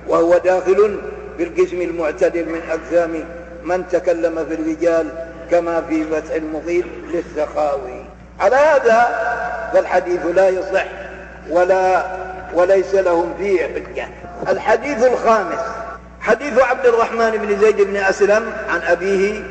وهو 0.07 0.37
داخل 0.37 0.99
في 1.37 1.43
القسم 1.43 1.81
المعتدل 1.81 2.49
من 2.49 2.61
أقسام 2.69 3.23
من 3.63 3.87
تكلم 3.91 4.45
في 4.49 4.53
الرجال 4.53 5.07
كما 5.51 5.81
في 5.81 6.03
فتح 6.03 6.35
المطيل 6.35 6.85
للسخاوي. 7.13 8.05
على 8.39 8.55
هذا 8.55 9.07
فالحديث 9.73 10.25
لا 10.35 10.49
يصح 10.49 10.85
ولا 11.49 12.03
وليس 12.53 12.95
لهم 12.95 13.33
فيه 13.37 13.63
حجة 13.63 14.07
الحديث 14.49 15.03
الخامس 15.05 15.59
حديث 16.21 16.59
عبد 16.59 16.85
الرحمن 16.85 17.31
بن 17.31 17.59
زيد 17.59 17.81
بن 17.81 17.95
أسلم 17.95 18.53
عن 18.69 18.81
أبيه 18.81 19.43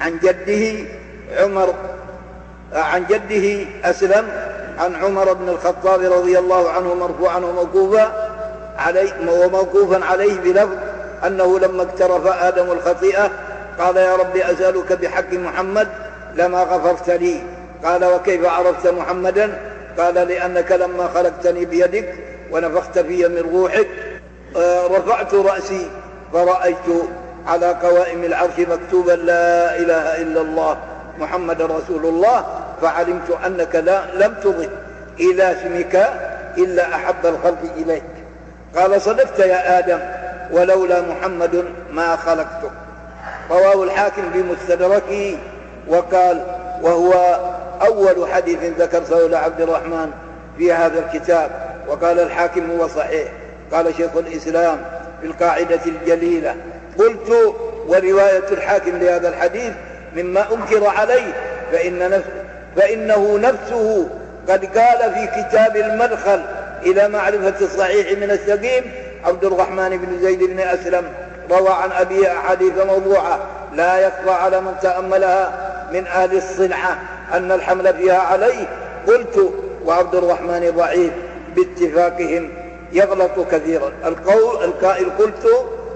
عن 0.00 0.18
جده 0.22 0.84
عمر 1.38 1.74
عن 2.72 3.04
جده 3.08 3.66
أسلم 3.84 4.28
عن 4.78 4.94
عمر 4.94 5.32
بن 5.32 5.48
الخطاب 5.48 6.00
رضي 6.00 6.38
الله 6.38 6.70
عنه 6.70 6.94
مرفوعا 6.94 7.38
وموقوفا 7.38 8.12
عليه 8.78 9.12
وموقوفا 9.28 10.04
عليه 10.04 10.40
بلفظ 10.40 10.76
أنه 11.26 11.58
لما 11.58 11.82
اقترف 11.82 12.26
آدم 12.26 12.72
الخطيئة 12.72 13.30
قال 13.78 13.96
يا 13.96 14.16
ربي 14.16 14.44
أسألك 14.44 14.92
بحق 14.92 15.32
محمد 15.32 15.88
لما 16.34 16.62
غفرت 16.62 17.10
لي. 17.10 17.42
قال 17.84 18.04
وكيف 18.04 18.46
عرفت 18.46 18.86
محمدا؟ 18.86 19.58
قال 19.98 20.14
لأنك 20.14 20.72
لما 20.72 21.08
خلقتني 21.14 21.64
بيدك 21.64 22.14
ونفخت 22.52 22.98
في 22.98 23.28
من 23.28 23.50
روحك 23.54 23.88
آه، 24.56 24.86
رفعت 24.86 25.34
رأسي 25.34 25.86
فرأيت 26.32 26.86
على 27.46 27.66
قوائم 27.66 28.24
العرش 28.24 28.58
مكتوبا 28.58 29.12
لا 29.12 29.76
إله 29.76 30.22
إلا 30.22 30.40
الله 30.40 30.76
محمد 31.18 31.62
رسول 31.62 32.06
الله 32.06 32.44
فعلمت 32.82 33.30
أنك 33.46 33.74
لا 33.74 34.02
لم 34.14 34.34
تضف 34.42 34.68
إلى 35.20 35.52
اسمك 35.52 36.08
إلا 36.58 36.94
أحب 36.94 37.26
الخلق 37.26 37.62
إليك. 37.76 38.02
قال 38.76 39.02
صدقت 39.02 39.38
يا 39.38 39.78
آدم 39.78 39.98
ولولا 40.52 41.00
محمد 41.00 41.64
ما 41.92 42.16
خلقتك. 42.16 42.70
رواه 43.50 43.84
الحاكم 43.84 44.22
بمستدركه 44.34 45.38
وقال 45.88 46.44
وهو 46.82 47.40
أول 47.86 48.28
حديث 48.32 48.58
ذكرته 48.78 49.26
لعبد 49.28 49.60
الرحمن 49.60 50.10
في 50.58 50.72
هذا 50.72 50.98
الكتاب 50.98 51.50
وقال 51.88 52.20
الحاكم 52.20 52.70
هو 52.70 52.88
صحيح. 52.88 53.28
قال 53.72 53.94
شيخ 53.96 54.16
الإسلام 54.16 54.78
في 55.20 55.26
القاعدة 55.26 55.80
الجليلة 55.86 56.56
قلت 56.98 57.54
ورواية 57.88 58.48
الحاكم 58.52 58.96
لهذا 58.96 59.28
الحديث 59.28 59.72
مما 60.16 60.46
أنكر 60.52 60.86
عليه 60.86 61.32
فإن 61.72 62.10
نفس 62.10 62.26
فإنه 62.76 63.38
نفسه 63.38 64.08
قد 64.48 64.78
قال 64.78 65.14
في 65.14 65.26
كتاب 65.26 65.76
المدخل 65.76 66.42
إلى 66.82 67.08
معرفة 67.08 67.54
الصحيح 67.60 68.18
من 68.18 68.30
السقيم 68.30 68.84
عبد 69.24 69.44
الرحمن 69.44 69.96
بن 69.96 70.18
زيد 70.22 70.42
بن 70.42 70.60
أسلم 70.60 71.04
روى 71.50 71.68
عن 71.68 71.92
أبي 71.92 72.32
أحاديث 72.32 72.72
موضوعة 72.86 73.38
لا 73.74 73.98
يخفى 73.98 74.30
على 74.30 74.60
من 74.60 74.74
تأملها 74.82 75.52
من 75.92 76.06
أهل 76.06 76.36
الصنعة 76.36 76.98
أن 77.32 77.52
الحمل 77.52 77.94
فيها 77.94 78.18
عليه. 78.18 78.66
قلت 79.06 79.52
وعبد 79.86 80.14
الرحمن 80.14 80.72
ضعيف 80.76 81.12
باتفاقهم 81.56 82.50
يغلط 82.92 83.48
كثيرا. 83.50 83.92
القول 84.04 84.64
القائل 84.64 85.10
قلت 85.18 85.46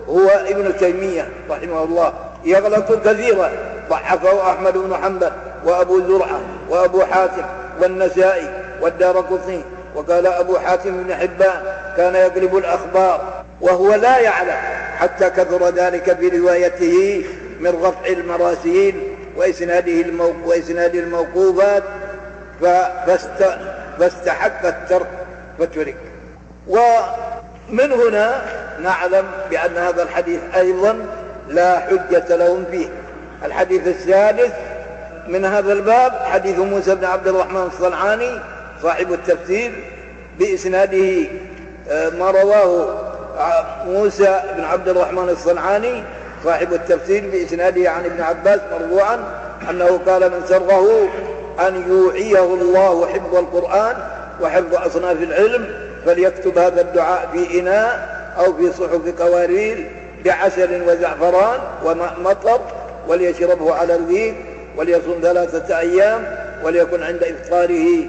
هو 0.09 0.29
ابن 0.29 0.77
تيمية 0.77 1.29
رحمه 1.51 1.85
الله 1.85 2.13
يغلط 2.45 2.93
كثيرا. 3.09 3.51
ضحكه 3.91 4.51
أحمد 4.51 4.79
بن 4.79 4.95
حنبل 4.95 5.31
وأبو 5.65 6.01
زرعة 6.01 6.41
وأبو 6.71 7.01
حاتم 7.01 7.45
والنسائي 7.83 8.51
والدار 8.83 9.17
قطني. 9.17 9.61
وقال 9.95 10.27
أبو 10.27 10.59
حاتم 10.59 11.03
بن 11.03 11.15
حبان 11.15 11.63
كان 11.97 12.15
يقلب 12.15 12.57
الأخبار 12.57 13.45
وهو 13.61 13.95
لا 13.95 14.19
يعلم 14.19 14.57
حتى 14.99 15.31
كثر 15.31 15.69
ذلك 15.69 16.17
في 16.21 16.29
روايته 16.29 17.25
من 17.61 17.83
رفع 17.83 18.07
المراسيل 18.07 18.95
وإسناده 19.37 19.93
الموق... 19.93 20.35
وإسناد 20.45 20.95
الموقوفات. 20.95 21.83
فاست... 22.61 23.59
فاستحق 23.99 24.67
الترك 24.67 25.07
فترك 25.59 25.97
ومن 26.69 27.93
هنا 27.93 28.43
نعلم 28.83 29.25
بأن 29.51 29.77
هذا 29.77 30.03
الحديث 30.03 30.41
أيضا 30.57 30.99
لا 31.49 31.79
حجة 31.79 32.37
لهم 32.37 32.65
فيه. 32.71 32.89
الحديث 33.45 33.87
الثالث 33.87 34.53
من 35.29 35.45
هذا 35.45 35.73
الباب 35.73 36.13
حديث 36.13 36.59
موسى 36.59 36.95
بن 36.95 37.05
عبد 37.05 37.29
الرحمن 37.29 37.63
الصنعاني 37.63 38.41
صاحب 38.83 39.13
التفسير 39.13 39.73
بإسناده 40.39 41.29
آه، 41.91 42.09
ما 42.11 42.31
رواه 42.31 42.89
موسى 43.87 44.41
بن 44.57 44.65
عبد 44.65 44.89
الرحمن 44.89 45.29
الصنعاني 45.29 46.03
صاحب 46.45 46.73
التفسير 46.73 47.31
بإسناده 47.33 47.91
عن 47.91 48.05
ابن 48.05 48.23
عباس 48.23 48.61
مرفوعا 48.73 49.19
أنه 49.71 50.01
قال 50.07 50.31
من 50.31 50.43
سره 50.49 51.09
أن 51.61 51.85
يوعيه 51.89 52.45
الله 52.45 53.07
حفظ 53.07 53.37
القرآن 53.37 53.97
وحفظ 54.41 54.75
أصناف 54.75 55.23
العلم 55.23 55.67
فليكتب 56.07 56.59
هذا 56.59 56.81
الدعاء 56.81 57.29
في 57.33 57.61
إناء 57.61 58.17
أو 58.39 58.53
في 58.53 58.73
صحف 58.73 59.21
قوارير 59.23 59.91
بعسل 60.25 60.83
وزعفران 60.89 61.61
وماء 61.85 62.15
مطر 62.25 62.61
وليشربه 63.09 63.75
على 63.75 63.95
الريق 63.95 64.35
وليصوم 64.77 65.19
ثلاثة 65.23 65.79
أيام 65.79 66.25
وليكن 66.65 67.03
عند 67.03 67.23
إفطاره 67.23 68.05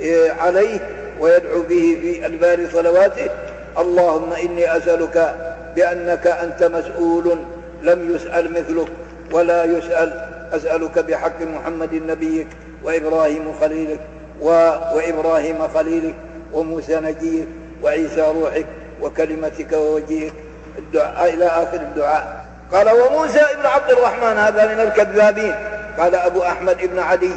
إيه، 0.00 0.32
عليه 0.32 0.78
ويدعو 1.20 1.62
به 1.62 1.98
في 2.02 2.26
أدبار 2.26 2.66
صلواته. 2.72 3.30
اللهم 3.78 4.32
إني 4.32 4.76
أسألك 4.76 5.34
بأنك 5.76 6.26
أنت 6.26 6.64
مسؤول 6.64 7.38
لم 7.82 8.14
يسأل 8.14 8.52
مثلك 8.52 8.88
ولا 9.32 9.64
يسأل. 9.64 10.34
أسألك 10.52 10.98
بحق 10.98 11.42
محمد 11.42 11.94
نبيك 11.94 12.46
وإبراهيم 12.84 13.54
خليلك 13.60 14.00
و... 14.40 14.48
وإبراهيم 14.94 15.68
خليلك 15.74 16.14
وموسى 16.52 16.96
نجيك 16.96 17.46
وعيسى 17.82 18.20
روحك 18.20 18.66
وكلمتك 19.02 19.72
ووجيهك 19.72 20.32
الدعاء 20.78 21.34
إلى 21.34 21.46
آخر 21.46 21.76
الدعاء. 21.80 22.44
قال 22.72 22.88
وموسى 22.90 23.40
ابن 23.40 23.66
عبد 23.66 23.90
الرحمن 23.90 24.38
هذا 24.38 24.74
من 24.74 24.80
الكذابين. 24.80 25.54
قال 25.98 26.14
أبو 26.14 26.42
أحمد 26.42 26.76
ابن 26.82 26.98
عدي 26.98 27.34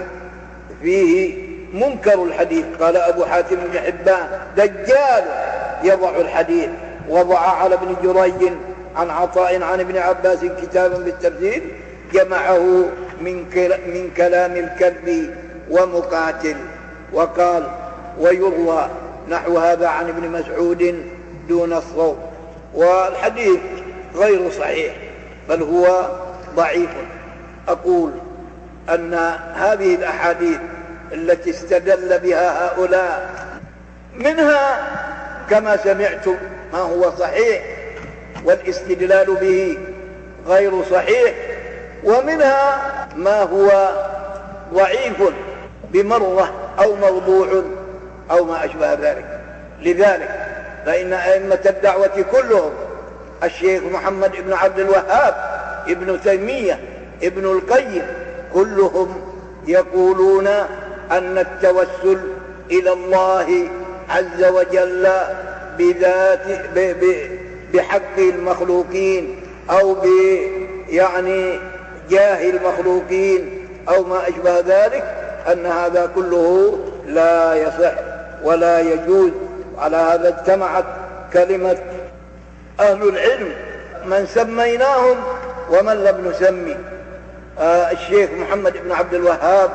فيه 0.81 1.37
منكر 1.73 2.23
الحديث. 2.23 2.65
قال 2.81 2.97
أبو 2.97 3.25
حاتم 3.25 3.55
بن 3.55 3.79
حبان 3.79 4.27
دجال 4.57 5.23
يضع 5.83 6.09
الحديث. 6.09 6.69
وضع 7.09 7.39
على 7.39 7.75
ابن 7.75 7.95
جريج 8.03 8.51
عن 8.95 9.09
عطاء 9.09 9.63
عن 9.63 9.79
ابن 9.79 9.97
عباس 9.97 10.39
كتابا 10.61 10.97
بالتفسير 10.97 11.63
جمعه 12.13 12.85
من, 13.21 14.11
كلام 14.17 14.55
الكذب 14.55 15.35
ومقاتل. 15.69 16.55
وقال 17.13 17.67
ويروى 18.19 18.89
نحو 19.29 19.57
هذا 19.57 19.87
عن 19.87 20.09
ابن 20.09 20.29
مسعود 20.29 21.03
دون 21.49 21.73
الصوت. 21.73 22.17
والحديث 22.73 23.59
غير 24.15 24.51
صحيح 24.51 24.95
بل 25.49 25.61
هو 25.63 26.09
ضعيف. 26.55 26.89
أقول 27.67 28.11
أن 28.89 29.13
هذه 29.53 29.95
الأحاديث 29.95 30.57
التي 31.13 31.49
استدل 31.49 32.19
بها 32.19 32.67
هؤلاء 32.67 33.29
منها 34.15 34.87
كما 35.49 35.77
سمعتم 35.77 36.35
ما 36.73 36.79
هو 36.79 37.11
صحيح 37.19 37.63
والاستدلال 38.45 39.35
به 39.35 39.77
غير 40.47 40.83
صحيح. 40.91 41.33
ومنها 42.07 42.81
ما 43.15 43.41
هو 43.41 43.89
ضعيف 44.73 45.23
بمرة 45.91 46.53
أو 46.79 46.95
موضوع 46.95 47.63
أو 48.31 48.45
ما 48.45 48.65
أشبه 48.65 48.93
ذلك. 48.93 49.39
لذلك 49.81 50.47
فإن 50.85 51.13
أئمة 51.13 51.59
الدعوة 51.65 52.25
كلهم 52.31 52.71
الشيخ 53.43 53.83
محمد 53.83 54.31
بن 54.45 54.53
عبد 54.53 54.79
الوهاب 54.79 55.35
ابن 55.87 56.21
تيمية 56.21 56.79
ابن 57.23 57.45
القيم 57.45 58.07
كلهم 58.53 59.21
يقولون 59.67 60.47
أن 61.11 61.37
التوسل 61.37 62.19
إلى 62.71 62.93
الله 62.93 63.67
عز 64.09 64.43
وجل 64.43 65.09
بذات 65.77 66.39
بحق 67.73 68.17
المخلوقين 68.17 69.41
أو 69.69 69.93
ب 69.93 70.05
يعني 70.89 71.59
جاه 72.09 72.49
المخلوقين 72.49 73.67
أو 73.89 74.03
ما 74.03 74.27
أشبه 74.27 74.59
ذلك 74.59 75.03
أن 75.51 75.65
هذا 75.65 76.11
كله 76.15 76.77
لا 77.07 77.53
يصح 77.55 77.93
ولا 78.43 78.79
يجوز. 78.79 79.31
على 79.77 79.97
هذا 79.97 80.27
اجتمعت 80.27 80.85
كلمة 81.33 81.77
أهل 82.79 83.09
العلم 83.09 83.51
من 84.05 84.25
سميناهم 84.25 85.17
ومن 85.71 85.93
لم 85.93 86.27
نسمي. 86.29 86.77
آه 87.59 87.91
الشيخ 87.91 88.29
محمد 88.31 88.73
بن 88.83 88.91
عبد 88.91 89.13
الوهاب 89.13 89.69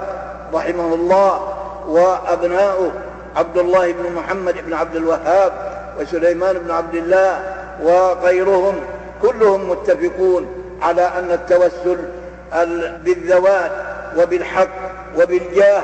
رحمه 0.54 0.94
الله 0.94 1.54
وأبناؤه 1.88 2.92
عبد 3.36 3.58
الله 3.58 3.92
بن 3.92 4.12
محمد 4.12 4.54
بن 4.66 4.74
عبد 4.74 4.96
الوهاب 4.96 5.52
وسليمان 6.00 6.58
بن 6.58 6.70
عبد 6.70 6.94
الله 6.94 7.40
وغيرهم 7.82 8.74
كلهم 9.22 9.70
متفقون 9.70 10.46
على 10.82 11.02
أن 11.02 11.30
التوسل 11.30 11.98
بالذوات 13.04 13.70
وبالحق 14.18 14.68
وبالجاه 15.18 15.82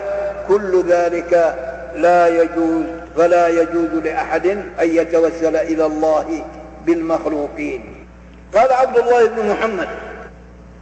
كل 0.48 0.84
ذلك 0.88 1.54
لا 1.94 2.28
يجوز 2.28 2.84
فلا 3.16 3.48
يجوز 3.48 3.94
لأحد 4.04 4.46
أن 4.46 4.64
يتوسل 4.80 5.56
إلى 5.56 5.86
الله 5.86 6.44
بالمخلوقين. 6.86 8.06
قال 8.54 8.72
عبد 8.72 8.98
الله 8.98 9.26
بن 9.26 9.48
محمد 9.48 9.88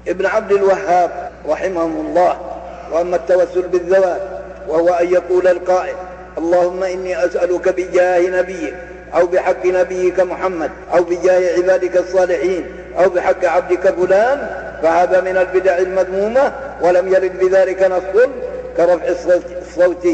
ابن 0.09 0.27
عبد 0.27 0.53
الوهاب 0.53 1.31
رحمه 1.49 1.85
الله 1.85 2.37
وأما 2.93 3.17
التوسل 3.17 3.63
بالذوات 3.63 4.21
وهو 4.69 4.89
أن 4.89 5.13
يقول 5.13 5.49
القائل 5.49 5.95
اللهم 6.39 6.83
إني 6.83 7.25
أسألك 7.25 7.69
بجاه 7.69 8.41
نبيك 8.41 8.75
أو 9.15 9.27
بحق 9.27 9.67
نبيك 9.67 10.21
محمد 10.21 10.71
أو 10.95 11.03
بجاه 11.03 11.57
عبادك 11.57 11.97
الصالحين 11.97 12.67
أو 12.99 13.09
بحق 13.09 13.45
عبدك 13.45 13.95
فلان 13.95 14.49
فهذا 14.83 15.21
من 15.21 15.37
البدع 15.37 15.79
المذمومة 15.79 16.53
ولم 16.81 17.09
يرد 17.09 17.39
بذلك 17.39 17.83
نص 17.83 18.27
كرفع 18.77 19.09
الصوت 19.63 20.07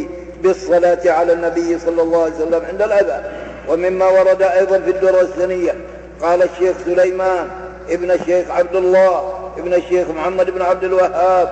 بالصلاة 0.43 1.01
على 1.07 1.33
النبي 1.33 1.78
صلى 1.78 2.03
الله 2.03 2.22
عليه 2.22 2.35
وسلم 2.35 2.62
عند 2.68 2.83
الأذى. 2.83 3.22
ومما 3.68 4.09
ورد 4.09 4.43
أيضا 4.43 4.78
في 4.78 4.91
الدرة 4.91 5.20
الثانية 5.20 5.74
قال 6.22 6.43
الشيخ 6.43 6.76
سليمان 6.85 7.49
ابن 7.91 8.11
الشيخ 8.11 8.51
عبد 8.51 8.76
الله 8.76 9.39
ابن 9.59 9.74
الشيخ 9.74 10.09
محمد 10.09 10.51
بن 10.51 10.62
عبد 10.62 10.85
الوهاب 10.85 11.49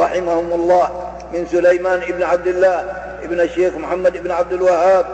رحمهم 0.00 0.52
الله 0.52 0.88
من 1.32 1.46
سليمان 1.52 2.02
ابن 2.02 2.22
عبد 2.22 2.46
الله 2.46 2.84
ابن 3.22 3.40
الشيخ 3.40 3.74
محمد 3.74 4.22
بن 4.22 4.30
عبد 4.30 4.52
الوهاب 4.52 5.06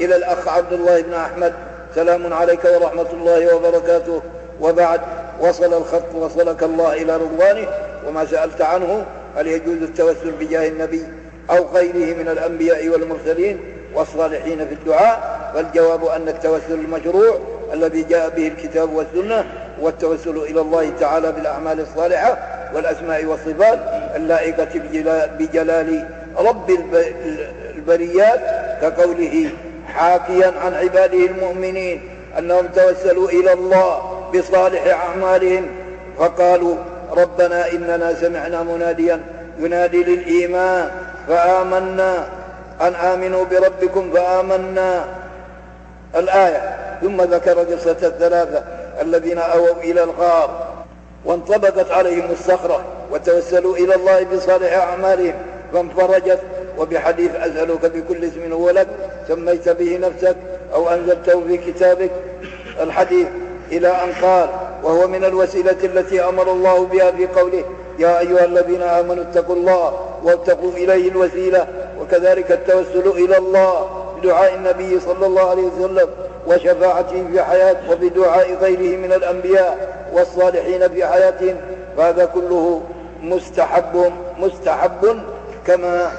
إلى 0.00 0.16
الأخ 0.16 0.48
عبد 0.48 0.72
الله 0.72 1.00
بن 1.00 1.14
أحمد. 1.14 1.52
سلام 1.94 2.32
عليك 2.32 2.64
ورحمة 2.64 3.06
الله 3.12 3.56
وبركاته. 3.56 4.22
وبعد 4.60 5.00
وصل 5.40 5.74
الخط 5.74 6.14
وصلك 6.14 6.62
الله 6.62 6.92
إلى 6.92 7.16
رضوانه 7.16 7.68
وما 8.08 8.24
سألت 8.24 8.60
عنه 8.60 9.04
هل 9.36 9.46
يجوز 9.46 9.82
التوسل 9.82 10.30
بجاه 10.40 10.68
النبي 10.68 11.02
أو 11.50 11.66
غيره 11.74 12.16
من 12.16 12.28
الأنبياء 12.28 12.88
والمرسلين 12.88 13.60
والصالحين 13.94 14.66
في 14.66 14.74
الدعاء؟ 14.74 15.38
فالجواب 15.54 16.06
أن 16.06 16.28
التوسل 16.28 16.72
المشروع 16.72 17.38
الذي 17.72 18.02
جاء 18.02 18.28
به 18.28 18.48
الكتاب 18.48 18.92
والسنة 18.92 19.44
والتوسل 19.80 20.36
إلى 20.36 20.60
الله 20.60 20.90
تعالى 21.00 21.32
بالأعمال 21.32 21.80
الصالحة 21.80 22.38
والأسماء 22.74 23.24
والصفات 23.24 23.78
اللائقة 24.16 24.68
بجلال 25.38 26.08
رب 26.38 26.70
البريات 27.76 28.40
كقوله 28.82 29.50
حاكيا 29.86 30.52
عن 30.64 30.74
عباده 30.74 31.26
المؤمنين 31.26 32.00
أنهم 32.38 32.66
توسلوا 32.66 33.28
إلى 33.28 33.52
الله 33.52 34.17
بصالح 34.34 34.86
أعمالهم. 34.86 35.66
فقالوا 36.18 36.76
ربنا 37.16 37.72
إننا 37.72 38.14
سمعنا 38.14 38.62
مناديا 38.62 39.20
ينادي 39.58 40.04
للإيمان 40.04 40.90
فآمنا 41.28 42.28
أن 42.80 42.94
آمنوا 42.94 43.44
بربكم 43.44 44.10
فآمنا. 44.12 45.04
الآية 46.16 46.76
ثم 47.02 47.22
ذكر 47.22 47.58
قصة 47.58 47.96
الثلاثة 48.02 48.64
الذين 49.02 49.38
أووا 49.38 49.76
إلى 49.82 50.02
الغار 50.02 50.68
وانطبقت 51.24 51.90
عليهم 51.90 52.30
الصخرة 52.30 52.84
وتوسلوا 53.12 53.76
إلى 53.76 53.94
الله 53.94 54.24
بصالح 54.24 54.72
أعمالهم. 54.72 55.34
فانفرجت 55.72 56.40
وبحديث 56.78 57.34
أسألك 57.34 57.86
بكل 57.86 58.24
اسم 58.24 58.52
هو 58.52 58.70
لك 58.70 58.86
سميت 59.28 59.68
به 59.68 59.98
نفسك 59.98 60.36
أو 60.74 60.88
أنزلته 60.88 61.42
في 61.48 61.56
كتابك. 61.56 62.10
الحديث 62.80 63.26
إلى 63.72 63.88
أن 63.88 64.12
قال 64.22 64.48
وهو 64.82 65.08
من 65.08 65.24
الوسيلة 65.24 65.76
التي 65.84 66.24
أمر 66.24 66.52
الله 66.52 66.84
بها 66.84 67.10
في 67.10 67.26
قوله 67.26 67.64
يا 67.98 68.18
أيها 68.18 68.44
الذين 68.44 68.82
آمنوا 68.82 69.22
اتقوا 69.22 69.56
الله 69.56 70.00
واتقوا 70.22 70.70
إليه 70.70 71.10
الوسيلة 71.10 71.66
وكذلك 72.00 72.52
التوسل 72.52 73.08
إلى 73.08 73.38
الله 73.38 73.90
بدعاء 74.18 74.54
النبي 74.54 75.00
صلى 75.00 75.26
الله 75.26 75.50
عليه 75.50 75.62
وسلم 75.62 76.08
وشفاعته 76.46 77.24
في 77.32 77.42
حياته 77.42 77.90
وبدعاء 77.90 78.54
غيره 78.54 78.96
من 78.96 79.12
الأنبياء 79.12 79.78
والصالحين 80.12 80.88
في 80.88 81.06
حياتهم 81.06 81.56
فهذا 81.96 82.24
كله 82.24 82.82
مستحب 83.22 84.12
مستحب 84.38 85.20
كما 85.66 86.10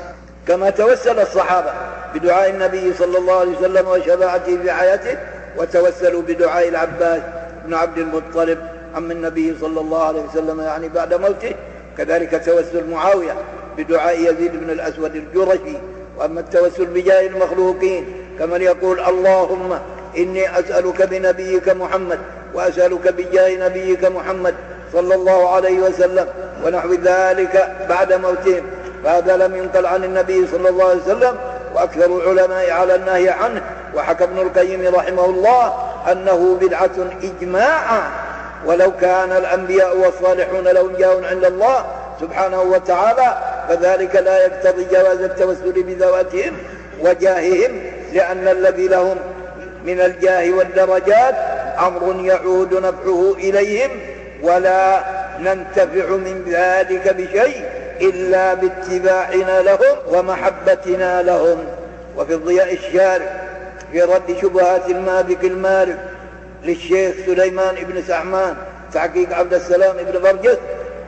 كما 0.48 0.70
توسل 0.70 1.20
الصحابة 1.20 1.72
بدعاء 2.16 2.50
النبي 2.50 2.94
صلى 2.94 3.18
الله 3.18 3.40
عليه 3.40 3.58
وسلم 3.58 3.88
وشفاعته 3.88 4.58
في 4.64 4.72
حياته 4.72 5.18
وتوسلوا 5.58 6.22
بدعاء 6.22 6.68
العباس 6.68 7.22
بن 7.70 7.76
عبد 7.76 7.98
المطلب 7.98 8.60
عم 8.96 9.12
النبي 9.12 9.56
صلى 9.62 9.80
الله 9.80 10.04
عليه 10.04 10.22
وسلم 10.22 10.62
يعني 10.62 10.90
بعد 10.90 11.14
موته. 11.14 11.56
كذلك 11.98 12.46
توسل 12.46 12.90
معاوية 12.92 13.36
بدعاء 13.78 14.20
يزيد 14.20 14.52
بن 14.56 14.70
الأسود 14.70 15.16
الجرشي. 15.16 15.78
وأما 16.18 16.40
التوسل 16.40 16.86
بجاه 16.86 17.28
المخلوقين 17.28 18.06
كمن 18.40 18.62
يقول 18.62 19.00
اللهم 19.00 19.80
إني 20.18 20.60
أسألك 20.60 21.02
بنبيك 21.02 21.70
محمد 21.70 22.20
وأسألك 22.54 23.14
بجاه 23.14 23.68
نبيك 23.68 24.06
محمد 24.06 24.56
صلى 24.94 25.16
الله 25.16 25.50
عليه 25.50 25.80
وسلم 25.80 26.28
ونحو 26.66 26.94
ذلك 26.94 27.76
بعد 27.90 28.14
موتهم. 28.14 28.64
فهذا 29.04 29.38
لم 29.38 29.56
ينقل 29.56 29.86
عن 29.86 30.04
النبي 30.04 30.48
صلى 30.48 30.70
الله 30.70 30.90
عليه 30.90 31.02
وسلم 31.02 31.36
وأكثر 31.76 32.06
العلماء 32.06 32.72
على 32.72 32.96
النهي 32.96 33.30
عنه. 33.30 33.62
وحكى 33.96 34.24
ابن 34.24 34.38
القيم 34.38 34.96
رحمه 34.96 35.26
الله 35.26 35.74
أنه 36.12 36.58
بدعة 36.62 36.92
إجماعا 37.24 38.02
ولو 38.66 38.92
كان 39.02 39.32
الأنبياء 39.32 39.98
والصالحون 39.98 40.64
لهم 40.64 40.96
جاه 40.96 41.28
عند 41.30 41.46
الله 41.46 41.86
سبحانه 42.22 42.62
وتعالى 42.62 43.38
فذلك 43.70 44.16
لا 44.16 44.46
يقتضي 44.46 44.86
جواز 44.92 45.22
التوسل 45.22 45.84
بذواتهم 45.84 46.58
وجاههم 47.02 47.82
لأن 48.14 48.48
الذي 48.48 48.88
لهم 48.88 49.18
من 49.86 50.02
الجاه 50.02 50.52
والدرجات 50.52 51.36
أمر 51.80 52.26
يعود 52.26 52.74
نفعه 52.74 53.34
إليهم 53.38 53.92
ولا 54.44 55.00
ننتفع 55.40 56.10
من 56.10 56.44
ذلك 56.48 57.16
بشيء 57.16 57.66
إلا 58.02 58.54
باتباعنا 58.54 59.62
لهم 59.62 59.98
ومحبتنا 60.08 61.22
لهم. 61.22 61.58
وفي 62.18 62.34
الضياء 62.34 62.74
الشارع 62.74 63.49
في 63.92 64.02
رد 64.02 64.38
شبهات 64.42 64.90
المالك 64.90 65.44
المالك 65.44 66.00
للشيخ 66.64 67.16
سليمان 67.26 67.76
بن 67.76 68.02
سعمان 68.08 68.56
تحقيق 68.94 69.34
عبد 69.36 69.54
السلام 69.54 69.96
بن 69.98 70.22
برجس 70.22 70.58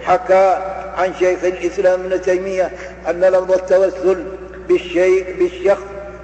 حكى 0.03 0.57
عن 0.97 1.13
شيخ 1.19 1.43
الإسلام 1.43 1.99
ابن 1.99 2.21
تيمية 2.21 2.71
أن 3.09 3.21
لفظ 3.21 3.51
التوسل 3.51 4.23
بالشيء 4.67 5.25
بالشخص 5.39 5.83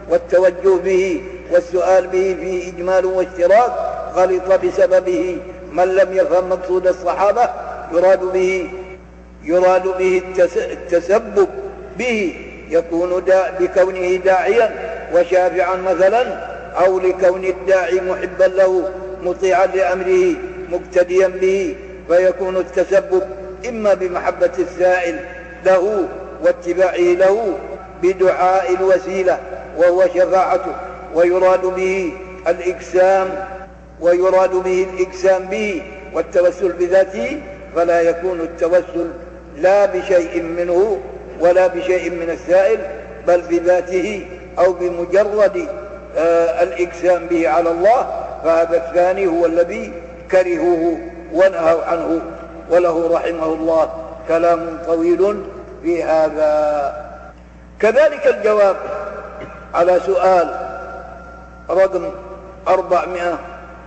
والتوجه 0.09 0.75
به 0.83 1.21
والسؤال 1.51 2.07
به 2.07 2.37
فيه 2.41 2.69
إجمال 2.69 3.05
واشتراك 3.05 3.71
غلط 4.13 4.59
بسببه 4.65 5.37
من 5.71 5.95
لم 5.95 6.17
يفهم 6.17 6.49
مقصود 6.49 6.87
الصحابة 6.87 7.49
يراد 7.93 8.19
به 8.19 8.69
يراد 9.43 9.83
به 9.97 10.21
التسبب 10.55 11.47
به 11.97 12.35
يكون 12.69 13.23
دا 13.25 13.51
بكونه 13.59 14.15
داعيا 14.15 14.96
وشافعا 15.13 15.75
مثلا 15.75 16.23
أو 16.85 16.99
لكون 16.99 17.45
الداعي 17.45 18.01
محبا 18.01 18.43
له 18.43 18.89
مطيعا 19.23 19.65
لأمره 19.65 20.35
مقتديا 20.71 21.27
به 21.27 21.75
فيكون 22.07 22.57
التسبب 22.57 23.23
إما 23.69 23.93
بمحبة 23.93 24.51
السائل 24.59 25.19
له 25.65 26.07
واتباعه 26.43 26.97
له 26.97 27.57
بدعاء 28.03 28.75
الوسيلة 28.75 29.39
وهو 29.77 30.07
شفاعته 30.07 30.75
ويراد 31.15 31.65
به 31.65 32.13
الإقسام 32.47 33.27
ويراد 34.01 34.51
به 34.51 34.87
الإقسام 34.93 35.43
به 35.43 35.81
والتوسل 36.13 36.71
بذاته 36.71 37.41
فلا 37.75 38.01
يكون 38.01 38.41
التوسل 38.41 39.07
لا 39.57 39.85
بشيء 39.85 40.41
منه 40.41 40.99
ولا 41.39 41.67
بشيء 41.67 42.09
من 42.09 42.29
السائل 42.29 42.79
بل 43.27 43.41
بذاته. 43.41 44.25
أو 44.59 44.73
بمجرد 44.73 45.67
آه 46.17 46.63
الإقسام 46.63 47.27
به 47.27 47.49
على 47.49 47.69
الله 47.69 48.07
فهذا 48.43 48.77
الثاني 48.77 49.27
هو 49.27 49.45
الذي 49.45 49.93
كرهوه 50.31 50.97
ونهوا 51.33 51.83
عنه 51.83 52.21
وله 52.71 53.13
رحمه 53.13 53.45
الله 53.45 53.89
كلام 54.27 54.79
طويل 54.87 55.43
في 55.83 56.03
هذا. 56.03 56.93
كذلك 57.79 58.27
الجواب 58.27 58.75
على 59.73 59.99
سؤال 60.05 60.49
رقم 61.69 62.09
أربعمائة 62.67 63.39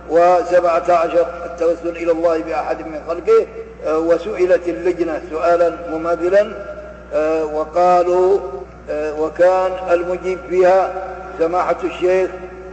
وسبعة 0.09 0.83
عشر 0.89 1.25
التوسل 1.45 1.89
إلى 1.89 2.11
الله 2.11 2.37
بأحد 2.37 2.79
من 2.87 3.01
خلقه 3.07 3.47
آه، 3.85 3.99
وسئلت 3.99 4.67
اللجنة 4.67 5.21
سؤالا 5.31 5.71
مماثلا 5.91 6.51
آه، 7.13 7.45
وقالوا 7.45 8.39
وكان 8.89 9.71
المجيب 9.91 10.39
فيها 10.49 10.93
سماحة 11.39 11.75
الشيخ 11.83 12.29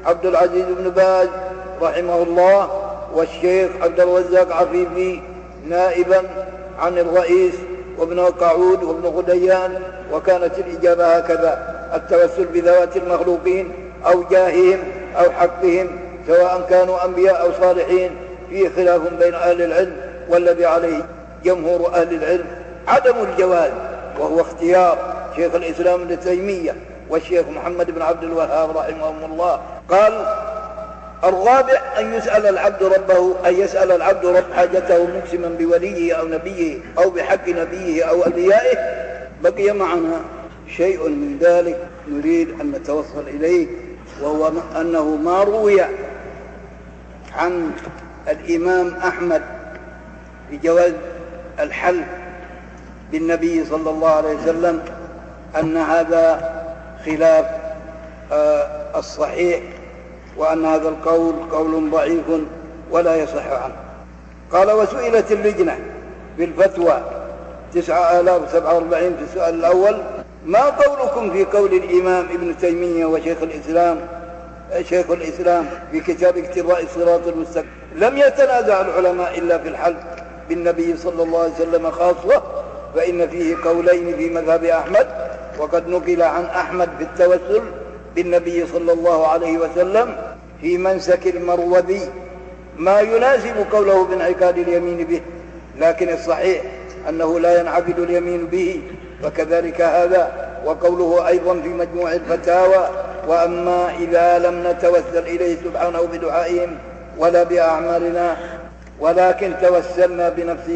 عبد 0.06 0.26
العزيز 0.26 0.64
بن 0.64 0.90
باز 0.90 1.28
رحمه 1.82 2.22
الله 2.22 2.70
والشيخ 3.14 3.70
عبد 3.82 4.00
الرزاق 4.00 4.52
عفيفي 4.52 5.20
نائبا 5.68 6.22
عن 6.78 6.98
الرئيس 6.98 7.54
وابن 7.98 8.20
قعود 8.20 8.82
وابن 8.82 9.06
غديان 9.08 9.82
وكانت 10.12 10.58
الإجابة 10.58 11.06
هكذا 11.06 11.78
التوسل 11.94 12.44
بذوات 12.44 12.96
المخلوقين 12.96 13.72
أو 14.06 14.22
جاههم 14.30 14.78
أو 15.16 15.30
حقهم 15.30 15.88
سواء 16.26 16.66
كانوا 16.70 17.04
أنبياء 17.04 17.42
أو 17.42 17.52
صالحين 17.60 18.10
فيه 18.50 18.68
خلاف 18.68 19.00
بين 19.18 19.34
أهل 19.34 19.62
العلم 19.62 19.96
والذي 20.28 20.66
عليه 20.66 21.06
جمهور 21.44 21.94
أهل 21.94 22.14
العلم 22.14 22.44
عدم 22.88 23.14
الجواز 23.30 23.70
وهو 24.18 24.40
اختيار. 24.40 24.98
شيخ 25.36 25.54
الإسلام 25.54 26.00
ابن 26.00 26.20
تيمية 26.20 26.76
والشيخ 27.10 27.48
محمد 27.48 27.90
بن 27.90 28.02
عبد 28.02 28.24
الوهاب 28.24 28.76
رحمهم 28.76 29.32
الله. 29.32 29.60
قال 29.90 30.26
الرابع 31.24 31.80
أن 31.98 32.14
يسأل 32.14 32.46
العبد 32.46 32.82
ربه 32.82 33.48
أن 33.48 33.54
يسأل 33.54 33.92
العبد 33.92 34.26
رب 34.26 34.44
حاجته 34.56 35.06
مقسما 35.06 35.48
بوليه 35.48 36.14
أو 36.14 36.28
نبيه 36.28 36.78
أو 36.98 37.10
بحق 37.10 37.48
نبيه 37.48 38.04
أو 38.04 38.24
أوليائه 38.24 38.78
بقي 39.42 39.72
معنا 39.72 40.20
شيء 40.76 41.08
من 41.08 41.38
ذلك 41.40 41.78
نريد 42.08 42.60
أن 42.60 42.70
نتوصل 42.70 43.28
إليه 43.28 43.66
وهو 44.22 44.52
أنه 44.80 45.16
ما 45.16 45.42
روي 45.42 45.80
عن 47.36 47.70
الإمام 48.28 48.94
أحمد 48.94 49.42
بجواز 50.50 50.92
الحلف 51.60 52.06
بالنبي 53.12 53.64
صلى 53.64 53.90
الله 53.90 54.10
عليه 54.10 54.34
وسلم 54.34 54.82
أن 55.56 55.76
هذا 55.76 56.52
خلاف 57.06 57.46
آه، 58.32 58.98
الصحيح 58.98 59.60
وأن 60.36 60.64
هذا 60.64 60.88
القول 60.88 61.34
قول 61.52 61.90
ضعيف 61.90 62.24
ولا 62.90 63.16
يصح 63.16 63.46
عنه. 63.46 63.74
قال 64.52 64.70
وسئلت 64.72 65.32
اللجنة 65.32 65.78
بالفتوى 66.38 67.02
تسعة 67.74 68.20
آلاف 68.20 68.42
وسبعة 68.42 68.74
وأربعين 68.74 69.16
في 69.16 69.22
السؤال 69.22 69.54
الأول 69.54 69.98
ما 70.46 70.60
قولكم 70.60 71.30
في 71.30 71.44
قول 71.44 71.72
الإمام 71.72 72.26
ابن 72.34 72.58
تيمية 72.58 73.06
وشيخ 73.06 73.38
الإسلام 73.42 73.98
شيخ 74.82 75.10
الإسلام 75.10 75.66
في 75.92 76.00
كتاب 76.00 76.38
اقتضاء 76.38 76.82
الصراط 76.82 77.26
المستقيم؟ 77.26 77.70
لم 77.96 78.18
يتنازع 78.18 78.80
العلماء 78.80 79.38
إلا 79.38 79.58
في 79.58 79.68
الحلف 79.68 79.96
بالنبي 80.48 80.96
صلى 80.96 81.22
الله 81.22 81.38
عليه 81.42 81.52
وسلم 81.52 81.90
خاصة 81.90 82.42
فإن 82.94 83.28
فيه 83.28 83.56
قولين 83.64 84.16
في 84.16 84.30
مذهب 84.30 84.64
أحمد 84.64 85.06
وقد 85.58 85.88
نقل 85.88 86.22
عن 86.22 86.44
أحمد 86.44 86.88
في 86.98 87.04
التوسل 87.04 87.62
بالنبي 88.14 88.66
صلى 88.66 88.92
الله 88.92 89.26
عليه 89.26 89.58
وسلم 89.58 90.16
في 90.60 90.78
منسك 90.78 91.26
المروذي. 91.26 92.00
ما 92.76 93.00
يناسب 93.00 93.54
قوله 93.72 94.04
بانعقاد 94.04 94.58
اليمين 94.58 95.04
به 95.04 95.20
لكن 95.78 96.08
الصحيح 96.08 96.62
أنه 97.08 97.40
لا 97.40 97.60
ينعقد 97.60 97.98
اليمين 97.98 98.46
به 98.46 98.82
وكذلك 99.24 99.80
هذا. 99.80 100.48
وقوله 100.66 101.28
أيضا 101.28 101.60
في 101.60 101.68
مجموع 101.68 102.12
الفتاوى 102.12 102.88
وأما 103.28 103.90
إذا 104.00 104.38
لم 104.38 104.66
نتوسل 104.66 105.18
إليه 105.18 105.56
سبحانه 105.64 106.02
بدعائهم 106.02 106.76
ولا 107.18 107.42
بأعمالنا 107.42 108.36
ولكن 109.00 109.54
توسلنا 109.62 110.28
بنفس 110.28 110.70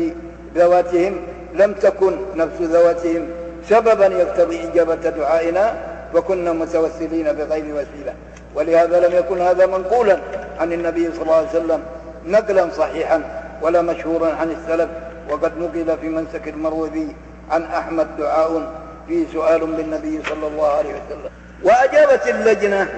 ذواتهم 0.55 1.17
لم 1.55 1.73
تكن 1.73 2.17
نفس 2.37 2.61
ذواتهم. 2.61 3.27
سببا 3.69 4.07
يقتضي 4.07 4.69
إجابة 4.69 4.95
دعائنا 4.95 5.75
وكنا 6.15 6.53
متوسلين 6.53 7.33
بغير 7.33 7.65
وسيلة. 7.65 8.15
ولهذا 8.55 9.09
لم 9.09 9.17
يكن 9.17 9.41
هذا 9.41 9.67
منقولا 9.67 10.19
عن 10.61 10.73
النبي 10.73 11.11
صلى 11.13 11.23
الله 11.23 11.35
عليه 11.35 11.49
وسلم 11.49 11.83
نقلا 12.27 12.69
صحيحا 12.77 13.23
ولا 13.63 13.83
مشهورا 13.83 14.35
عن 14.35 14.51
السلف. 14.51 14.89
وقد 15.31 15.53
نقل 15.59 15.99
في 16.01 16.09
منسك 16.09 16.49
المروذي 16.49 17.17
عن 17.51 17.63
أحمد 17.63 18.07
دعاء 18.19 18.73
فيه 19.09 19.27
سؤال 19.33 19.61
بالنبي 19.61 20.21
صلى 20.29 20.47
الله 20.47 20.69
عليه 20.69 20.91
وسلم. 20.91 21.31
وأجابت 21.63 22.29
اللجنة 22.29 22.89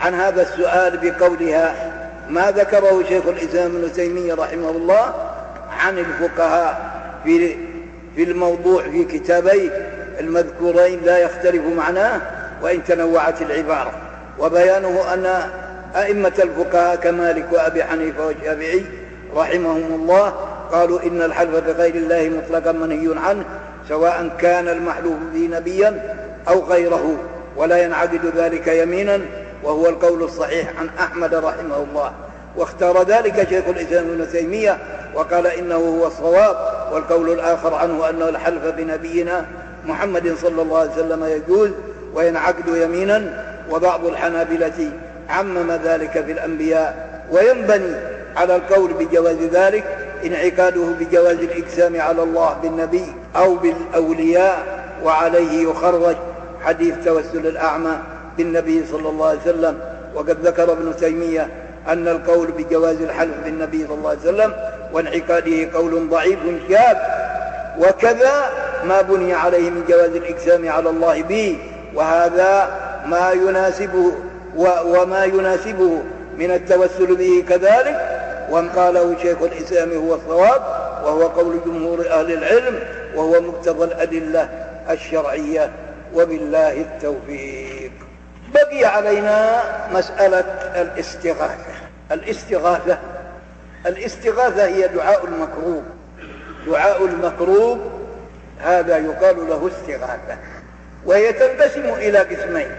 عن 0.00 0.14
هذا 0.14 0.42
السؤال 0.42 0.98
بقولها 1.02 1.74
ما 2.28 2.50
ذكره 2.50 3.04
شيخ 3.08 3.26
الإسلام 3.26 3.76
ابن 3.76 3.92
تيمية 3.92 4.34
رحمه 4.34 4.70
الله 4.70 5.14
عن 5.70 5.98
الفقهاء 5.98 6.90
في 7.24 7.56
في 8.16 8.22
الموضوع 8.22 8.82
في 8.82 9.04
كتابيه 9.04 9.70
المذكورين 10.20 11.00
لا 11.04 11.18
يختلف 11.18 11.62
معناه 11.76 12.20
وإن 12.62 12.84
تنوعت 12.84 13.42
العبارة. 13.42 13.92
وبيانه 14.38 15.14
أن 15.14 15.50
أئمة 15.96 16.32
الفقهاء 16.38 16.96
كمالك 16.96 17.46
وأبي 17.52 17.84
حنيفة 17.84 18.26
والشافعي 18.26 18.84
رحمهم 19.36 19.94
الله 19.94 20.28
قالوا 20.72 21.02
إن 21.02 21.22
الحلف 21.22 21.50
بغير 21.50 21.94
الله 21.94 22.28
مطلقا 22.28 22.72
منهي 22.72 23.14
عنه 23.18 23.44
سواء 23.88 24.30
كان 24.40 24.68
المحلوف 24.68 25.16
به 25.34 25.48
نبيا 25.52 26.16
أو 26.48 26.64
غيره 26.64 27.16
ولا 27.56 27.82
ينعقد 27.84 28.32
ذلك 28.36 28.68
يمينا 28.68 29.20
وهو 29.62 29.88
القول 29.88 30.22
الصحيح 30.22 30.80
عن 30.80 30.90
أحمد 31.00 31.34
رحمه 31.34 31.76
الله. 31.90 32.12
واختار 32.58 33.02
ذلك 33.02 33.48
شيخ 33.48 33.64
الإسلام 33.68 34.04
ابن 34.04 34.32
تيمية 34.32 34.78
وقال 35.14 35.46
إنه 35.46 35.76
هو 35.76 36.06
الصواب 36.06 36.56
والقول 36.92 37.30
الآخر 37.30 37.74
عنه 37.74 38.10
أنه 38.10 38.28
الحلف 38.28 38.64
بنبينا 38.64 39.46
محمد 39.86 40.34
صلى 40.42 40.62
الله 40.62 40.78
عليه 40.78 40.90
وسلم 40.90 41.24
يجوز 41.24 41.70
وينعقد 42.14 42.68
يمينا 42.68 43.44
وبعض 43.70 44.06
الحنابلة 44.06 44.90
عمم 45.28 45.72
ذلك 45.84 46.10
في 46.10 46.32
الأنبياء 46.32 47.08
وينبني 47.32 47.94
على 48.36 48.56
القول 48.56 48.92
بجواز 48.92 49.36
ذلك 49.36 49.84
انعقاده 50.26 50.84
بجواز 51.00 51.36
الإقسام 51.36 52.00
على 52.00 52.22
الله 52.22 52.56
بالنبي 52.62 53.04
أو 53.36 53.54
بالأولياء 53.54 54.58
وعليه 55.04 55.70
يخرج 55.70 56.16
حديث 56.64 56.94
توسل 57.04 57.46
الأعمى 57.46 57.98
بالنبي 58.38 58.84
صلى 58.92 59.08
الله 59.08 59.28
عليه 59.28 59.40
وسلم 59.40 59.78
وقد 60.14 60.46
ذكر 60.46 60.72
ابن 60.72 60.96
تيمية 60.96 61.48
أن 61.88 62.08
القول 62.08 62.46
بجواز 62.46 63.00
الحلف 63.00 63.34
بالنبي 63.44 63.86
صلى 63.86 63.94
الله 63.94 64.10
عليه 64.10 64.20
وسلم 64.20 64.52
وانعقاده 64.92 65.78
قول 65.78 66.08
ضعيف 66.08 66.38
شاذ. 66.68 66.96
وكذا 67.78 68.50
ما 68.84 69.02
بني 69.02 69.34
عليه 69.34 69.70
من 69.70 69.84
جواز 69.88 70.10
الإقسام 70.10 70.68
على 70.68 70.90
الله 70.90 71.22
به 71.22 71.58
وهذا 71.94 72.68
ما 73.06 73.32
يناسبه 73.32 74.12
وما 74.84 75.24
يناسبه 75.24 76.02
من 76.38 76.50
التوسل 76.50 77.16
به 77.16 77.44
كذلك. 77.48 78.18
وان 78.50 78.68
قاله 78.68 79.16
شيخ 79.22 79.42
الإسلام 79.42 79.92
هو 79.92 80.14
الصواب 80.14 80.62
وهو 81.04 81.26
قول 81.26 81.60
جمهور 81.66 82.06
أهل 82.10 82.32
العلم 82.32 82.78
وهو 83.16 83.40
مقتضى 83.40 83.84
الأدلة 83.84 84.48
الشرعية. 84.90 85.70
وبالله 86.14 86.72
التوفيق. 86.72 87.92
بقي 88.54 88.84
علينا 88.84 89.62
مسألة 89.92 90.44
الاستغاثة. 90.82 91.72
الاستغاثة 92.12 92.98
الاستغاثة 93.86 94.66
هي 94.66 94.88
دعاء 94.88 95.24
المكروب. 95.24 95.84
دعاء 96.66 97.04
المكروب 97.04 97.80
هذا 98.60 98.96
يقال 98.96 99.48
له 99.48 99.68
استغاثة 99.68 100.38
وهي 101.04 101.32
تنقسم 101.32 101.94
إلى 101.94 102.18
قسمين. 102.18 102.70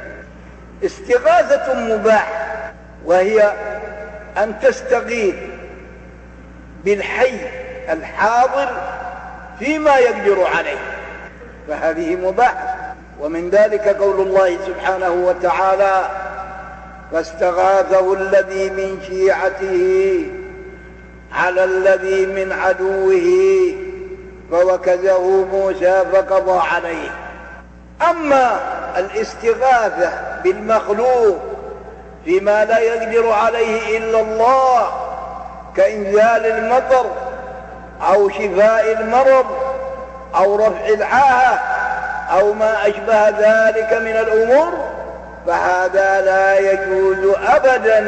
استغاثة 0.86 1.74
مباح 1.74 2.52
وهي 3.06 3.54
أن 4.38 4.60
تستغيث 4.62 5.36
بالحي 6.86 7.40
الحاضر 7.90 8.70
فيما 9.60 9.98
يقدر 9.98 10.44
عليه 10.44 10.80
فهذه 11.68 12.16
مباح. 12.16 12.79
ومن 13.20 13.50
ذلك 13.50 13.88
قول 13.88 14.28
الله 14.28 14.58
سبحانه 14.68 15.10
وتعالى 15.10 16.10
فاستغاثه 17.12 18.14
الذي 18.14 18.70
من 18.70 19.02
شيعته 19.08 20.26
على 21.34 21.64
الذي 21.64 22.26
من 22.26 22.52
عدوه 22.52 23.30
فوكزه 24.52 25.46
موسى 25.46 26.04
فقضى 26.14 26.60
عليه. 26.72 27.10
أما 28.10 28.60
الاستغاثة 28.98 30.12
بالمخلوق 30.44 31.40
فيما 32.26 32.66
لا 32.66 32.80
يقدر 32.80 33.30
عليه 33.32 33.98
إلا 33.98 34.22
الله 34.22 34.88
كإنزال 35.76 36.46
المطر 36.46 37.06
أو 38.02 38.30
شفاء 38.30 38.92
المرض 39.00 39.46
أو 40.36 40.56
رفع 40.56 40.88
العاهة 40.88 41.60
أو 42.32 42.54
ما 42.54 42.88
أشبه 42.88 43.30
ذلك 43.30 43.94
من 43.94 44.16
الأمور 44.28 44.74
فهذا 45.48 46.22
لا 46.22 46.60
يجوز 46.60 47.36
أبدا 47.48 48.00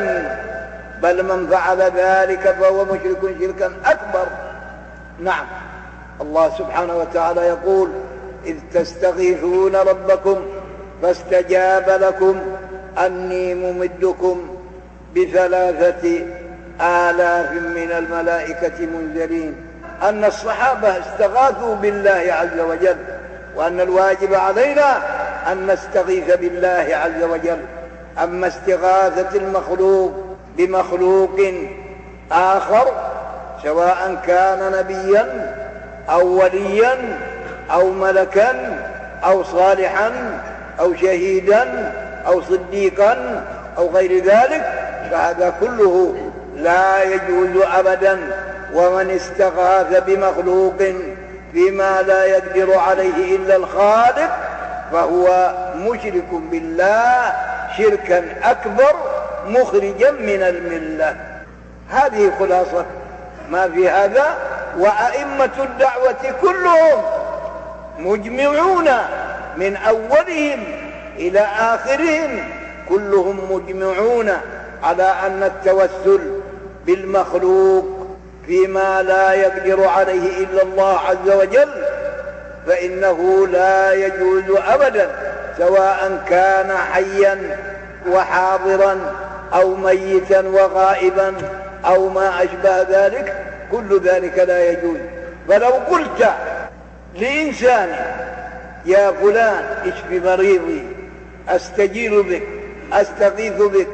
بل 1.02 1.24
من 1.24 1.48
فعل 1.48 1.82
ذلك 1.82 2.56
فهو 2.62 2.86
مشرك 2.86 3.36
شركا 3.40 3.72
أكبر. 3.86 4.28
نعم. 5.20 5.46
الله 6.22 6.50
سبحانه 6.58 6.98
وتعالى 6.98 7.42
يقول 7.42 7.90
إذ 8.46 8.56
تستغيثون 8.74 9.76
ربكم 9.76 10.46
فاستجاب 11.02 11.90
لكم 11.90 12.40
أني 13.06 13.56
ممدكم 13.56 14.58
بثلاثة 15.16 16.26
آلاف 16.82 17.52
من 17.52 17.92
الملائكة 17.92 18.86
منزلين 18.86 19.56
أن 20.04 20.26
الصحابة 20.26 21.00
استغاثوا 21.00 21.76
بالله 21.76 22.26
عز 22.30 22.60
وجل. 22.60 22.98
وأن 23.56 23.82
الواجب 23.82 24.34
علينا 24.34 24.98
أن 25.52 25.68
نستغيث 25.68 26.36
بالله 26.36 26.88
عز 26.92 27.24
وجل. 27.24 27.58
أما 28.24 28.48
استغاثة 28.48 29.38
المخلوق 29.38 30.12
بمخلوق 30.58 31.40
آخر 32.32 32.92
سواء 33.64 34.22
كان 34.28 34.72
نبيا 34.80 35.56
أو 36.10 36.28
وليا 36.28 36.98
أو 37.72 37.90
ملكا 37.90 38.80
أو 39.24 39.44
صالحا 39.44 40.12
أو 40.80 40.96
شهيدا 40.96 41.94
أو 42.28 42.42
صديقا 42.42 43.44
أو 43.78 43.90
غير 43.90 44.24
ذلك 44.24 44.64
فهذا 45.12 45.54
كله 45.60 46.16
لا 46.56 47.04
يجوز 47.04 47.64
أبدا. 47.74 48.20
ومن 48.76 49.10
استغاث 49.10 50.04
بمخلوق 50.04 50.84
فيما 51.54 52.02
لا 52.02 52.26
يقدر 52.26 52.78
عليه 52.78 53.36
إلا 53.36 53.56
الخالق 53.56 54.32
فهو 54.92 55.54
مشرك 55.76 56.28
بالله 56.32 57.34
شركا 57.78 58.24
أكبر 58.44 58.94
مخرجا 59.48 60.12
من 60.12 60.42
الملة. 60.44 61.16
هذه 61.90 62.32
خلاصة 62.40 62.86
ما 63.50 63.70
في 63.70 63.90
هذا 63.90 64.38
وأئمة 64.78 65.52
الدعوة 65.60 66.36
كلهم 66.42 67.04
مجمعون 68.00 68.88
من 69.58 69.76
أولهم 69.76 70.64
إلى 71.18 71.40
آخرهم 71.60 72.44
كلهم 72.90 73.40
مجمعون 73.52 74.32
على 74.84 75.14
أن 75.26 75.44
التوسل 75.44 76.42
بالمخلوق 76.86 78.01
فيما 78.48 79.02
لا 79.02 79.34
يقدر 79.34 79.88
عليه 79.88 80.38
إلا 80.44 80.64
الله 80.64 81.00
عز 81.00 81.30
وجل 81.30 81.70
فإنه 82.68 83.48
لا 83.48 83.94
يجوز 83.94 84.44
أبدا 84.68 85.10
سواء 85.58 86.24
كان 86.30 86.78
حيا 86.78 87.58
وحاضرا 88.08 89.00
أو 89.54 89.76
ميتا 89.76 90.42
وغائبا 90.42 91.34
أو 91.86 92.10
ما 92.10 92.44
أشبه 92.44 92.82
ذلك 92.82 93.36
كل 93.72 94.02
ذلك 94.04 94.40
لا 94.40 94.72
يجوز. 94.72 94.98
فلو 95.50 95.70
قلت 95.70 96.30
لإنسان 97.16 97.96
يا 98.86 99.12
فلان 99.12 99.64
اشفي 99.86 100.20
مريضي؟ 100.20 100.84
أستجير 101.50 102.22
بك 102.22 102.44
أستغيث 102.94 103.62
بك 103.62 103.88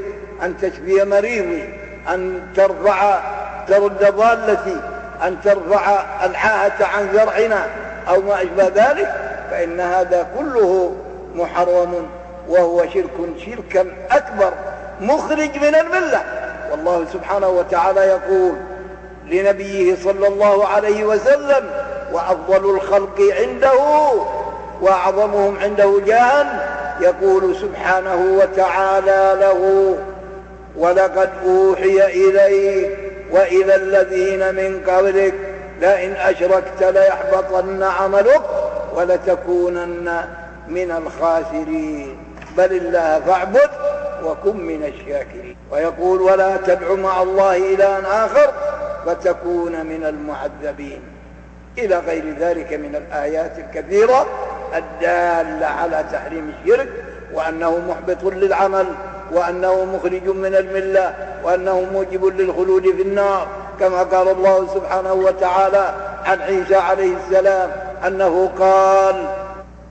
أن 0.43 0.57
تشفي 0.57 1.03
مريضي؟ 1.03 1.63
أن 2.09 2.41
ترفع 2.55 3.19
ترد 3.67 4.15
ضالتي 4.15 4.81
أن 5.23 5.37
ترفع 5.43 6.03
العاهة 6.25 6.85
عن 6.85 7.09
زرعنا 7.13 7.65
أو 8.09 8.21
ما 8.21 8.41
أشبه 8.41 8.67
ذلك 8.67 9.13
فإن 9.51 9.79
هذا 9.79 10.27
كله 10.37 10.95
محرم 11.35 12.07
وهو 12.49 12.83
شرك 12.93 13.11
شركا 13.45 13.85
أكبر 14.11 14.53
مخرج 15.01 15.57
من 15.57 15.75
الملة. 15.75 16.23
والله 16.71 17.05
سبحانه 17.13 17.47
وتعالى 17.47 17.99
يقول 17.99 18.53
لنبيه 19.25 19.95
صلى 20.03 20.27
الله 20.27 20.67
عليه 20.67 21.05
وسلم 21.05 21.69
وأفضل 22.13 22.75
الخلق 22.75 23.21
عنده 23.41 23.73
وأعظمهم 24.81 25.57
عنده 25.59 25.99
جاها 26.05 26.63
يقول 27.01 27.55
سبحانه 27.55 28.39
وتعالى 28.41 29.37
له 29.41 29.93
ولقد 30.77 31.29
أوحي 31.45 32.05
إليك 32.05 32.97
وإلى 33.31 33.75
الذين 33.75 34.55
من 34.55 34.81
قبلك 34.87 35.33
لئن 35.81 36.13
أشركت 36.13 36.83
ليحبطن 36.83 37.83
عملك 37.83 38.41
ولتكونن 38.93 40.25
من 40.67 40.91
الخاسرين. 40.91 42.17
بل 42.57 42.71
الله 42.73 43.19
فاعبد 43.19 43.69
وكن 44.23 44.57
من 44.57 44.83
الشاكرين. 44.83 45.55
ويقول 45.71 46.21
ولا 46.21 46.57
تدع 46.57 46.93
مع 46.93 47.21
الله 47.21 47.57
إلها 47.57 48.25
آخر 48.25 48.53
فتكون 49.05 49.85
من 49.85 50.05
المعذبين. 50.05 51.01
إلى 51.77 51.99
غير 51.99 52.23
ذلك 52.39 52.73
من 52.73 52.95
الآيات 52.95 53.51
الكثيرة 53.57 54.27
الدالة 54.75 55.65
على 55.65 56.05
تحريم 56.11 56.53
الشرك 56.59 56.89
وأنه 57.33 57.81
محبط 57.89 58.23
للعمل. 58.23 58.85
وأنه 59.31 59.85
مخرج 59.85 60.27
من 60.27 60.55
الملة 60.55 61.13
وأنه 61.43 61.85
موجب 61.93 62.25
للخلود 62.25 62.83
في 62.83 63.01
النار 63.01 63.47
كما 63.79 64.03
قال 64.03 64.27
الله 64.27 64.67
سبحانه 64.73 65.13
وتعالى 65.13 65.93
عن 66.25 66.41
عيسى 66.41 66.75
عليه 66.75 67.15
السلام 67.15 67.71
أنه 68.07 68.51
قال 68.59 69.25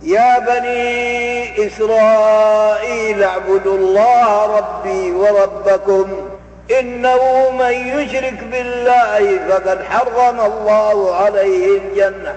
يا 0.02 0.38
بني 0.38 1.66
إسرائيل 1.66 3.22
اعبدوا 3.22 3.76
الله 3.76 4.56
ربي 4.58 5.12
وربكم 5.12 6.12
إنه 6.80 7.50
من 7.50 7.72
يشرك 7.72 8.44
بالله 8.52 9.38
فقد 9.48 9.82
حرم 9.82 10.40
الله 10.40 11.14
عليه 11.14 11.78
الجنة 11.78 12.34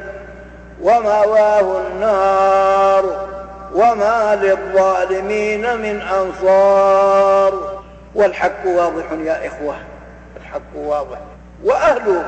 ومأواه 0.81 1.81
النار. 1.87 3.27
وما 3.73 4.35
للظالمين 4.35 5.77
من 5.77 6.01
أنصار. 6.01 7.79
والحق 8.15 8.65
واضح 8.65 9.05
يا 9.11 9.47
إخوة 9.47 9.75
الحق 10.37 10.75
واضح. 10.75 11.17
وأهل 11.63 12.23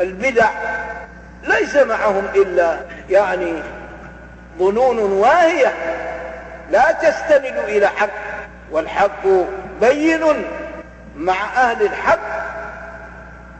البدع 0.00 0.48
ليس 1.48 1.76
معهم 1.76 2.24
إلا 2.34 2.76
يعني 3.10 3.62
ظنون 4.58 4.98
واهية. 4.98 5.72
لا 6.70 6.92
تستند 6.92 7.58
إلى 7.68 7.86
حق 7.86 8.10
والحق 8.72 9.26
بين 9.80 10.20
مع 11.16 11.34
أهل 11.56 11.82
الحق. 11.82 12.52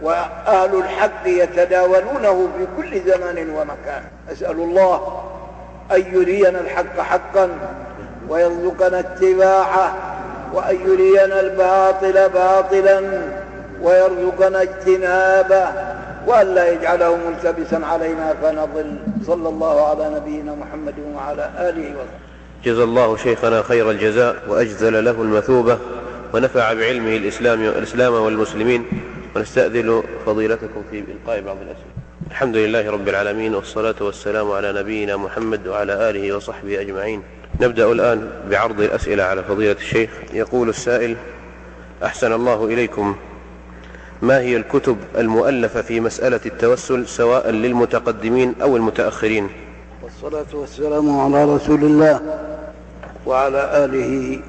وأهل 0.02 0.74
الحق 0.74 1.26
يتداولونه 1.26 2.48
في 2.58 2.66
كل 2.76 3.00
زمان 3.10 3.50
ومكان. 3.50 4.02
أسأل 4.32 4.50
الله 4.50 5.22
أن 5.94 6.04
يرينا 6.12 6.60
الحق 6.60 7.00
حقا 7.00 7.48
ويرزقنا 8.28 9.00
اتباعه 9.00 9.96
وأن 10.54 10.76
يرينا 10.86 11.40
الباطل 11.40 12.28
باطلا 12.28 13.02
ويرزقنا 13.82 14.62
اجتنابه 14.62 15.66
وأن 16.26 16.46
لا 16.54 16.72
يجعله 16.72 17.16
ملتبسا 17.16 17.80
علينا 17.86 18.34
فنضل. 18.42 18.96
صلى 19.26 19.48
الله 19.48 19.88
على 19.88 20.14
نبينا 20.16 20.54
محمد 20.54 20.94
وعلى 21.14 21.50
آله 21.58 21.88
وصحبه. 21.88 22.22
جزا 22.64 22.84
الله 22.84 23.16
شيخنا 23.16 23.62
خير 23.62 23.90
الجزاء 23.90 24.36
وأجزل 24.48 25.04
له 25.04 25.10
المثوبة 25.10 25.78
ونفع 26.34 26.72
بعلمه 26.72 27.16
الإسلام, 27.16 27.60
الإسلام 27.62 28.12
والمسلمين 28.12 28.84
ونستأذن 29.36 30.02
فضيلتكم 30.26 30.82
في 30.90 30.98
إلقاء 30.98 31.40
بعض 31.40 31.56
الأسئلة. 31.56 31.91
الحمد 32.32 32.56
لله 32.56 32.90
رب 32.90 33.08
العالمين 33.08 33.54
والصلاة 33.54 33.94
والسلام 34.00 34.50
على 34.50 34.72
نبينا 34.72 35.16
محمد 35.16 35.66
وعلى 35.66 36.10
آله 36.10 36.36
وصحبه 36.36 36.80
أجمعين. 36.80 37.22
نبدأ 37.60 37.92
الآن 37.92 38.30
بعرض 38.50 38.80
الأسئلة 38.80 39.22
على 39.24 39.42
فضيلة 39.42 39.72
الشيخ. 39.72 40.10
يقول 40.32 40.68
السائل 40.68 41.16
أحسن 42.04 42.32
الله 42.32 42.64
إليكم. 42.64 43.16
ما 44.22 44.40
هي 44.40 44.56
الكتب 44.56 44.96
المؤلفة 45.18 45.82
في 45.82 46.00
مسألة 46.00 46.40
التوسل 46.46 47.06
سواء 47.06 47.50
للمتقدمين 47.50 48.54
أو 48.62 48.76
المتأخرين؟ 48.76 49.48
والصلاة 50.02 50.50
والسلام 50.54 51.20
على 51.20 51.44
رسول 51.44 51.84
الله 51.84 52.20
وعلى 53.26 53.84
آله 53.84 54.40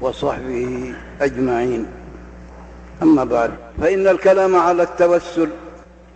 وصحبه 0.00 0.94
أجمعين. 1.20 1.86
أما 3.02 3.24
بعد 3.24 3.50
فإن 3.80 4.08
الكلام 4.08 4.56
على 4.56 4.82
التوسل 4.82 5.48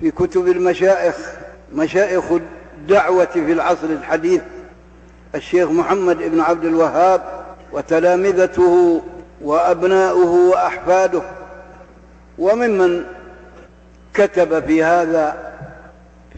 في 0.01 0.11
كتب 0.11 0.49
المشائخ 0.49 1.15
مشائخ 1.75 2.25
الدعوة 2.77 3.25
في 3.25 3.53
العصر 3.53 3.87
الحديث 3.87 4.43
الشيخ 5.35 5.71
محمد 5.71 6.17
بن 6.17 6.41
عبد 6.41 6.65
الوهاب 6.65 7.45
وتلامذته 7.73 9.03
وأبناؤه 9.43 10.51
وأحفاده. 10.51 11.23
وممن 12.39 13.05
كتب 14.15 14.67
في 14.67 14.85
هذا 14.85 15.53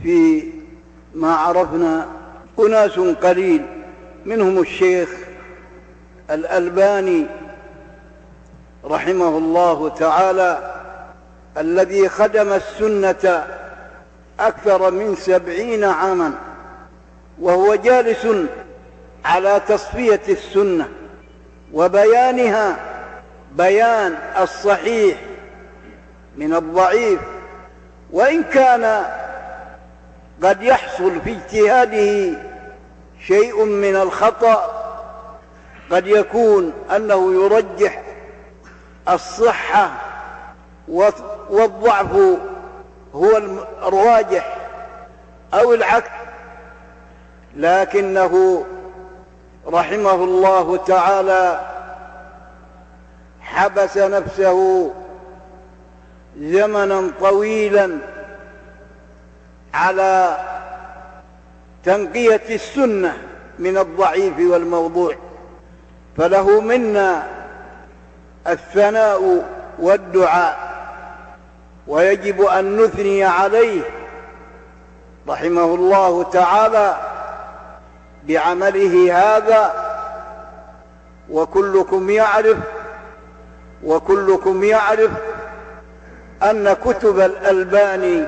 في 0.03 0.43
ما 1.15 1.35
عرفنا 1.35 2.07
أناس 2.59 2.99
قليل 2.99 3.63
منهم 4.27 4.59
الشيخ 4.59 5.09
الألباني 6.31 7.27
رحمه 8.85 9.39
الله 9.39 9.89
تعالى 9.89 10.78
الذي 11.59 12.09
خدم 12.09 12.53
السنة 12.53 13.47
أكثر 14.41 14.91
من 14.91 15.15
سبعين 15.17 15.85
عاما 15.85 16.35
وهو 17.41 17.75
جالس 17.75 18.27
على 19.25 19.61
تصفية 19.69 20.21
السنة 20.29 20.89
وبيانها 21.73 22.77
بيان 23.53 24.19
الصحيح 24.41 25.19
من 26.37 26.55
الضعيف 26.55 27.21
وإن 28.11 28.43
كان 28.43 29.05
قد 30.43 30.63
يحصل 30.63 31.21
في 31.21 31.33
اجتهاده 31.33 32.39
شيء 33.27 33.65
من 33.65 33.97
الخطأ 33.97 34.75
قد 35.91 36.07
يكون 36.07 36.73
أنه 36.97 37.45
يرجح 37.45 38.03
الصحة 39.09 40.08
والضعف 41.51 42.13
هو 43.15 43.37
الراجح 43.89 44.57
أو 45.55 45.75
العكس. 45.75 46.11
لكنه 47.57 48.65
رحمه 49.67 50.15
الله 50.15 50.77
تعالى 50.77 51.61
حبس 53.41 53.97
نفسه 53.97 54.91
زمنا 56.39 57.11
طويلا 57.21 57.99
على 59.75 60.39
تنقية 61.85 62.43
السنة 62.51 63.17
من 63.59 63.79
الضعيف 63.79 64.39
والموضوع. 64.39 65.15
فله 66.17 66.61
منا 66.61 67.27
الثناء 68.47 69.45
والدعاء. 69.79 70.68
ويجب 71.89 72.43
أن 72.43 72.77
نثني 72.77 73.25
عليه 73.25 73.81
رحمه 75.29 75.65
الله 75.75 76.23
تعالى 76.23 76.97
بعمله 78.25 79.19
هذا 79.19 79.73
وكلكم 81.31 82.11
يعرف 82.11 82.57
وكلكم 83.85 84.65
يعرف 84.65 85.11
أن 86.43 86.73
كتب 86.73 87.21
الألباني 87.21 88.25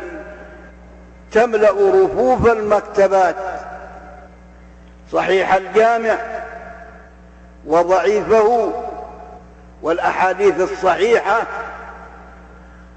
تملأ 1.33 1.71
رفوف 1.71 2.47
المكتبات 2.47 3.37
صحيح 5.13 5.55
الجامع 5.55 6.17
وضعيفه 7.67 8.73
والأحاديث 9.83 10.61
الصحيحة 10.61 11.43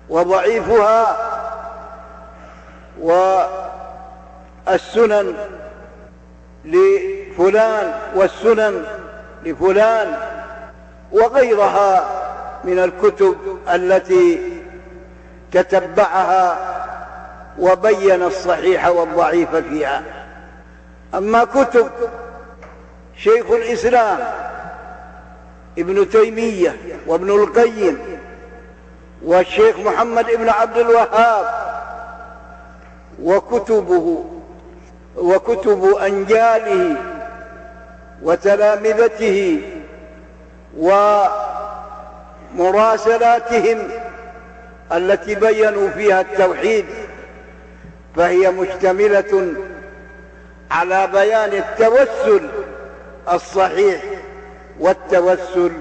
وضعيفها 0.09 1.17
والسنن 4.67 5.33
لفلان 6.65 7.93
والسنن 8.15 8.85
لفلان 9.43 10.17
وغيرها 11.11 12.05
من 12.63 12.79
الكتب 12.79 13.35
التي 13.73 14.39
تتبعها 15.51 16.57
وبين 17.59 18.23
الصحيح 18.23 18.87
والضعيف 18.87 19.55
فيها. 19.55 20.03
أما 21.13 21.43
كتب 21.43 21.89
شيخ 23.17 23.51
الإسلام 23.51 24.19
ابن 25.77 26.09
تيمية 26.09 26.77
وابن 27.07 27.29
القيم 27.29 28.12
والشيخ 29.23 29.77
محمد 29.77 30.29
ابن 30.29 30.49
عبد 30.49 30.77
الوهاب. 30.77 31.63
وكتبه 33.23 34.25
وكتب 35.17 35.85
أنجاله 35.85 36.95
وتلامذته 38.23 39.61
ومراسلاتهم 42.57 43.89
التي 44.91 45.35
بينوا 45.35 45.89
فيها 45.89 46.21
التوحيد 46.21 46.85
فهي 48.15 48.51
مشتملة 48.51 49.53
على 50.71 51.07
بيان 51.07 51.53
التوسل 51.53 52.49
الصحيح 53.33 54.03
والتوسل 54.79 55.71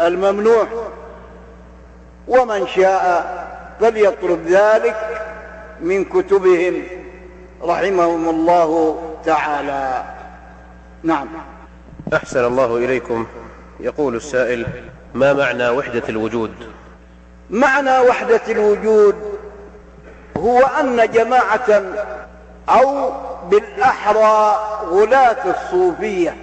الممنوع. 0.00 0.66
ومن 2.28 2.66
شاء 2.66 3.36
فليطلب 3.80 4.46
ذلك 4.46 4.96
من 5.80 6.04
كتبهم 6.04 6.82
رحمهم 7.62 8.28
الله 8.28 8.98
تعالى. 9.24 10.04
نعم. 11.02 11.28
أحسن 12.14 12.44
الله 12.44 12.76
إليكم. 12.76 13.26
يقول 13.80 14.16
السائل 14.16 14.66
ما 15.14 15.32
معنى 15.32 15.68
وحدة 15.68 16.02
الوجود؟ 16.08 16.50
معنى 17.50 17.98
وحدة 17.98 18.40
الوجود 18.48 19.14
هو 20.36 20.60
أن 20.80 21.10
جماعة 21.10 21.82
أو 22.68 23.12
بالأحرى 23.50 24.56
غلاة 24.84 25.36
الصوفية 25.50 26.36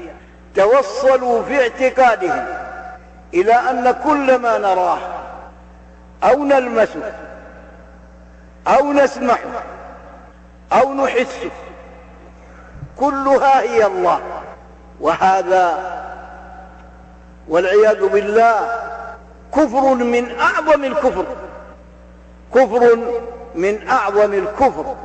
توصلوا 0.56 1.44
في 1.44 1.62
اعتقادهم 1.62 2.46
إلى 3.34 3.54
أن 3.54 3.96
كل 4.04 4.36
ما 4.36 4.58
نراه 4.58 5.23
أو 6.24 6.44
نلمسه 6.44 7.14
أو 8.68 8.94
نسمعه 8.94 9.64
أو 10.74 10.94
نحسه 10.94 11.52
كلها 13.00 13.62
هي 13.62 13.86
الله. 13.86 14.20
وهذا 15.00 15.94
والعياذ 17.48 18.08
بالله 18.08 18.60
كفر 19.56 19.94
من 19.94 20.40
أعظم 20.40 20.84
الكفر 20.84 21.26
كفر 22.56 22.98
من 23.56 23.88
أعظم 23.88 24.34
الكفر. 24.34 24.96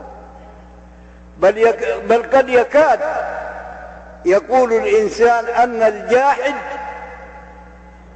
بل, 1.39 1.59
يك 1.59 1.95
بل 2.09 2.23
قد 2.23 2.49
يكاد 2.49 3.01
يقول 4.25 4.73
الإنسان 4.73 5.45
أن 5.45 5.83
الجاحد 5.83 6.55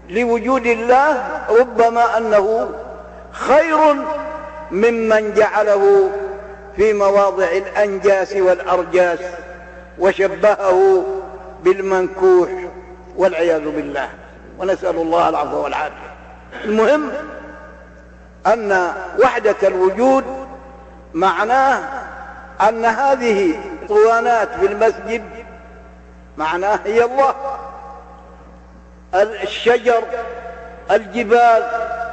لوجود 0.09 0.67
الله 0.67 1.23
ربما 1.51 2.19
أنه 2.19 2.69
خير 3.33 3.95
ممن 4.71 5.35
جعله 5.35 6.11
في 6.77 6.93
مواضع 6.93 7.45
الأنجاس 7.45 8.33
والأرجاس 8.33 9.19
وشبهه 9.99 11.05
بالمنكوح 11.65 12.49
والعياذ 13.17 13.65
بالله. 13.65 14.09
ونسأل 14.59 14.97
الله 14.97 15.29
العفو 15.29 15.57
والعافية. 15.57 16.13
المهم 16.65 17.11
أن 18.47 18.93
وحدة 19.23 19.57
الوجود 19.63 20.25
معناه 21.15 21.81
أن 22.69 22.85
هذه 22.85 23.61
طوانات 23.89 24.49
في 24.61 24.67
المسجد 24.67 25.23
معناه 26.37 26.79
هي 26.85 27.05
الله. 27.05 27.35
الشجر 29.15 30.03
الجبال 30.91 31.63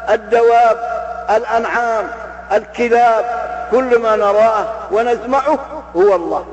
الدواب 0.09 1.08
الأنعام 1.29 2.07
الكلاب 2.51 3.25
كل 3.71 3.99
ما 3.99 4.15
نراه 4.15 4.65
ونسمعه 4.91 5.59
هو 5.95 6.15
الله. 6.15 6.45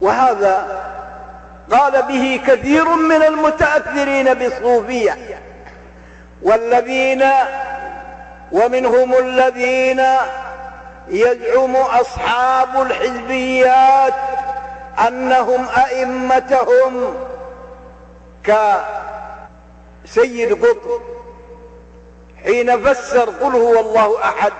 وهذا 0.00 0.66
قال 1.70 2.02
به 2.02 2.40
كثير 2.46 2.88
من 2.88 3.22
المتأثرين 3.22 4.34
بالصوفية. 4.34 5.18
والذين 6.42 7.24
ومنهم 8.52 9.14
الذين 9.18 10.02
يزعم 11.08 11.76
أصحاب 11.76 12.82
الحزبيات 12.82 14.14
أنهم 15.08 15.66
أئمتهم 15.76 17.14
كسيد 20.04 20.52
قطب 20.52 21.00
حين 22.44 22.84
فسر 22.84 23.30
قل 23.30 23.52
هو 23.52 23.80
الله 23.80 24.24
أحد 24.24 24.52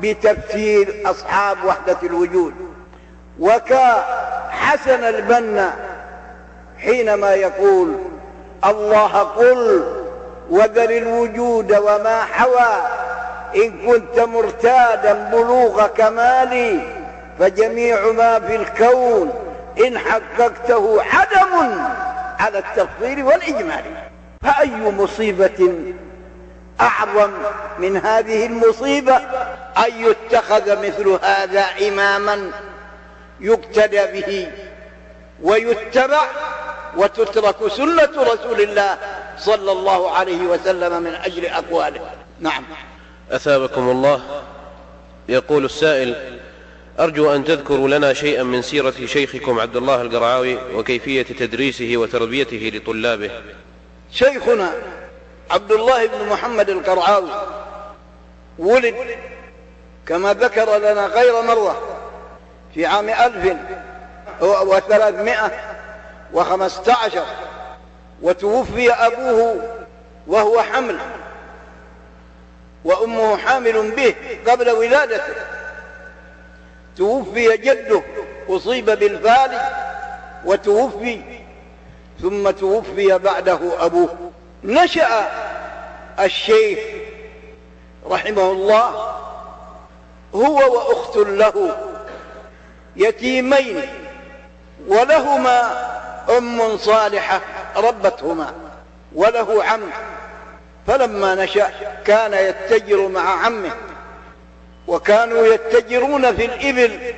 بتفسير 0.00 1.02
أصحاب 1.06 1.56
وحدة 1.64 1.96
الوجود. 2.02 2.54
وكحسن 3.40 5.04
البنا 5.04 5.74
حينما 6.78 7.34
يقول 7.34 7.94
الله 8.64 9.18
قل 9.18 9.92
وذر 10.50 10.90
الوجود 10.90 11.76
وما 11.76 12.24
حوى 12.24 12.82
إن 13.56 13.86
كنت 13.86 14.20
مرتادا 14.20 15.12
بلوغ 15.12 15.86
كمالي 15.86 16.80
فجميع 17.38 18.12
ما 18.12 18.40
في 18.40 18.56
الكون 18.56 19.32
إن 19.86 19.98
حققته 19.98 21.02
عدم 21.02 21.78
على 22.38 22.58
التفصيل 22.58 23.22
والإجمال. 23.24 23.84
فأي 24.42 24.70
مصيبة 24.70 25.72
أعظم 26.80 27.30
من 27.78 27.96
هذه 27.96 28.46
المصيبة 28.46 29.16
أن 29.76 29.90
يتخذ 29.96 30.86
مثل 30.86 31.18
هذا 31.22 31.64
إماما 31.88 32.50
يقتدى 33.40 34.20
به 34.20 34.48
ويتبع 35.42 36.22
وتترك 36.96 37.68
سنة 37.68 38.10
رسول 38.16 38.60
الله 38.60 38.98
صلى 39.38 39.72
الله 39.72 40.10
عليه 40.10 40.42
وسلم 40.42 41.02
من 41.02 41.14
أجل 41.14 41.46
أقواله. 41.46 42.00
نعم. 42.40 42.64
أثابكم 43.30 43.88
الله. 43.88 44.42
يقول 45.28 45.64
السائل 45.64 46.38
أرجو 47.00 47.34
أن 47.34 47.44
تذكروا 47.44 47.88
لنا 47.88 48.12
شيئا 48.12 48.42
من 48.42 48.62
سيرة 48.62 49.06
شيخكم 49.06 49.60
عبد 49.60 49.76
الله 49.76 50.02
القرعاوي 50.02 50.58
وكيفية 50.74 51.22
تدريسه 51.22 51.92
وتربيته 51.96 52.72
لطلابه. 52.74 53.30
شيخنا 54.12 54.72
عبد 55.50 55.72
الله 55.72 56.06
بن 56.06 56.28
محمد 56.28 56.70
القرعاوي 56.70 57.30
ولد 58.58 58.94
كما 60.06 60.34
ذكر 60.34 60.78
لنا 60.78 61.06
غير 61.06 61.42
مرة 61.42 61.82
في 62.74 62.86
عام 62.86 63.08
ألف 63.08 63.56
وثلاثمائة 64.40 65.50
وخمسة 66.32 66.94
عشر 67.04 67.24
وتوفي 68.22 68.92
أبوه 68.92 69.62
وهو 70.26 70.62
حمل 70.62 70.98
وأمه 72.84 73.36
حامل 73.36 73.90
به 73.90 74.14
قبل 74.46 74.70
ولادته. 74.70 75.34
توفي 76.96 77.56
جده 77.56 78.02
أصيب 78.48 78.84
بالفالج 78.84 79.60
وتوفي 80.44 81.20
ثم 82.22 82.50
توفي 82.50 83.18
بعده 83.18 83.58
أبوه. 83.84 84.25
نشأ 84.64 85.28
الشيخ 86.20 86.78
رحمه 88.10 88.50
الله 88.50 89.14
هو 90.34 90.74
وأخت 90.76 91.16
له 91.16 91.76
يتيمين 92.96 93.88
ولهما 94.88 95.86
أم 96.38 96.76
صالحة 96.76 97.40
ربتهما 97.76 98.54
وله 99.14 99.64
عم. 99.64 99.80
فلما 100.86 101.34
نشأ 101.34 101.70
كان 102.04 102.32
يتجر 102.32 103.08
مع 103.08 103.44
عمه 103.44 103.70
وكانوا 104.86 105.46
يتجرون 105.46 106.36
في 106.36 106.44
الإبل 106.44 107.14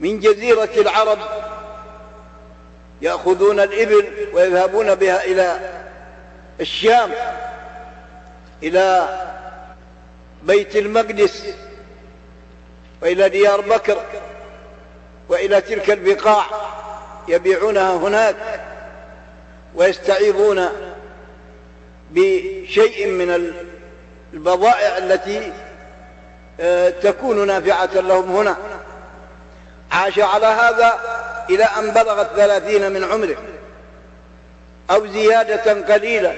من 0.00 0.20
جزيرة 0.20 0.68
العرب 0.76 1.18
يأخذون 3.02 3.60
الإبل 3.60 4.28
ويذهبون 4.32 4.94
بها 4.94 5.24
إلى 5.24 5.60
الشام 6.60 7.10
إلى 8.62 9.08
بيت 10.42 10.76
المقدس 10.76 11.46
وإلى 13.02 13.28
ديار 13.28 13.60
بكر 13.60 13.98
وإلى 15.28 15.60
تلك 15.60 15.90
البقاع 15.90 16.44
يبيعونها 17.28 17.96
هناك 17.96 18.36
ويستعيضون 19.74 20.68
بشيء 22.10 23.06
من 23.06 23.56
البضائع 24.32 24.98
التي 24.98 25.52
آه، 26.60 26.90
تكون 26.90 27.46
نافعة 27.46 27.90
لهم 27.94 28.36
هنا. 28.36 28.56
عاش 29.92 30.18
على 30.18 30.46
هذا 30.46 31.00
إلى 31.50 31.64
أن 31.64 31.90
بلغ 31.90 32.20
الثلاثين 32.22 32.92
من 32.92 33.04
عمره. 33.04 33.36
أو 34.92 35.06
زيادة 35.06 35.94
قليلة. 35.94 36.34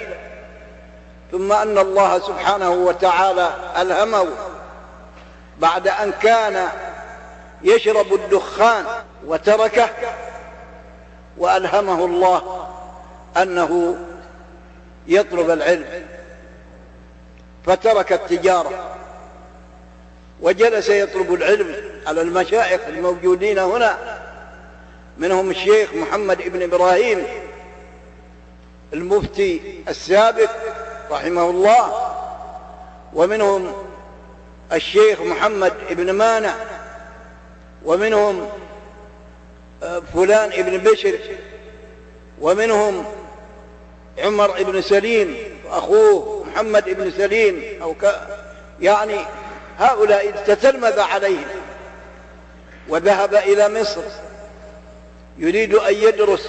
ثم 1.32 1.52
أن 1.52 1.78
الله 1.78 2.18
سبحانه 2.18 2.70
وتعالى 2.70 3.50
ألهمه 3.78 4.28
بعد 5.58 5.88
أن 5.88 6.12
كان 6.22 6.68
يشرب 7.62 8.14
الدخان 8.14 8.84
وتركه 9.26 9.88
وألهمه 11.38 12.04
الله 12.04 12.66
أنه 13.36 13.96
يطلب 15.06 15.50
العلم. 15.50 16.06
فترك 17.66 18.12
التجارة 18.12 18.96
وجلس 20.40 20.88
يطلب 20.88 21.34
العلم 21.34 21.76
على 22.06 22.20
المشايخ 22.20 22.80
الموجودين 22.88 23.58
هنا 23.58 23.98
منهم 25.18 25.50
الشيخ 25.50 25.94
محمد 25.94 26.42
بن 26.46 26.62
إبراهيم 26.62 27.26
المفتي 28.94 29.82
السابق 29.88 30.50
رحمه 31.10 31.50
الله 31.50 32.10
ومنهم 33.14 33.72
الشيخ 34.72 35.20
محمد 35.20 35.72
بن 35.90 36.10
مانع 36.10 36.54
ومنهم 37.84 38.48
آه، 39.82 40.02
فلان 40.14 40.52
ابن 40.52 40.78
بشر 40.78 41.18
ومنهم 42.40 43.04
عمر 44.18 44.62
بن 44.62 44.80
سليم 44.80 45.36
وأخوه 45.64 46.44
محمد 46.44 46.84
بن 46.90 47.10
سليم 47.10 47.82
أو 47.82 47.94
ك... 47.94 48.14
يعني 48.80 49.16
هؤلاء 49.78 50.30
تتلمذ 50.46 51.00
عليهم 51.00 51.60
وذهب 52.88 53.34
إلى 53.34 53.80
مصر 53.80 54.02
يريد 55.38 55.74
أن 55.74 55.94
يدرس 55.94 56.48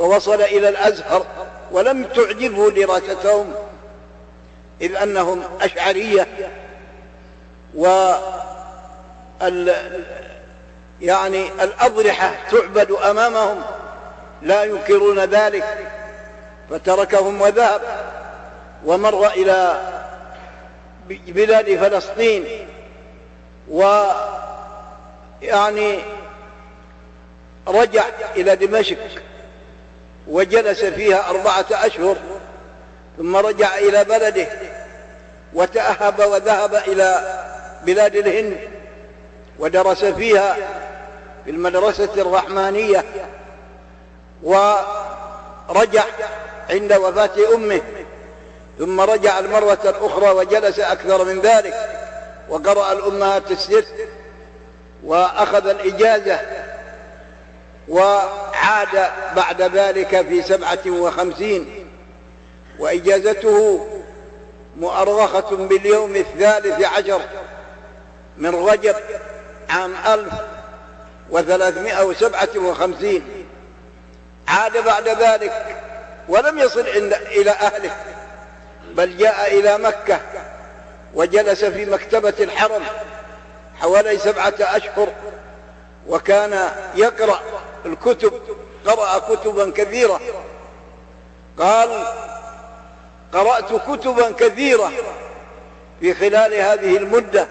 فوصل 0.00 0.42
إلى 0.42 0.68
الأزهر 0.68 1.26
ولم 1.72 2.04
تعجبه 2.04 2.70
دراستهم 2.70 3.54
إذ 4.80 4.96
أنهم 4.96 5.42
أشعرية 5.60 6.26
و 7.74 8.12
يعني 11.00 11.48
الأضرحة 11.62 12.34
تعبد 12.50 12.90
أمامهم 12.90 13.62
لا 14.42 14.64
ينكرون 14.64 15.18
ذلك 15.18 15.78
فتركهم 16.70 17.40
وذهب 17.40 17.82
ومر 18.84 19.26
إلى 19.26 19.80
بلاد 21.08 21.76
فلسطين 21.76 22.44
ويعني 23.70 24.18
رجع 27.68 28.04
إلى 28.36 28.56
دمشق. 28.56 28.98
وجلس 30.30 30.84
فيها 30.84 31.30
أربعة 31.30 31.66
أشهر 31.70 32.16
ثم 33.18 33.36
رجع 33.36 33.78
إلى 33.78 34.04
بلده 34.04 34.46
وتأهب 35.54 36.18
وذهب 36.18 36.74
إلى 36.74 37.38
بلاد 37.86 38.16
الهند 38.16 38.56
ودرس 39.58 40.04
فيها 40.04 40.56
في 41.44 41.50
المدرسة 41.50 42.14
الرحمانية 42.16 43.04
ورجع 44.42 46.04
عند 46.70 46.92
وفاة 46.92 47.54
أمه 47.54 47.80
ثم 48.78 49.00
رجع 49.00 49.38
المرة 49.38 49.78
الأخرى 49.84 50.30
وجلس 50.30 50.78
أكثر 50.78 51.24
من 51.24 51.40
ذلك 51.40 51.74
وقرأ 52.48 52.92
الأمهات 52.92 53.50
الست 53.50 53.86
وأخذ 55.04 55.66
الإجازة 55.68 56.40
وعاد 57.88 59.10
بعد 59.36 59.62
ذلك 59.62 60.26
في 60.28 60.42
سبعة 60.42 60.78
وخمسين 60.86 61.88
وإجازته 62.78 63.86
مؤرخة 64.76 65.56
باليوم 65.56 66.16
الثالث 66.16 66.84
عشر 66.84 67.20
من 68.38 68.54
رجب 68.54 68.96
عام 69.70 69.94
ألف 70.06 70.32
وثلاثمائة 71.30 72.04
وسبعة 72.04 72.48
وخمسين. 72.56 73.46
عاد 74.48 74.84
بعد 74.84 75.08
ذلك 75.08 75.76
ولم 76.28 76.58
يصل 76.58 76.80
إلى 77.36 77.50
أهله 77.50 77.90
بل 78.94 79.16
جاء 79.16 79.58
إلى 79.58 79.78
مكة 79.78 80.20
وجلس 81.14 81.64
في 81.64 81.84
مكتبة 81.84 82.34
الحرم 82.40 82.82
حوالي 83.80 84.18
سبعة 84.18 84.54
أشهر 84.60 85.08
وكان 86.10 86.70
يقرأ 86.94 87.40
الكتب 87.86 88.32
قرأ 88.86 89.18
كتبا 89.18 89.70
كثيرة. 89.70 90.20
قال 91.58 92.04
قرأت 93.32 93.72
كتبا 93.90 94.30
كثيرة 94.30 94.92
في 96.00 96.14
خلال 96.14 96.54
هذه 96.54 96.96
المدة 96.96 97.48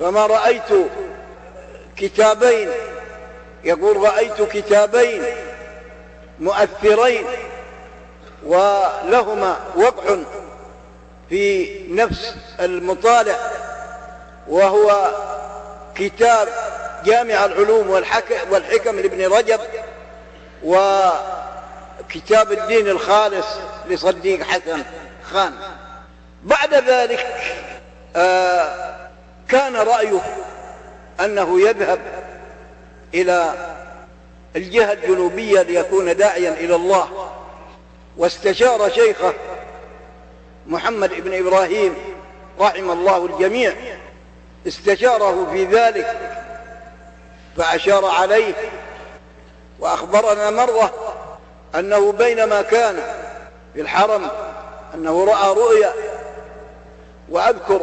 فما 0.00 0.26
رأيت 0.26 0.88
كتابين. 1.96 2.70
يقول 3.64 3.96
رأيت 3.96 4.42
كتابين 4.42 5.22
مؤثرين 6.40 7.24
ولهما 8.46 9.56
وقع 9.76 10.16
في 11.28 11.70
نفس 11.88 12.34
المطالع 12.60 13.36
وهو 14.48 15.10
كتاب 15.94 16.48
جامع 17.04 17.44
العلوم 17.44 17.90
والحكم 18.50 19.00
لابن 19.00 19.32
رجب 19.32 19.60
وكتاب 20.64 22.52
الدين 22.52 22.88
الخالص 22.88 23.46
لصديق 23.88 24.42
حسن 24.42 24.82
خان. 25.32 25.52
بعد 26.42 26.74
ذلك 26.74 27.26
آه 28.16 29.08
كان 29.48 29.76
رأيه 29.76 30.20
أنه 31.20 31.60
يذهب 31.60 31.98
إلى 33.14 33.54
الجهة 34.56 34.92
الجنوبية 34.92 35.62
ليكون 35.62 36.16
داعيا 36.16 36.50
إلى 36.50 36.74
الله. 36.74 37.30
واستشار 38.16 38.90
شيخه 38.90 39.34
محمد 40.66 41.10
بن 41.10 41.46
إبراهيم 41.46 41.94
رحم 42.60 42.90
الله 42.90 43.26
الجميع. 43.26 43.72
استشاره 44.66 45.50
في 45.52 45.64
ذلك. 45.64 46.38
فأشار 47.56 48.06
عليه 48.06 48.54
وأخبرنا 49.80 50.50
مرة 50.50 50.92
أنه 51.74 52.12
بينما 52.12 52.62
كان 52.62 53.02
في 53.74 53.80
الحرم 53.80 54.28
أنه 54.94 55.24
رأى 55.24 55.54
رؤيا 55.54 55.92
وأذكر 57.28 57.80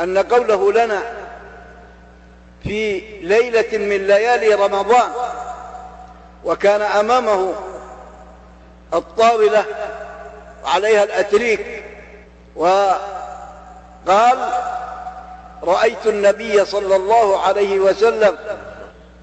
أن 0.00 0.18
قوله 0.18 0.72
لنا 0.72 1.02
في 2.62 3.00
ليلة 3.22 3.78
من 3.78 4.06
ليالي 4.06 4.54
رمضان 4.54 5.12
وكان 6.44 6.82
أمامه 6.82 7.54
الطاولة 8.94 9.64
عليها 10.64 11.04
الأتريك 11.04 11.84
وقال 12.56 14.38
رأيت 15.62 16.06
النبي 16.06 16.64
صلى 16.64 16.96
الله 16.96 17.40
عليه 17.40 17.80
وسلم 17.80 18.36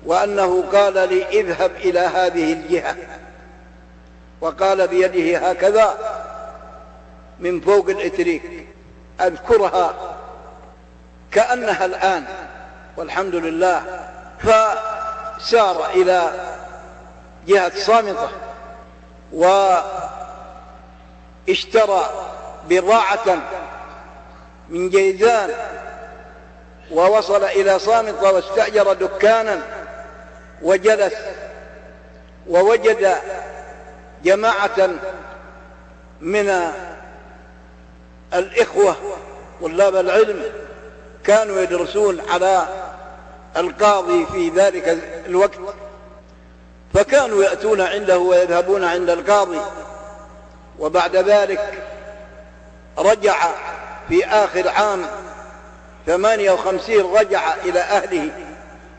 وأنه 0.06 0.64
قال 0.74 0.94
لي 0.94 1.26
اذهب 1.28 1.72
إلى 1.76 2.00
هذه 2.00 2.54
الجهة. 2.54 2.96
وقال 4.42 4.88
بيده 4.88 5.50
هكذا 5.50 5.98
من 7.40 7.62
فوق 7.62 7.90
الإتريك 7.90 8.68
أذكرها 9.22 9.94
كأنها 11.32 11.86
الآن 11.86 12.26
والحمد 12.98 13.36
لله. 13.36 14.08
فسار 14.40 15.90
إلى 15.90 16.32
جهة 17.48 17.72
صامتة 17.76 18.30
واشترى 21.48 22.10
بضاعة 22.70 23.38
من 24.70 24.90
جيزان 24.90 25.50
ووصل 26.92 27.44
إلى 27.44 27.80
صامتة 27.80 28.32
واستأجر 28.32 28.94
دكانا 28.94 29.60
وجلس 30.62 31.14
ووجد 32.50 33.16
جماعة 34.24 34.90
من 36.22 36.72
الإخوة 38.34 38.96
طلاب 39.62 39.96
العلم 39.96 40.44
كانوا 41.24 41.62
يدرسون 41.62 42.22
على 42.30 42.68
القاضي 43.58 44.26
في 44.26 44.50
ذلك 44.50 44.98
الوقت 45.26 45.60
فكانوا 46.94 47.44
يأتون 47.44 47.82
عنده 47.82 48.18
ويذهبون 48.18 48.84
عند 48.84 49.10
القاضي 49.10 49.60
وبعد 50.80 51.16
ذلك 51.16 51.84
رجع 52.98 53.36
في 54.10 54.26
آخر 54.26 54.70
عام 54.70 55.06
ثمانية 56.08 56.52
وخمسين 56.52 57.14
رجع 57.14 57.54
إلى 57.66 57.80
أهله 57.80 58.30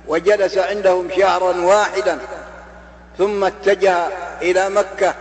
وجلس 0.08 0.58
عندهم 0.58 1.08
شهرا 1.16 1.60
واحدا 1.60 2.18
ثم 3.18 3.44
اتجه 3.44 4.08
إلى 4.42 4.68
مكة 4.68 5.14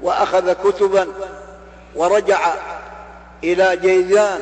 وأخذ 0.00 0.52
كتبا 0.52 1.08
ورجع 1.94 2.54
إلى 3.44 3.76
جيزان 3.76 4.40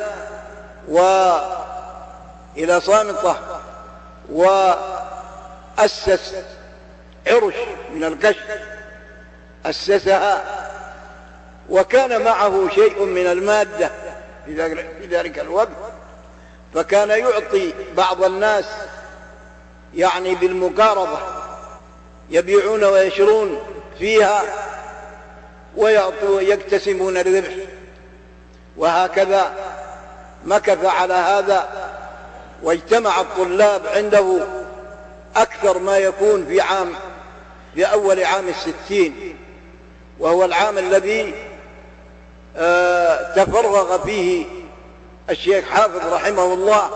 وإلى 0.87 2.81
صامطة 2.81 3.61
وأسس 4.31 6.35
عرش 7.27 7.55
من 7.93 8.03
القش 8.03 8.35
أسسها 9.65 10.43
وكان 11.69 12.21
معه 12.21 12.69
شيء 12.75 13.05
من 13.05 13.27
المادة 13.27 13.91
في 14.45 15.07
ذلك 15.11 15.39
الوقت. 15.39 15.67
فكان 16.73 17.09
يعطي 17.09 17.73
بعض 17.97 18.23
الناس 18.23 18.65
يعني 19.95 20.35
بالمقارضة 20.35 21.19
يبيعون 22.29 22.83
ويشرون 22.83 23.59
فيها 23.99 24.43
يقتسمون 26.41 27.17
الربح. 27.17 27.53
وهكذا 28.77 29.53
مكث 30.45 30.85
على 30.85 31.13
هذا 31.13 31.69
واجتمع 32.63 33.21
الطلاب 33.21 33.87
عنده 33.87 34.39
أكثر 35.35 35.79
ما 35.79 35.97
يكون 35.97 36.45
في 36.45 36.61
عام 36.61 36.93
في 37.75 37.85
أول 37.85 38.23
عام 38.23 38.47
الستين. 38.47 39.37
وهو 40.19 40.45
العام 40.45 40.77
الذي 40.77 41.33
آه 42.57 43.33
تفرغ 43.35 44.03
فيه 44.05 44.45
الشيخ 45.29 45.65
حافظ 45.65 46.13
رحمه 46.13 46.53
الله 46.53 46.89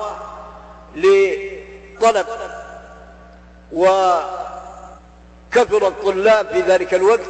لطلب 0.95 2.25
وكثر 3.73 4.27
الطلاب 5.87 6.47
في 6.47 6.61
ذلك 6.61 6.93
الوقت 6.93 7.21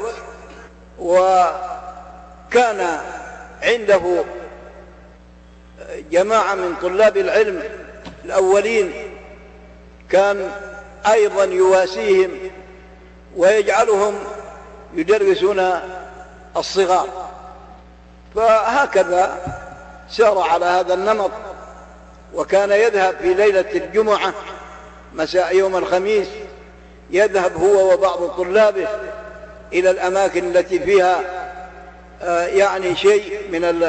وكان 0.99 2.99
عنده 3.63 4.23
جماعة 6.11 6.55
من 6.55 6.75
طلاب 6.81 7.17
العلم 7.17 7.63
الأولين 8.25 8.93
كان 10.09 10.51
أيضا 11.07 11.43
يواسيهم 11.43 12.31
ويجعلهم 13.35 14.19
يدرسون 14.93 15.79
الصغار. 16.57 17.07
فهكذا 18.35 19.37
سار 20.11 20.39
على 20.39 20.65
هذا 20.65 20.93
النمط 20.93 21.31
وكان 22.33 22.71
يذهب 22.71 23.15
في 23.21 23.33
ليلة 23.33 23.65
الجمعة 23.75 24.33
مساء 25.13 25.55
يوم 25.55 25.75
الخميس 25.75 26.27
يذهب 27.09 27.57
هو 27.57 27.93
وبعض 27.93 28.27
طلابه 28.27 28.87
إلى 29.73 29.89
الأماكن 29.89 30.55
التي 30.55 30.79
فيها 30.79 31.21
آه، 32.21 32.45
يعني 32.45 32.95
شيء 32.95 33.39
من 33.51 33.85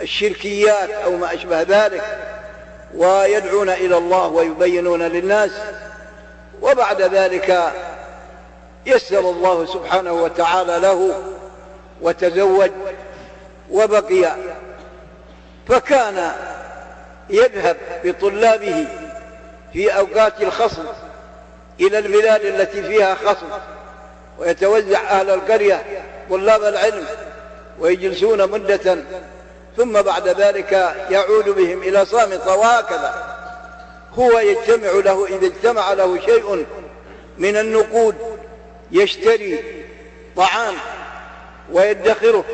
الشركيات 0.00 0.90
أو 0.90 1.16
ما 1.16 1.34
أشبه 1.34 1.62
ذلك 1.62 2.02
ويدعون 2.94 3.70
إلى 3.70 3.96
الله 3.96 4.26
ويبينون 4.26 5.02
للناس 5.02 5.50
وبعد 6.62 7.02
ذلك 7.02 7.72
يسر 8.86 9.30
الله 9.30 9.66
سبحانه 9.66 10.12
وتعالى 10.12 10.78
له 10.78 11.22
وتزوج 12.02 12.70
وبقي 13.70 14.36
فكان 15.68 16.32
يذهب 17.30 17.76
بطلابه 18.04 18.86
في 19.72 19.96
أوقات 19.98 20.42
الخصم 20.42 20.84
إلى 21.80 21.98
البلاد 21.98 22.44
التي 22.44 22.82
فيها 22.82 23.14
خصم 23.14 23.46
ويتوزع 24.38 25.00
أهل 25.00 25.30
القرية 25.30 25.84
طلاب 26.30 26.62
العلم 26.62 27.04
ويجلسون 27.78 28.50
مدة 28.50 28.96
ثم 29.76 30.02
بعد 30.02 30.28
ذلك 30.28 30.72
يعود 31.10 31.48
بهم 31.48 31.82
إلى 31.82 32.04
صامت 32.04 32.46
وهكذا 32.46 33.14
هو 34.18 34.38
يجتمع 34.38 34.90
له 34.90 35.26
إذا 35.26 35.46
اجتمع 35.46 35.92
له 35.92 36.20
شيء 36.20 36.66
من 37.38 37.56
النقود 37.56 38.14
يشتري 38.90 39.84
طعام 40.36 40.74
ويدخره 41.72 42.44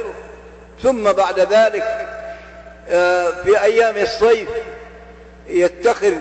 ثم 0.82 1.12
بعد 1.12 1.40
ذلك 1.40 2.08
في 3.44 3.62
أيام 3.62 3.96
الصيف 3.96 4.48
يتخذ 5.46 6.14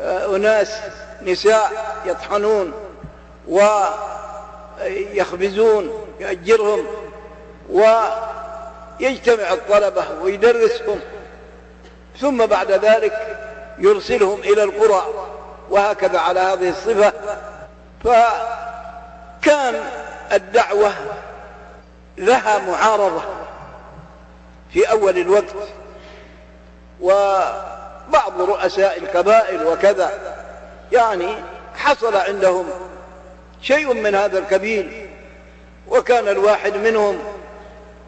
آه، 0.00 0.36
أناس 0.36 0.80
نساء 1.22 1.70
يطحنون 2.06 2.72
ويخبزون 4.78 6.04
يأجرهم 6.20 6.86
ويجتمع 7.70 9.52
الطلبة 9.52 10.04
ويدرسهم. 10.22 11.00
ثم 12.20 12.46
بعد 12.46 12.72
ذلك 12.72 13.38
يرسلهم 13.78 14.40
إلى 14.40 14.62
القرى 14.62 15.06
وهكذا 15.70 16.18
على 16.18 16.40
هذه 16.40 16.68
الصفة. 16.68 17.12
فكان 18.04 19.80
الدعوة 20.32 20.92
لها 22.18 22.58
معارضة. 22.58 23.22
في 24.72 24.90
أول 24.90 25.18
الوقت 25.18 25.54
وبعض 27.00 28.40
رؤساء 28.40 28.98
القبائل 28.98 29.66
وكذا 29.66 30.10
يعني 30.92 31.34
حصل 31.74 32.16
عندهم 32.16 32.70
شيء 33.62 33.94
من 33.94 34.14
هذا 34.14 34.38
الكبير 34.38 35.08
وكان 35.88 36.28
الواحد 36.28 36.76
منهم 36.76 37.18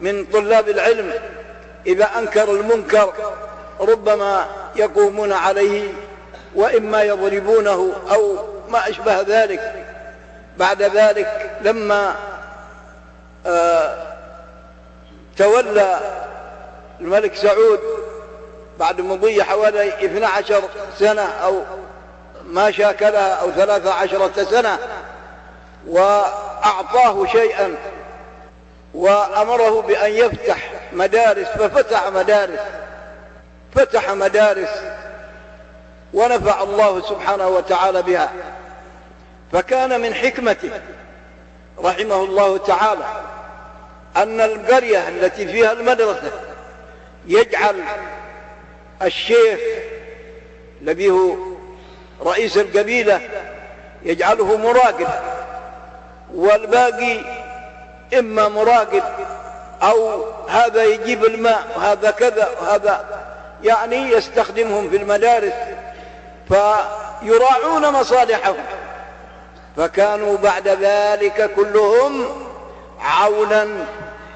من 0.01 0.25
طلاب 0.25 0.69
العلم 0.69 1.13
إذا 1.87 2.05
أنكر 2.17 2.51
المنكر 2.51 3.13
ربما 3.79 4.45
يقومون 4.75 5.33
عليه 5.33 5.93
وإما 6.55 7.03
يضربونه 7.03 7.93
أو 8.11 8.37
ما 8.69 8.89
أشبه 8.89 9.21
ذلك. 9.21 9.85
بعد 10.57 10.81
ذلك 10.81 11.51
لما 11.61 12.15
آه 13.45 14.15
تولى 15.37 15.99
الملك 17.01 17.35
سعود 17.35 17.79
بعد 18.79 19.01
مضي 19.01 19.43
حوالي 19.43 20.05
12 20.05 20.63
سنة 20.99 21.21
أو 21.21 21.63
ما 22.45 22.71
شاكلها 22.71 23.33
أو 23.33 23.51
13 23.51 24.31
سنة 24.43 24.79
وأعطاه 25.87 27.25
شيئا 27.25 27.75
وأمره 28.93 29.81
بأن 29.81 30.11
يفتح 30.11 30.71
مدارس 30.93 31.47
ففتح 31.47 32.07
مدارس 32.07 32.59
فتح 33.75 34.11
مدارس 34.11 34.69
ونفع 36.13 36.63
الله 36.63 37.01
سبحانه 37.01 37.47
وتعالى 37.47 38.01
بها. 38.01 38.31
فكان 39.51 40.01
من 40.01 40.13
حكمته 40.13 40.69
رحمه 41.83 42.23
الله 42.23 42.57
تعالى 42.57 43.05
أن 44.17 44.41
القرية 44.41 45.09
التي 45.09 45.47
فيها 45.47 45.71
المدرسة 45.71 46.31
يجعل 47.27 47.83
الشيخ 49.01 49.59
الذي 50.81 51.11
هو 51.11 51.35
رئيس 52.25 52.57
القبيلة 52.57 53.21
يجعله 54.03 54.57
مراقب 54.57 55.07
والباقي 56.33 57.19
إما 58.19 58.49
مراقب 58.49 59.03
أو 59.81 60.25
هذا 60.49 60.83
يجيب 60.83 61.25
الماء 61.25 61.67
وهذا 61.75 62.11
كذا 62.11 62.49
وهذا 62.61 63.05
يعني 63.63 63.95
يستخدمهم 64.11 64.89
في 64.89 64.97
المدارس 64.97 65.53
فيراعون 66.47 67.91
مصالحهم. 67.91 68.55
فكانوا 69.77 70.37
بعد 70.37 70.67
ذلك 70.67 71.51
كلهم 71.55 72.25
عونا 72.99 73.67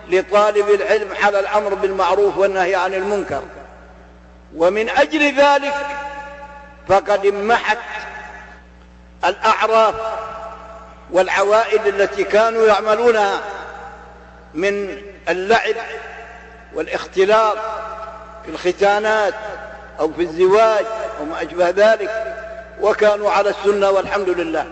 لطالب 0.10 0.70
العلم 0.70 1.08
على 1.24 1.40
الأمر 1.40 1.74
بالمعروف 1.74 2.38
والنهي 2.38 2.76
عن 2.76 2.94
المنكر. 2.94 3.42
ومن 4.56 4.90
أجل 4.90 5.36
ذلك 5.36 5.76
فقد 6.88 7.26
امحت 7.26 7.78
الأعراف 9.26 9.96
والعوائد 11.12 11.88
التي 11.88 12.24
كانوا 12.24 12.68
يعملونها 12.68 13.40
من 14.54 15.02
اللعب 15.30 15.76
والاختلاط 16.74 17.58
في 18.46 18.52
الختانات 18.52 19.34
أو 20.00 20.14
في 20.14 20.22
الزواج 20.22 20.86
أو 21.20 21.26
ما 21.26 21.42
أشبه 21.42 21.70
ذلك 21.70 22.36
وكانوا 22.82 23.32
على 23.32 23.50
السنة 23.50 23.90
والحمد 23.90 24.30
لله. 24.30 24.68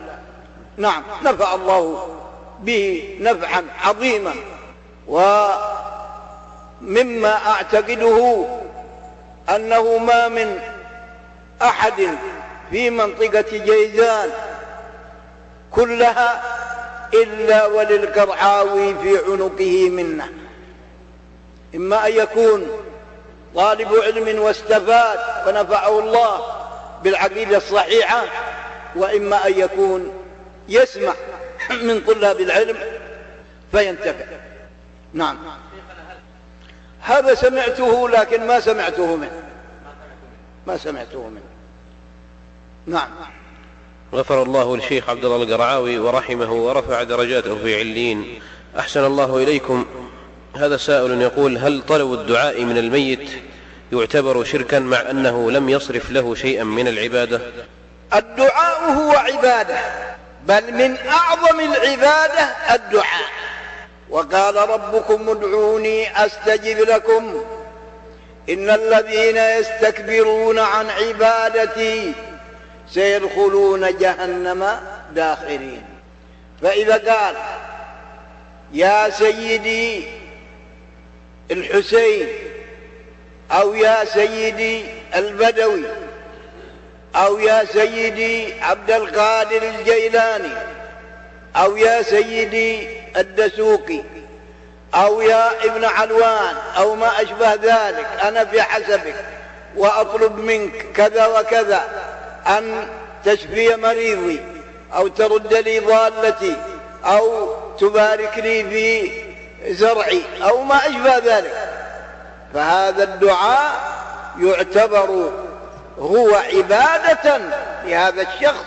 نعم 0.77 1.03
نفع 1.23 1.55
الله 1.55 2.15
به 2.59 3.17
نفعا 3.21 3.63
عظيما. 3.83 4.33
ومما 5.07 5.67
أعتقده 7.47 8.45
أنه 9.49 9.97
ما 9.97 10.27
من 10.27 10.59
أحد 11.61 12.17
في 12.71 12.89
منطقة 12.89 13.45
جيزان 13.51 14.29
كلها 15.71 16.41
إلا 17.13 17.65
وللقرعاوي 17.65 18.95
في 18.95 19.17
عنقه 19.27 19.89
منه. 19.89 20.29
إما 21.75 22.07
أن 22.07 22.11
يكون 22.11 22.67
طالب 23.55 23.87
علم 24.03 24.41
واستفاد 24.41 25.19
ونفعه 25.47 25.99
الله 25.99 26.41
بالعقيدة 27.03 27.57
الصحيحة 27.57 28.23
وإما 28.95 29.47
أن 29.47 29.59
يكون 29.59 30.13
يسمع 30.69 31.13
من 31.81 32.01
طلاب 32.01 32.39
العلم 32.39 32.77
فينتفع. 33.71 34.25
نعم. 35.17 35.37
هذا 37.01 37.35
سمعته 37.35 38.09
لكن 38.09 38.47
ما 38.47 38.59
سمعته 38.59 39.15
منه. 39.15 39.43
ما 40.67 40.77
سمعته 40.77 41.29
منه. 41.29 41.41
نعم. 42.87 43.09
غفر 44.13 44.43
الله 44.43 44.75
للشيخ 44.75 45.09
عبد 45.09 45.25
الله 45.25 45.43
القرعاوي 45.43 45.99
ورحمه 45.99 46.51
ورفع 46.51 47.03
درجاته 47.03 47.55
في 47.55 47.79
علين 47.79 48.39
أحسن 48.79 49.05
الله 49.05 49.37
إليكم. 49.37 49.85
هذا 50.57 50.77
سائل 50.77 51.21
يقول 51.21 51.57
هل 51.57 51.81
طلب 51.87 52.13
الدعاء 52.13 52.63
من 52.63 52.77
الميت 52.77 53.29
يعتبر 53.91 54.43
شركا 54.43 54.79
مع 54.79 55.01
أنه 55.09 55.51
لم 55.51 55.69
يصرف 55.69 56.11
له 56.11 56.35
شيئا 56.35 56.63
من 56.63 56.87
العبادة؟ 56.87 57.41
الدعاء 58.13 58.91
هو 58.91 59.11
عبادة 59.11 59.77
بل 60.47 60.73
من 60.73 60.97
أعظم 60.97 61.59
العبادة 61.59 62.43
الدعاء. 62.75 63.46
وقال 64.09 64.55
ربكم 64.55 65.29
ادعوني 65.29 66.25
أستجب 66.25 66.79
لكم. 66.79 67.43
إن 68.49 68.69
الذين 68.69 69.37
يستكبرون 69.37 70.59
عن 70.59 70.89
عبادتي 70.89 72.13
سيدخلون 72.89 73.97
جهنم 73.97 74.79
داخرين. 75.11 75.83
فإذا 76.61 77.13
قال 77.13 77.35
يا 78.73 79.09
سيدي 79.09 80.03
الحسين 81.51 82.27
أو 83.51 83.73
يا 83.75 84.05
سيدي 84.05 84.85
البدوي 85.15 85.83
أو 87.15 87.39
يا 87.39 87.65
سيدي 87.65 88.61
عبد 88.61 88.91
القادر 88.91 89.61
الجيلاني 89.63 90.53
أو 91.55 91.77
يا 91.77 92.01
سيدي 92.01 92.96
الدسوقي 93.17 94.01
أو 94.95 95.21
يا 95.21 95.65
ابن 95.65 95.85
علوان 95.85 96.55
أو 96.77 96.95
ما 96.95 97.21
أشبه 97.21 97.53
ذلك 97.53 98.07
أنا 98.23 98.45
في 98.45 98.61
حسبك 98.61 99.15
وأطلب 99.75 100.37
منك 100.37 100.85
كذا 100.95 101.25
وكذا 101.25 101.83
أن 102.47 102.87
تشفي 103.25 103.75
مريضي 103.75 104.41
أو 104.95 105.07
ترد 105.07 105.53
لي 105.53 105.79
ضالتي 105.79 106.55
أو 107.05 107.53
تبارك 107.79 108.37
لي 108.37 108.63
في 108.63 109.11
زرعي 109.73 110.21
أو 110.43 110.63
ما 110.63 110.87
أشبه 110.87 111.17
ذلك. 111.17 111.69
فهذا 112.53 113.03
الدعاء 113.03 113.71
يعتبر 114.39 115.31
هو 115.99 116.35
عبادة 116.35 117.37
لهذا 117.85 118.21
الشخص 118.21 118.65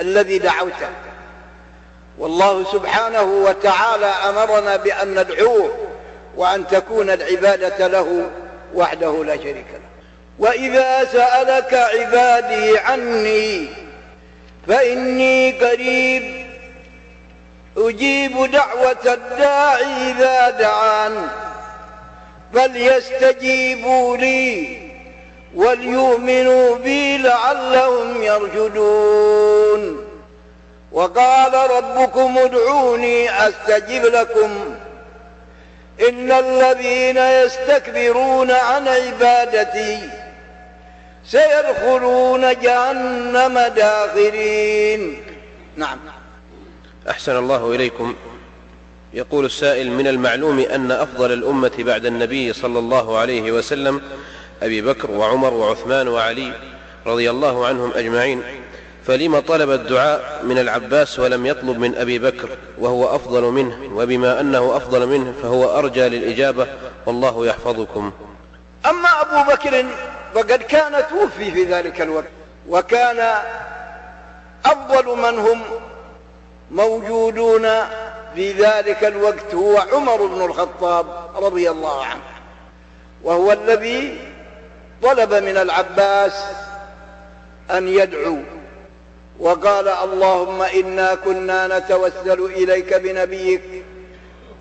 الذي 0.00 0.38
دعوته. 0.38 0.88
والله 2.18 2.64
سبحانه 2.72 3.22
وتعالى 3.22 4.06
أمرنا 4.06 4.76
بأن 4.76 5.20
ندعوه 5.20 5.70
وأن 6.36 6.66
تكون 6.66 7.10
العبادة 7.10 7.86
له 7.86 8.30
وحده 8.74 9.24
لا 9.24 9.36
شريك 9.36 9.66
له. 9.72 9.80
وإذا 10.38 11.04
سألك 11.04 11.74
عبادي 11.74 12.78
عني 12.78 13.68
فإني 14.68 15.52
قريب 15.52 16.46
أجيب 17.76 18.50
دعوة 18.50 19.14
الداعي 19.14 20.10
إذا 20.10 20.50
دعان. 20.50 21.28
فليستجيبوا 22.54 24.16
لي 24.16 24.78
وليؤمنوا 25.54 26.76
بي 26.76 27.18
لعلهم 27.18 28.22
يرشدون. 28.22 30.03
وقال 30.94 31.70
ربكم 31.70 32.38
ادعوني 32.38 33.30
أستجب 33.30 34.04
لكم. 34.04 34.74
إن 36.08 36.32
الذين 36.32 37.16
يستكبرون 37.16 38.50
عن 38.50 38.88
عبادتي 38.88 39.98
سيدخلون 41.26 42.60
جهنم 42.60 43.58
داخرين. 43.76 45.22
نعم. 45.76 45.98
أحسن 47.10 47.36
الله 47.36 47.74
إليكم. 47.74 48.14
يقول 49.14 49.44
السائل 49.44 49.90
من 49.90 50.06
المعلوم 50.06 50.58
أن 50.58 50.90
أفضل 50.90 51.32
الأمة 51.32 51.72
بعد 51.78 52.06
النبي 52.06 52.52
صلى 52.52 52.78
الله 52.78 53.18
عليه 53.18 53.52
وسلم 53.52 54.02
أبي 54.62 54.80
بكر 54.82 55.10
وعمر 55.10 55.54
وعثمان 55.54 56.08
وعلي 56.08 56.52
رضي 57.06 57.30
الله 57.30 57.66
عنهم 57.66 57.92
أجمعين. 57.94 58.42
فلم 59.06 59.40
طلب 59.40 59.70
الدعاء 59.70 60.40
من 60.44 60.58
العباس 60.58 61.18
ولم 61.18 61.46
يطلب 61.46 61.78
من 61.78 61.94
أبي 61.94 62.18
بكر 62.18 62.48
وهو 62.78 63.14
أفضل 63.16 63.42
منه 63.42 63.78
وبما 63.94 64.40
أنه 64.40 64.76
أفضل 64.76 65.06
منه 65.06 65.34
فهو 65.42 65.78
أرجى 65.78 66.08
للإجابة 66.08 66.66
والله 67.06 67.46
يحفظكم. 67.46 68.12
أما 68.86 69.08
أبو 69.20 69.52
بكر 69.52 69.84
فقد 70.34 70.62
كان 70.62 71.02
توفي 71.10 71.50
في 71.50 71.64
ذلك 71.64 72.00
الوقت 72.00 72.30
وكان 72.68 73.34
أفضل 74.64 75.16
من 75.16 75.38
هم 75.38 75.62
موجودون 76.70 77.68
في 78.34 78.52
ذلك 78.52 79.04
الوقت 79.04 79.54
هو 79.54 79.78
عمر 79.92 80.26
بن 80.26 80.44
الخطاب 80.44 81.06
رضي 81.36 81.70
الله 81.70 82.04
عنه. 82.04 82.22
وهو 83.22 83.52
الذي 83.52 84.18
طلب 85.02 85.34
من 85.34 85.56
العباس 85.56 86.44
أن 87.70 87.88
يدعو 87.88 88.38
وقال 89.38 89.88
اللهم 89.88 90.62
إنا 90.62 91.14
كنا 91.14 91.78
نتوسل 91.78 92.44
إليك 92.44 92.94
بنبيك 92.94 93.62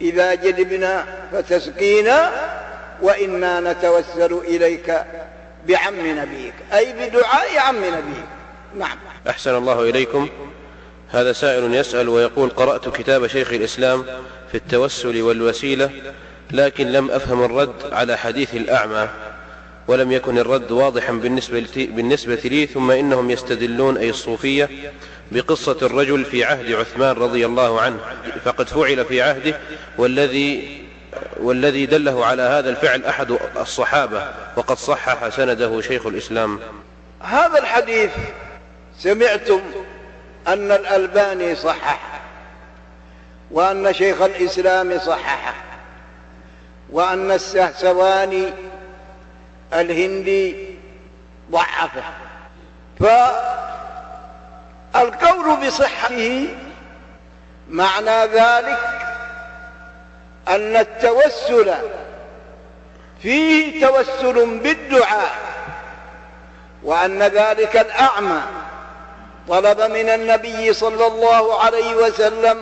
إذا 0.01 0.33
جدبنا 0.35 1.05
فتسقينا 1.31 2.31
وإنا 3.01 3.59
نتوسل 3.59 4.33
إليك 4.33 5.05
بعم 5.67 6.17
نبيك 6.19 6.53
أي 6.73 6.93
بدعاء 6.93 7.57
عم 7.57 7.77
نبيك. 7.77 8.25
نعم. 8.77 8.97
أحسن 9.29 9.55
الله 9.55 9.89
إليكم. 9.89 10.29
هذا 11.09 11.33
سائل 11.33 11.75
يسأل 11.75 12.09
ويقول 12.09 12.49
قرأت 12.49 12.89
كتاب 12.89 13.27
شيخ 13.27 13.53
الإسلام 13.53 14.05
في 14.51 14.55
التوسل 14.55 15.21
والوسيلة 15.21 15.89
لكن 16.51 16.91
لم 16.91 17.11
أفهم 17.11 17.43
الرد 17.43 17.73
على 17.91 18.17
حديث 18.17 18.55
الأعمى. 18.55 19.09
ولم 19.87 20.11
يكن 20.11 20.37
الرد 20.37 20.71
واضحا 20.71 21.11
بالنسبة, 21.11 21.65
بالنسبة 21.75 22.35
لي 22.35 22.65
ثم 22.65 22.91
إنهم 22.91 23.31
يستدلون 23.31 23.97
أي 23.97 24.09
الصوفية 24.09 24.69
بقصة 25.31 25.77
الرجل 25.81 26.25
في 26.25 26.43
عهد 26.43 26.71
عثمان 26.71 27.15
رضي 27.15 27.45
الله 27.45 27.81
عنه. 27.81 27.99
فقد 28.45 28.67
فعل 28.67 29.05
في 29.05 29.21
عهده 29.21 29.59
والذي 29.97 30.83
والذي 31.37 31.85
دله 31.85 32.25
على 32.25 32.41
هذا 32.41 32.69
الفعل 32.69 33.05
أحد 33.05 33.37
الصحابة 33.57 34.27
وقد 34.57 34.77
صحح 34.77 35.29
سنده 35.29 35.81
شيخ 35.81 36.05
الإسلام. 36.05 36.59
هذا 37.21 37.59
الحديث 37.59 38.11
سمعتم 38.99 39.61
أن 40.47 40.71
الألباني 40.71 41.55
صحح 41.55 42.21
وأن 43.51 43.93
شيخ 43.93 44.21
الإسلام 44.21 44.99
صححه 44.99 45.55
وأن 46.89 47.31
السهسواني 47.31 48.49
الهندي 49.73 50.75
ضعفه. 51.51 52.03
فالقول 54.93 55.67
بصحته 55.67 56.47
معنى 57.69 58.25
ذلك 58.25 58.79
أن 60.47 60.75
التوسل 60.77 61.73
فيه 63.21 63.87
توسل 63.87 64.59
بالدعاء 64.59 65.31
وأن 66.83 67.23
ذلك 67.23 67.77
الأعمى 67.77 68.41
طلب 69.49 69.81
من 69.81 70.09
النبي 70.09 70.73
صلى 70.73 71.07
الله 71.07 71.61
عليه 71.61 71.95
وسلم 71.95 72.57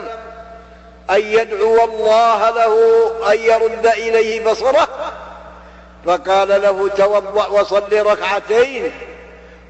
أن 1.10 1.22
يدعو 1.22 1.84
الله 1.84 2.50
له 2.50 2.76
أن 3.34 3.40
يرد 3.40 3.88
إليه 3.88 4.46
بصره 4.52 4.88
فقال 6.06 6.48
له 6.48 6.90
توضأ 6.90 7.48
وصل 7.48 7.94
ركعتين 7.94 8.92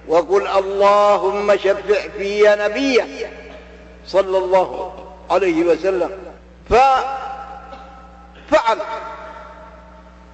وقل 0.07 0.47
اللهم 0.47 1.57
شفع 1.57 2.07
في 2.17 2.55
نبيه 2.59 3.31
صلى 4.07 4.37
الله 4.37 4.93
عليه 5.31 5.63
وسلم. 5.63 6.11
ففعل. 6.69 7.07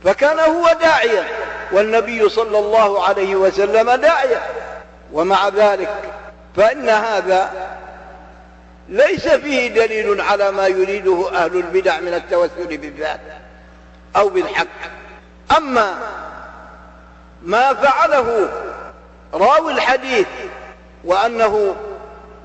فكان 0.04 0.40
هو 0.40 0.74
داعيا 0.82 1.28
والنبي 1.72 2.30
صلى 2.30 2.60
الله 2.60 3.04
عليه 3.04 3.36
وسلم 3.36 3.92
داعيا. 3.92 4.42
ومع 5.14 5.48
ذلك 5.48 5.96
فإن 6.56 6.90
هذا 6.90 7.68
ليس 8.90 9.28
فيه 9.28 9.68
دليل 9.68 10.22
على 10.22 10.52
ما 10.52 10.68
يريده 10.68 11.30
أهل 11.34 11.56
البدع 11.56 12.00
من 12.00 12.14
التوسل 12.14 12.78
بالذات 12.78 13.20
أو 14.16 14.30
بالحق. 14.30 14.68
أما 15.58 15.98
ما 17.44 17.74
فعله 17.74 18.50
راوي 19.34 19.74
الحديث 19.74 20.28
وأنه 21.04 21.76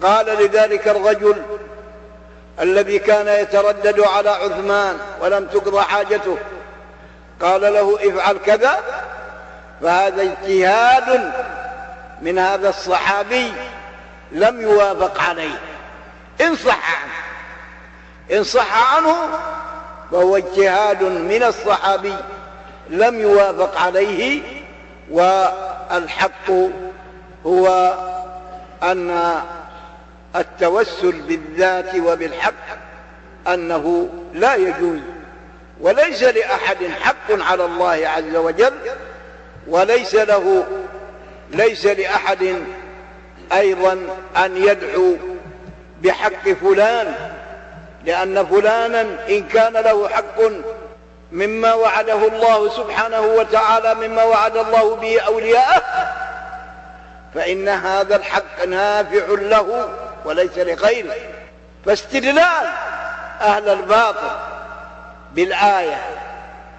قال 0.02 0.26
لذلك 0.26 0.88
الرجل 0.88 1.42
الذي 2.60 2.98
كان 2.98 3.28
يتردد 3.28 4.00
على 4.00 4.30
عثمان 4.30 4.98
ولم 5.20 5.46
تقضى 5.46 5.82
حاجته 5.82 6.36
قال 7.40 7.60
له 7.60 7.98
افعل 8.02 8.38
كذا 8.38 8.80
فهذا 9.82 10.22
اجتهاد 10.22 11.32
من 12.22 12.38
هذا 12.38 12.68
الصحابي 12.68 13.52
لم 14.32 14.60
يوافق 14.60 15.20
عليه. 15.20 15.60
إن 16.40 16.56
صح 16.56 17.02
عنه 17.02 17.12
إن 18.38 18.44
صح 18.44 18.94
عنه 18.94 19.16
فهو 20.12 20.36
اجتهاد 20.36 21.02
من 21.02 21.42
الصحابي. 21.42 22.16
لم 22.92 23.20
يوافق 23.20 23.78
عليه 23.80 24.42
والحق 25.10 26.50
هو 27.46 27.94
أن 28.82 29.34
التوسل 30.36 31.12
بالذات 31.12 31.94
وبالحق 31.94 32.78
أنه 33.48 34.08
لا 34.34 34.54
يجوز. 34.54 34.98
وليس 35.80 36.22
لأحد 36.22 36.76
حق 37.00 37.30
على 37.30 37.64
الله 37.64 38.08
عز 38.08 38.36
وجل 38.36 38.74
وليس 39.68 40.14
له 40.14 40.66
ليس 41.50 41.86
لأحد 41.86 42.62
أيضا 43.52 43.92
أن 44.36 44.56
يدعو 44.56 45.16
بحق 46.02 46.48
فلان 46.48 47.14
لأن 48.04 48.46
فلانا 48.46 49.00
إن 49.28 49.42
كان 49.42 49.72
له 49.72 50.08
حق 50.08 50.40
مما 51.32 51.74
وعده 51.74 52.26
الله 52.28 52.68
سبحانه 52.68 53.20
وتعالى 53.20 53.94
مما 53.94 54.24
وعد 54.24 54.56
الله 54.56 54.96
به 54.96 55.20
أولياءه 55.20 55.82
فإن 57.34 57.68
هذا 57.68 58.16
الحق 58.16 58.64
نافع 58.64 59.24
له 59.28 59.88
وليس 60.24 60.58
لغيره. 60.58 61.14
فاستدلال 61.86 62.66
أهل 63.40 63.68
الباطل 63.68 64.30
بالآية 65.34 66.00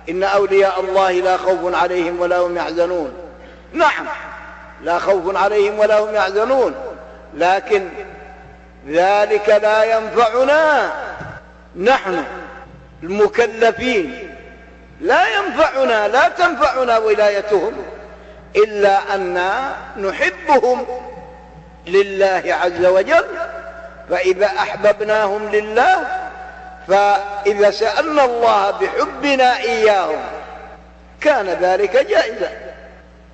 إن 0.09 0.23
أولياء 0.23 0.79
الله 0.79 1.11
لا 1.11 1.37
خوف 1.37 1.75
عليهم 1.75 2.19
ولا 2.19 2.37
هم 2.37 2.57
يحزنون. 2.57 3.13
نعم 3.73 4.05
لا 4.81 4.99
خوف 4.99 5.37
عليهم 5.37 5.79
ولا 5.79 5.99
هم 5.99 6.15
يحزنون 6.15 6.75
لكن 7.33 7.89
ذلك 8.87 9.49
لا 9.49 9.83
ينفعنا. 9.83 10.91
نحن 11.75 12.23
المكلفين 13.03 14.33
لا 15.01 15.37
ينفعنا 15.37 16.07
لا 16.07 16.27
تنفعنا 16.27 16.97
ولايتهم 16.97 17.73
إلا 18.55 19.15
أن 19.15 19.41
نحبهم 19.97 20.85
لله 21.87 22.43
عز 22.47 22.85
وجل. 22.85 23.25
فإذا 24.09 24.45
أحببناهم 24.45 25.49
لله 25.49 26.07
فإذا 26.87 27.71
سألنا 27.71 28.25
الله 28.25 28.71
بحبنا 28.71 29.57
إياهم 29.57 30.21
كان 31.21 31.49
ذلك 31.49 31.97
جائزا 32.09 32.51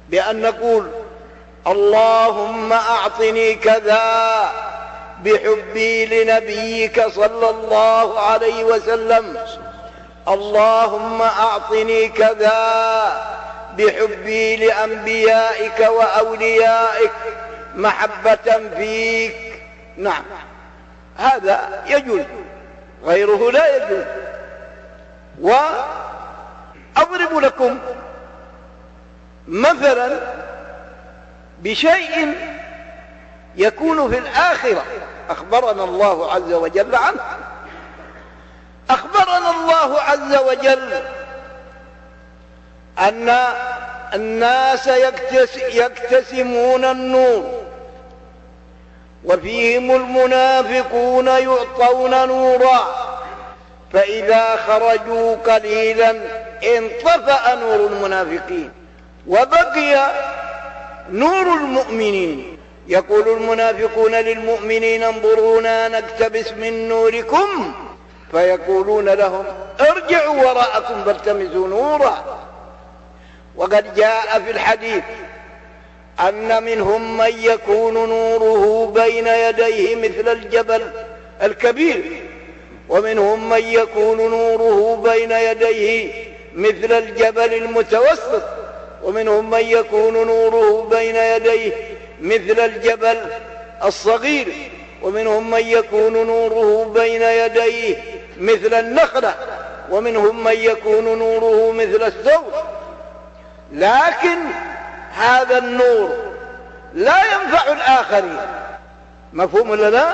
بأن 0.10 0.42
نقول 0.42 0.88
اللهم 1.68 2.74
أعطني 2.74 3.56
كذا 3.56 4.52
بحبي 5.24 6.06
لنبيك 6.06 7.08
صلى 7.08 7.50
الله 7.50 8.20
عليه 8.20 8.64
وسلم. 8.64 9.38
اللهم 10.28 11.22
أعطني 11.22 12.10
كذا 12.10 13.40
بحبي 13.78 14.56
لأنبيائك 14.56 15.80
وأوليائك 15.80 17.12
محبة 17.76 18.70
فيك. 18.78 19.64
نعم. 19.98 20.24
هذا 21.18 21.84
يجوز 21.88 22.24
غيره 23.06 23.52
لا 23.52 23.76
يجوز. 23.76 24.06
وأضرب 25.42 27.38
لكم 27.38 27.80
مثلا 29.48 30.20
بشيء 31.60 32.36
يكون 33.56 34.10
في 34.10 34.18
الآخرة. 34.18 34.84
أخبرنا 35.30 35.84
الله 35.84 36.32
عز 36.34 36.54
وجل 36.54 36.96
عنه. 36.96 37.22
أخبرنا 38.90 39.52
الله 39.52 40.02
عز 40.02 40.36
وجل 40.36 41.02
أن 43.00 43.38
الناس 44.14 44.88
يكتسمون 45.74 46.86
النور 46.86 47.62
وفيهم 49.26 49.92
المنافقون 49.92 51.28
يعطون 51.28 52.28
نورا 52.28 53.10
فإذا 53.94 54.56
خرجوا 54.56 55.36
قليلا 55.36 56.16
انطفأ 56.78 57.56
نور 57.56 57.88
المنافقين 57.88 58.72
وبقي 59.28 60.12
نور 61.12 61.42
المؤمنين. 61.42 62.58
يقول 62.88 63.30
المنافقون 63.30 64.16
للمؤمنين 64.16 65.04
انظرونا 65.04 65.88
نكتبس 65.88 66.52
من 66.52 66.90
نوركم 66.90 67.74
فيقولون 68.32 69.10
لهم 69.10 69.44
ارجعوا 69.80 70.36
وراءكم 70.36 71.04
فالتمسوا 71.04 71.68
نورا. 71.68 72.40
وقد 73.56 73.96
جاء 73.96 74.42
في 74.46 74.52
الحديث 74.52 75.04
أن 76.20 76.64
منهم 76.64 77.18
من 77.18 77.34
يكون 77.40 77.94
نوره 77.94 78.92
بين 78.96 79.28
يديه 79.28 79.96
مثل 79.96 80.30
الجبل 80.32 80.92
الكبير 81.44 82.24
ومنهم 82.90 83.50
من 83.50 83.64
يكون 83.64 84.18
نوره 84.18 84.96
بين 84.96 85.32
يديه 85.32 86.14
مثل 86.56 86.92
الجبل 86.92 87.54
المتوسط 87.54 88.44
ومنهم 89.04 89.50
من 89.50 89.60
يكون 89.60 90.14
نوره 90.14 90.88
بين 90.90 91.16
يديه 91.16 91.72
مثل 92.22 92.60
الجبل 92.60 93.18
الصغير 93.84 94.48
ومنهم 95.02 95.52
من 95.52 95.68
يكون 95.68 96.14
نوره 96.28 96.92
بين 96.94 97.22
يديه 97.22 97.96
مثل 98.40 98.74
النخلة 98.74 99.36
ومنهم 99.90 100.44
من 100.44 100.56
يكون 100.56 101.20
نوره 101.20 101.72
مثل 101.72 102.04
الثور 102.04 102.54
لكن 103.72 104.38
هذا 105.16 105.58
النور 105.58 106.18
لا 106.94 107.24
ينفع 107.24 107.72
الآخرين. 107.72 108.40
مفهوم 109.34 109.70
ولا 109.70 109.90
لا؟ 109.90 110.14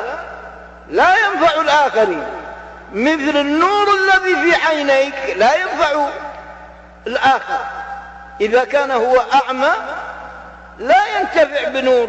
لا 0.90 1.16
ينفع 1.18 1.62
الآخرين. 1.62 2.28
مثل 2.94 3.38
النور 3.38 3.88
الذي 3.88 4.36
في 4.36 4.68
عينيك 4.68 5.38
لا 5.38 5.56
ينفع 5.56 6.08
الآخر. 7.08 7.60
إذا 8.42 8.64
كان 8.64 8.92
هو 8.92 9.22
أعمى 9.34 9.72
لا 10.80 11.20
ينتفع 11.20 11.70
بنور 11.70 12.08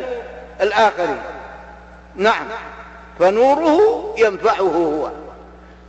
الآخرين. 0.61 1.23
نعم. 2.17 2.47
فنوره 3.19 4.15
ينفعه 4.19 4.61
هو. 4.61 5.26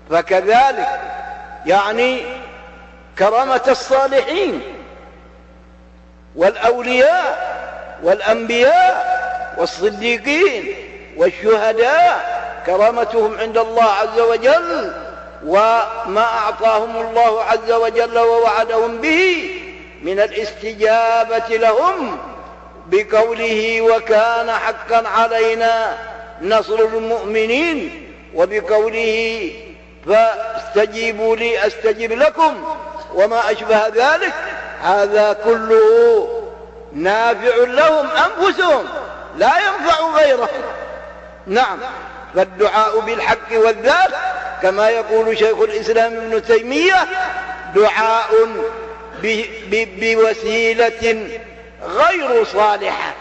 فكذلك 0.09 0.87
يعني 1.65 2.21
كرامة 3.19 3.61
الصالحين 3.67 4.61
والأولياء 6.35 7.57
والأنبياء 8.03 9.17
والصديقين 9.57 10.75
والشهداء 11.17 12.37
كرامتهم 12.65 13.37
عند 13.37 13.57
الله 13.57 13.83
عز 13.83 14.19
وجل 14.19 14.93
وما 15.45 16.23
أعطاهم 16.23 16.97
الله 16.97 17.43
عز 17.43 17.71
وجل 17.71 18.17
ووعدهم 18.19 18.97
به 18.97 19.49
من 20.03 20.19
الاستجابة 20.19 21.47
لهم 21.49 22.17
بقوله 22.87 23.81
وكان 23.81 24.51
حقا 24.51 25.07
علينا 25.07 25.97
نصر 26.41 26.79
المؤمنين 26.79 28.07
وبقوله 28.35 29.51
فاستجيبوا 30.07 31.35
لي 31.35 31.67
استجب 31.67 32.11
لكم. 32.11 32.75
وما 33.13 33.51
أشبه 33.51 33.87
ذلك. 33.87 34.33
هذا 34.83 35.33
كله 35.43 36.27
نافع 36.93 37.55
لهم 37.57 38.07
أنفسهم. 38.07 38.85
لا 39.37 39.51
ينفع 39.57 40.21
غيرهم. 40.21 40.61
نعم. 41.47 41.79
فالدعاء 42.35 42.99
بالحق 42.99 43.51
والذات 43.51 44.11
كما 44.61 44.89
يقول 44.89 45.37
شيخ 45.37 45.59
الإسلام 45.59 46.13
ابن 46.13 46.43
تيمية 46.43 47.07
دعاء 47.75 48.29
بوسيلة 49.71 51.27
غير 51.83 52.43
صالحة 52.43 53.13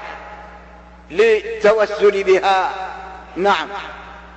للتوسل 1.10 2.22
بها. 2.22 2.70
نعم. 3.36 3.68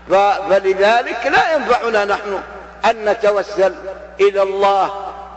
فلذلك 0.10 1.26
لا 1.26 1.56
ينفعنا 1.56 2.06
نحن 2.06 2.40
أن 2.86 3.06
نتوسل 3.06 3.76
إلى 4.20 4.42
الله 4.42 4.92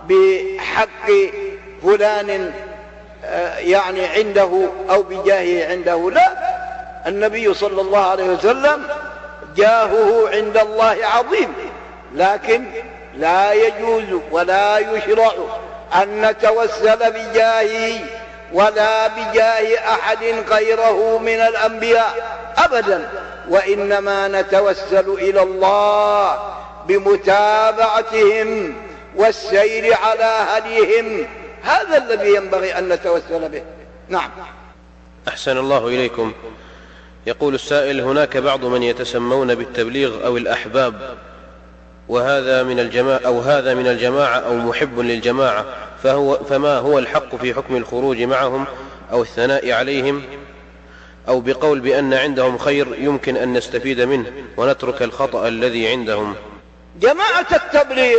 بحق 0.08 1.10
فلان 1.82 2.52
آه، 3.24 3.58
يعني 3.58 4.06
عنده 4.06 4.68
أو 4.90 5.02
بجاهه 5.02 5.70
عنده. 5.70 6.10
لا 6.10 6.32
النبي 7.06 7.54
صلى 7.54 7.80
الله 7.80 8.10
عليه 8.10 8.24
وسلم 8.24 8.82
جاهه 9.56 10.28
عند 10.28 10.56
الله 10.56 10.96
عظيم. 11.02 11.54
لكن 12.14 12.64
لا 13.14 13.52
يجوز 13.52 14.20
ولا 14.30 14.78
يشرع 14.78 15.32
أن 16.02 16.26
نتوسل 16.26 17.10
بجاهه 17.12 18.00
ولا 18.52 19.06
بجاه 19.06 19.78
أحد 19.92 20.24
غيره 20.50 21.18
من 21.18 21.40
الأنبياء 21.40 22.38
أبدا. 22.58 23.08
وإنما 23.48 24.28
نتوسل 24.28 25.10
إلى 25.10 25.42
الله 25.42 26.38
بمتابعتهم 26.88 28.74
والسير 29.16 29.94
على 29.94 30.46
هديهم. 30.48 31.26
هذا 31.62 31.96
الذي 31.96 32.34
ينبغي 32.34 32.78
أن 32.78 32.88
نتوسل 32.88 33.48
به. 33.48 33.62
نعم. 34.08 34.30
أحسن 35.28 35.58
الله 35.58 35.88
إليكم. 35.88 36.32
يقول 37.26 37.54
السائل 37.54 38.00
هناك 38.00 38.36
بعض 38.36 38.64
من 38.64 38.82
يتسمون 38.82 39.54
بالتبليغ 39.54 40.26
أو 40.26 40.36
الأحباب 40.36 40.94
وهذا 42.08 42.62
من 42.62 42.80
الجماعة 42.80 43.20
أو 43.26 43.40
هذا 43.40 43.74
من 43.74 43.86
الجماعة 43.86 44.38
أو 44.38 44.54
محب 44.54 45.00
للجماعة 45.00 45.64
فهو 46.02 46.34
فما 46.34 46.78
هو 46.78 46.98
الحق 46.98 47.36
في 47.36 47.54
حكم 47.54 47.76
الخروج 47.76 48.22
معهم 48.22 48.64
أو 49.12 49.22
الثناء 49.22 49.72
عليهم؟ 49.72 50.22
أو 51.28 51.40
بقول 51.40 51.80
بأن 51.80 52.14
عندهم 52.14 52.58
خير 52.58 52.86
يمكن 52.98 53.36
أن 53.36 53.52
نستفيد 53.52 54.00
منه 54.00 54.32
ونترك 54.56 55.02
الخطأ 55.02 55.48
الذي 55.48 55.88
عندهم. 55.88 56.34
جماعة 57.00 57.46
التبليغ 57.52 58.18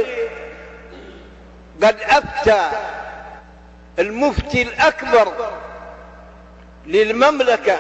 قد 1.84 1.96
أفتى 2.02 2.70
المفتي 4.00 4.62
الأكبر 4.62 5.34
للمملكة 6.88 7.80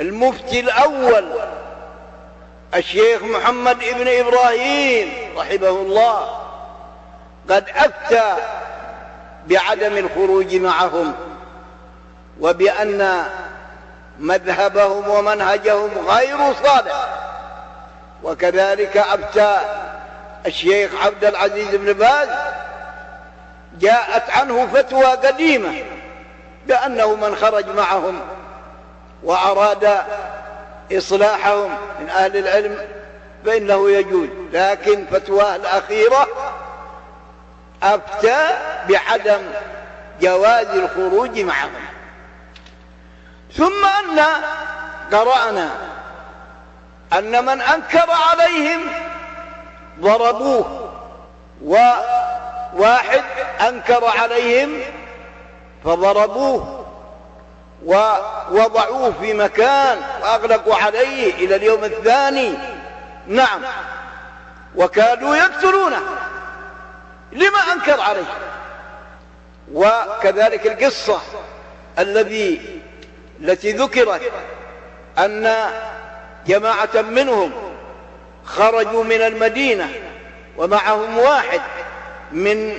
المفتي 0.00 0.60
الأول 0.60 1.24
الشيخ 2.74 3.22
محمد 3.22 3.82
ابن 3.82 4.08
إبراهيم 4.08 5.08
رحمه 5.36 5.68
الله 5.68 6.40
قد 7.50 7.64
أفتى 7.76 8.36
بعدم 9.46 9.96
الخروج 9.98 10.54
معهم 10.54 11.14
وبأن 12.40 13.24
مذهبهم 14.18 15.08
ومنهجهم 15.08 15.90
غير 16.08 16.38
صالح 16.64 17.08
وكذلك 18.22 18.96
أفتى 18.96 19.58
الشيخ 20.46 20.90
عبد 21.06 21.24
العزيز 21.24 21.74
بن 21.74 21.92
باز 21.92 22.28
جاءت 23.78 24.30
عنه 24.30 24.66
فتوى 24.66 25.04
قديمة 25.04 25.74
بأنه 26.66 27.14
من 27.14 27.36
خرج 27.36 27.68
معهم 27.68 28.20
وأراد 29.22 29.98
إصلاحهم 30.92 31.76
من 32.00 32.08
أهل 32.08 32.36
العلم 32.36 32.76
فإنه 33.46 33.90
يجوز. 33.90 34.28
لكن 34.52 35.04
فتواه 35.10 35.56
الأخيرة 35.56 36.28
أفتى 37.82 38.48
بعدم 38.88 39.42
جواز 40.20 40.66
الخروج 40.66 41.38
معهم. 41.38 41.93
ثم 43.56 43.84
أن 43.84 44.20
قرأنا 45.12 45.70
أن 47.12 47.44
من 47.44 47.60
أنكر 47.60 48.10
عليهم 48.30 48.80
ضربوه. 50.00 50.90
وواحد 51.64 53.22
أنكر 53.68 54.04
عليهم 54.04 54.80
فضربوه 55.84 56.86
ووضعوه 57.84 59.12
في 59.20 59.34
مكان 59.34 59.98
وأغلقوا 60.22 60.74
عليه 60.74 61.34
إلى 61.34 61.56
اليوم 61.56 61.84
الثاني. 61.84 62.54
نعم. 63.26 63.62
وكادوا 64.76 65.36
يقتلونه. 65.36 66.00
لما 67.32 67.58
أنكر 67.72 68.00
عليه؟ 68.00 68.24
وكذلك 69.72 70.66
القصة 70.66 71.20
الذي 71.98 72.82
التي 73.40 73.72
ذكرت 73.72 74.20
أن 75.18 75.54
جماعة 76.46 77.02
منهم 77.02 77.52
خرجوا 78.44 79.04
من 79.04 79.22
المدينة 79.22 79.90
ومعهم 80.56 81.18
واحد 81.18 81.60
من 82.32 82.78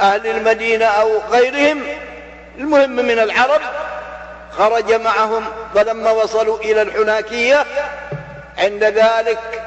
أهل 0.00 0.26
المدينة 0.26 0.84
أو 0.84 1.18
غيرهم. 1.30 1.82
المهم 2.58 2.90
من 2.90 3.18
العرب 3.18 3.60
خرج 4.50 4.92
معهم 4.92 5.44
فلما 5.74 6.10
وصلوا 6.10 6.58
إلى 6.58 6.82
الحناكية 6.82 7.66
عند 8.58 8.84
ذلك 8.84 9.62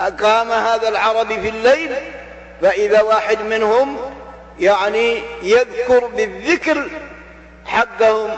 أقام 0.00 0.52
هذا 0.52 0.88
العربي 0.88 1.40
في 1.40 1.48
الليل 1.48 1.94
فإذا 2.62 3.02
واحد 3.02 3.42
منهم 3.42 3.96
يعني 4.58 5.22
يذكر 5.42 6.06
بالذكر 6.06 6.90
حقهم 7.66 8.30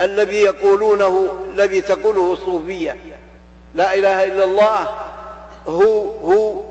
الذي 0.00 0.42
يقولونه 0.42 1.44
الذي 1.54 1.80
تقوله 1.80 2.32
الصوفية 2.32 2.96
لا 3.74 3.94
إله 3.94 4.24
إلا 4.24 4.44
الله 4.44 4.88
هو 5.68 6.10
هو 6.10 6.62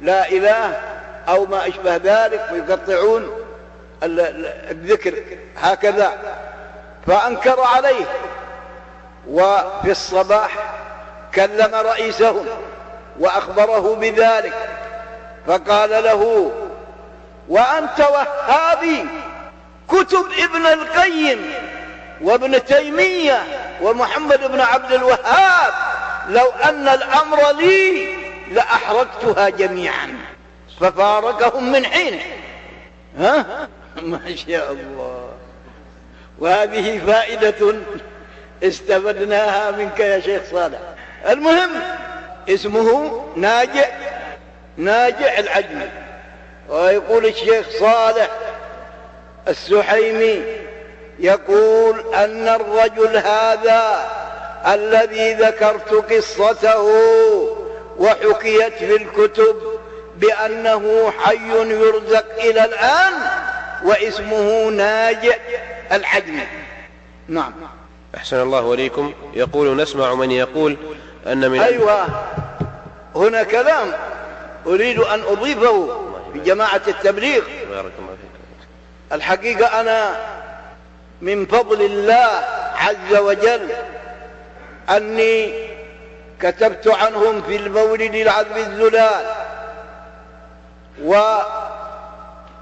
لا 0.00 0.28
إله 0.28 0.80
أو 1.28 1.46
ما 1.46 1.68
أشبه 1.68 1.96
ذلك 1.96 2.48
ويقطعون 2.52 3.30
الذكر 4.02 5.14
هكذا. 5.56 6.12
فأنكر 7.06 7.60
عليه 7.60 8.04
وفي 9.28 9.90
الصباح 9.90 10.50
كلم 11.34 11.74
رئيسهم 11.74 12.46
وأخبره 13.18 13.94
بذلك. 13.94 14.54
فقال 15.46 15.90
له 15.90 16.52
وأنت 17.48 18.00
وهابي 18.00 19.06
كتب 19.88 20.24
ابن 20.38 20.66
القيم 20.66 21.52
وابن 22.22 22.64
تيمية 22.64 23.42
ومحمد 23.82 24.40
بن 24.52 24.60
عبد 24.60 24.92
الوهاب. 24.92 25.72
لو 26.28 26.50
أن 26.64 26.88
الأمر 26.88 27.50
لي 27.52 28.08
لأحرقتها 28.52 29.48
جميعا. 29.48 30.18
ففارقهم 30.80 31.72
من 31.72 31.86
حينه 31.86 32.22
ها؟ 33.18 33.68
ما 34.02 34.36
شاء 34.36 34.72
الله. 34.72 35.28
وهذه 36.38 36.98
فائدة 37.06 37.74
استفدناها 38.62 39.70
منك 39.70 40.00
يا 40.00 40.20
شيخ 40.20 40.42
صالح. 40.50 40.78
المهم 41.28 41.70
اسمه 42.48 43.20
ناجع 43.36 43.88
ناجع 44.76 45.38
العجمي. 45.38 45.88
ويقول 46.68 47.26
الشيخ 47.26 47.66
صالح 47.80 48.28
السحيمي 49.48 50.42
يقول 51.22 52.14
أن 52.14 52.48
الرجل 52.48 53.16
هذا 53.16 54.10
الذي 54.66 55.34
ذكرت 55.34 56.12
قصته 56.12 56.82
وحكيت 57.98 58.72
في 58.74 58.96
الكتب 58.96 59.56
بأنه 60.16 61.12
حي 61.18 61.50
يرزق 61.70 62.26
إلى 62.38 62.64
الآن 62.64 63.12
واسمه 63.84 64.68
ناجع 64.68 65.36
العجمي 65.92 66.46
نعم. 67.28 67.52
أحسن 68.16 68.42
الله 68.42 68.74
إليكم. 68.74 69.12
يقول 69.34 69.76
نسمع 69.76 70.14
من 70.14 70.30
يقول 70.30 70.76
أن 71.26 71.50
من 71.50 71.60
أيوة. 71.60 72.06
هنا 73.16 73.42
كلام. 73.42 73.92
أريد 74.66 74.98
أن 74.98 75.20
أضيفه 75.20 76.00
في 76.32 76.38
جماعة 76.38 76.80
التبليغ 76.88 77.42
الحقيقة 79.12 79.80
أنا 79.80 80.16
من 81.22 81.46
فضل 81.46 81.82
الله 81.82 82.44
عز 82.76 83.16
وجل 83.16 83.68
أني 84.90 85.54
كتبت 86.40 86.88
عنهم 86.88 87.42
في 87.42 87.56
المولد 87.56 88.14
العذب 88.14 88.56
الزلال 88.56 89.24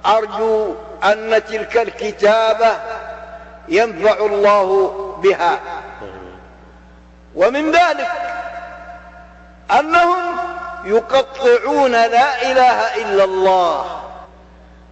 وأرجو 0.05 0.75
أن 1.05 1.43
تلك 1.49 1.77
الكتابة 1.77 2.77
ينفع 3.69 4.27
الله 4.27 4.91
بها. 5.23 5.61
ومن 7.35 7.73
ذلك 7.73 8.11
أنهم 9.79 10.37
يقطعون 10.85 11.93
لا 11.93 12.43
إله 12.43 12.97
إلا 13.03 13.25
الله. 13.25 14.01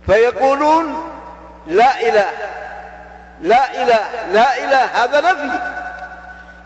فيقولون 0.07 1.11
لا 1.67 2.01
إله 2.09 2.31
لا 3.41 3.83
إله 3.83 4.33
لا 4.33 4.59
إله 4.65 4.85
هذا 4.85 5.21
نفي 5.21 5.59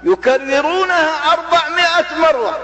يكررونها 0.05 1.33
أربعمائة 1.33 2.19
مرة. 2.19 2.59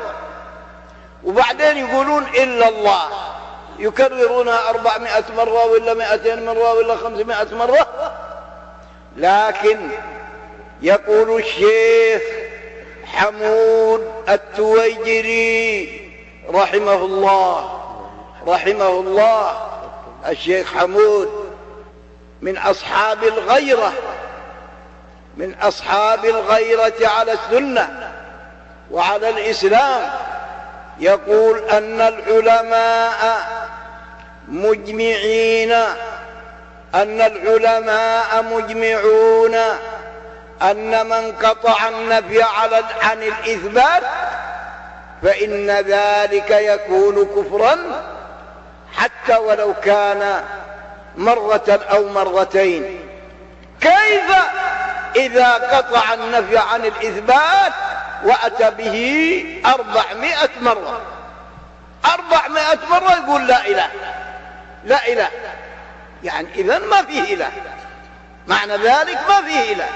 وبعدين 1.25 1.77
يقولون 1.77 2.23
إلا 2.23 2.69
الله. 2.69 3.03
يكررونها 3.79 4.69
أربعمائة 4.69 5.25
مرة 5.37 5.65
ولا 5.65 5.95
مائتين 5.95 6.47
مرة 6.47 6.73
ولا 6.73 6.97
خمسمائة 6.97 7.55
مرة. 7.55 8.13
لكن 9.17 9.91
يقول 10.83 11.41
الشيخ 11.41 12.23
حمود 13.05 14.13
التويجري 14.29 16.11
رحمه 16.51 16.95
الله. 16.95 17.81
رحمه 18.47 18.89
الله. 18.89 19.69
الشيخ 20.29 20.75
حمود. 20.75 21.48
من 22.43 22.59
أصحاب 22.59 23.25
الغيرة 23.25 23.93
من 25.37 25.55
أصحاب 25.63 26.25
الغيرة 26.25 27.09
على 27.09 27.33
السنة 27.33 28.13
وعلى 28.91 29.29
الإسلام. 29.29 30.11
يقول 31.01 31.59
أن 31.59 32.01
العلماء 32.01 33.47
مجمعين 34.49 35.73
أن 36.95 37.21
العلماء 37.21 38.43
مجمعون 38.43 39.55
أن 40.63 41.07
من 41.07 41.33
قطع 41.33 41.89
النفي 41.89 42.43
على 42.43 42.85
عن 43.03 43.23
الإثبات 43.23 44.03
فإن 45.23 45.71
ذلك 45.71 46.51
يكون 46.51 47.25
كفرا 47.25 47.77
حتى 48.93 49.37
ولو 49.37 49.75
كان 49.75 50.45
مرة 51.19 51.81
أو 51.91 52.09
مرتين. 52.09 53.09
كيف 53.81 54.37
إذا 55.17 55.55
قطع 55.55 56.15
النفي 56.15 56.59
عن 56.59 56.85
الإثبات 56.85 57.73
وأتى 58.25 58.71
به 58.71 59.61
أربعمائة 59.67 60.51
مرة؟ 60.61 61.01
أربعمائة 62.15 62.79
مرة 62.91 63.13
يقول 63.13 63.47
لا 63.47 63.67
إله. 63.67 63.91
لا 64.85 65.07
إله. 65.09 65.29
يعني 66.25 66.49
إذا 66.55 66.79
ما 66.79 67.03
فيه 67.03 67.35
إله. 67.35 67.51
معنى 68.47 68.77
ذلك 68.77 69.19
ما 69.29 69.43
فيه 69.43 69.73
إله. 69.73 69.89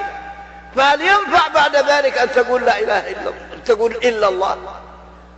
فهل 0.77 1.01
ينفع 1.01 1.49
بعد 1.55 1.77
ذلك 1.77 2.19
أن 2.19 2.33
تقول 2.33 2.65
لا 2.65 2.79
إله 2.79 2.99
إلا 2.99 3.21
الله؟ 3.21 3.35
تقول 3.67 3.93
إلا 3.93 4.29
الله. 4.29 4.57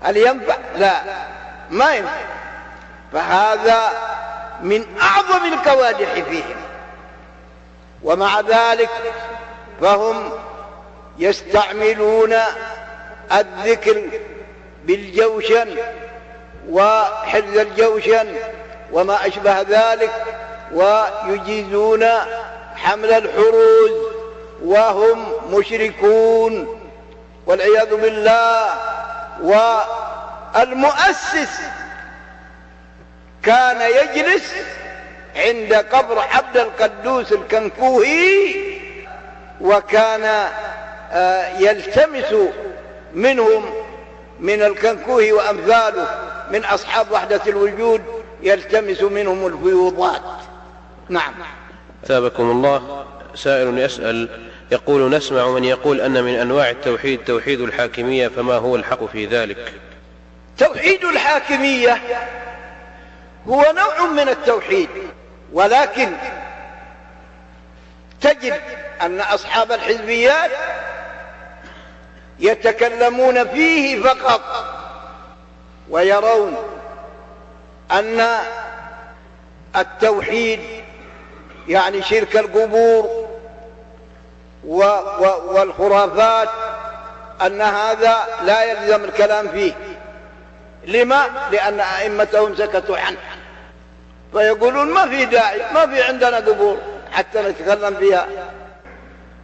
هل 0.02 0.16
ينفع؟ 0.16 0.56
لا. 0.76 1.00
ما 1.70 1.94
ينفع. 1.94 2.10
فهذا 3.12 3.92
من 4.64 4.84
أعظم 5.02 5.52
القوادح 5.52 6.12
فيهم. 6.12 6.56
ومع 8.02 8.40
ذلك 8.40 8.90
فهم 9.80 10.30
يستعملون 11.18 12.34
الذكر 13.32 14.02
بالجوشن 14.84 15.76
وحرز 16.68 17.56
الجوشن 17.56 18.36
وما 18.92 19.26
أشبه 19.26 19.60
ذلك 19.60 20.12
ويجيزون 20.72 22.06
حمل 22.76 23.12
الحروز 23.12 23.92
وهم 24.64 25.32
مشركون. 25.50 26.80
والعياذ 27.46 27.94
بالله 27.96 28.74
والمؤسس 30.54 31.60
كان 33.46 33.80
يجلس 33.80 34.52
عند 35.36 35.74
قبر 35.74 36.18
عبد 36.18 36.56
القدوس 36.56 37.32
الكنكوهي 37.32 38.54
وكان 39.60 40.48
آه، 41.12 41.58
يلتمس 41.58 42.34
منهم 43.14 43.64
من 44.40 44.62
الكنكوهي 44.62 45.32
وأمثاله 45.32 46.08
من 46.50 46.64
أصحاب 46.64 47.12
وحدة 47.12 47.40
الوجود 47.46 48.02
يلتمس 48.42 49.02
منهم 49.02 49.46
الفيوضات. 49.46 50.22
نعم. 51.08 51.32
ثابكم 52.06 52.50
الله 52.50 53.04
سائل 53.34 53.78
يسأل 53.78 54.28
يقول 54.72 55.10
نسمع 55.10 55.48
من 55.48 55.64
يقول 55.64 56.00
أن 56.00 56.24
من 56.24 56.34
أنواع 56.34 56.70
التوحيد 56.70 57.24
توحيد 57.24 57.60
الحاكمية 57.60 58.28
فما 58.28 58.54
هو 58.54 58.76
الحق 58.76 59.04
في 59.04 59.26
ذلك؟ 59.26 59.72
توحيد 60.58 61.04
الحاكمية 61.04 62.00
هو 63.48 63.72
نوع 63.76 64.06
من 64.06 64.28
التوحيد 64.28 64.88
ولكن 65.52 66.12
تجد 68.20 68.60
أن 69.02 69.20
أصحاب 69.20 69.72
الحزبيات 69.72 70.50
يتكلمون 72.38 73.48
فيه 73.48 74.02
فقط 74.02 74.40
ويرون 75.90 76.56
أن 77.92 78.26
التوحيد 79.76 80.60
يعني 81.68 82.02
شرك 82.02 82.36
القبور 82.36 83.24
والخرافات 85.48 86.48
أن 87.46 87.60
هذا 87.60 88.16
لا 88.42 88.64
يلزم 88.64 89.04
الكلام 89.04 89.48
فيه 89.48 89.72
لما؟ 90.86 91.26
لأن 91.50 91.80
أئمتهم 91.80 92.56
سكتوا 92.56 92.98
عنه 92.98 93.18
فيقولون 94.34 94.90
ما 94.90 95.08
في 95.08 95.24
داعي 95.24 95.60
ما 95.74 95.86
في 95.86 96.02
عندنا 96.02 96.36
قبور 96.36 96.76
حتى 97.12 97.42
نتكلم 97.42 97.94
فيها. 97.94 98.26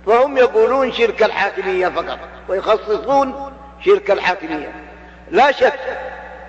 فهم 0.06 0.38
يقولون 0.38 0.92
شرك 0.92 1.22
الحاكمية 1.22 1.88
فقط 1.88 2.18
ويخصصون 2.48 3.52
شرك 3.84 4.10
الحاكمية. 4.10 4.72
لا 5.30 5.52
شك 5.52 5.80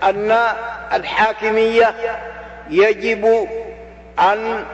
أن 0.03 0.37
الحاكمية 0.93 1.95
يجب 2.69 3.47
أن 4.19 4.65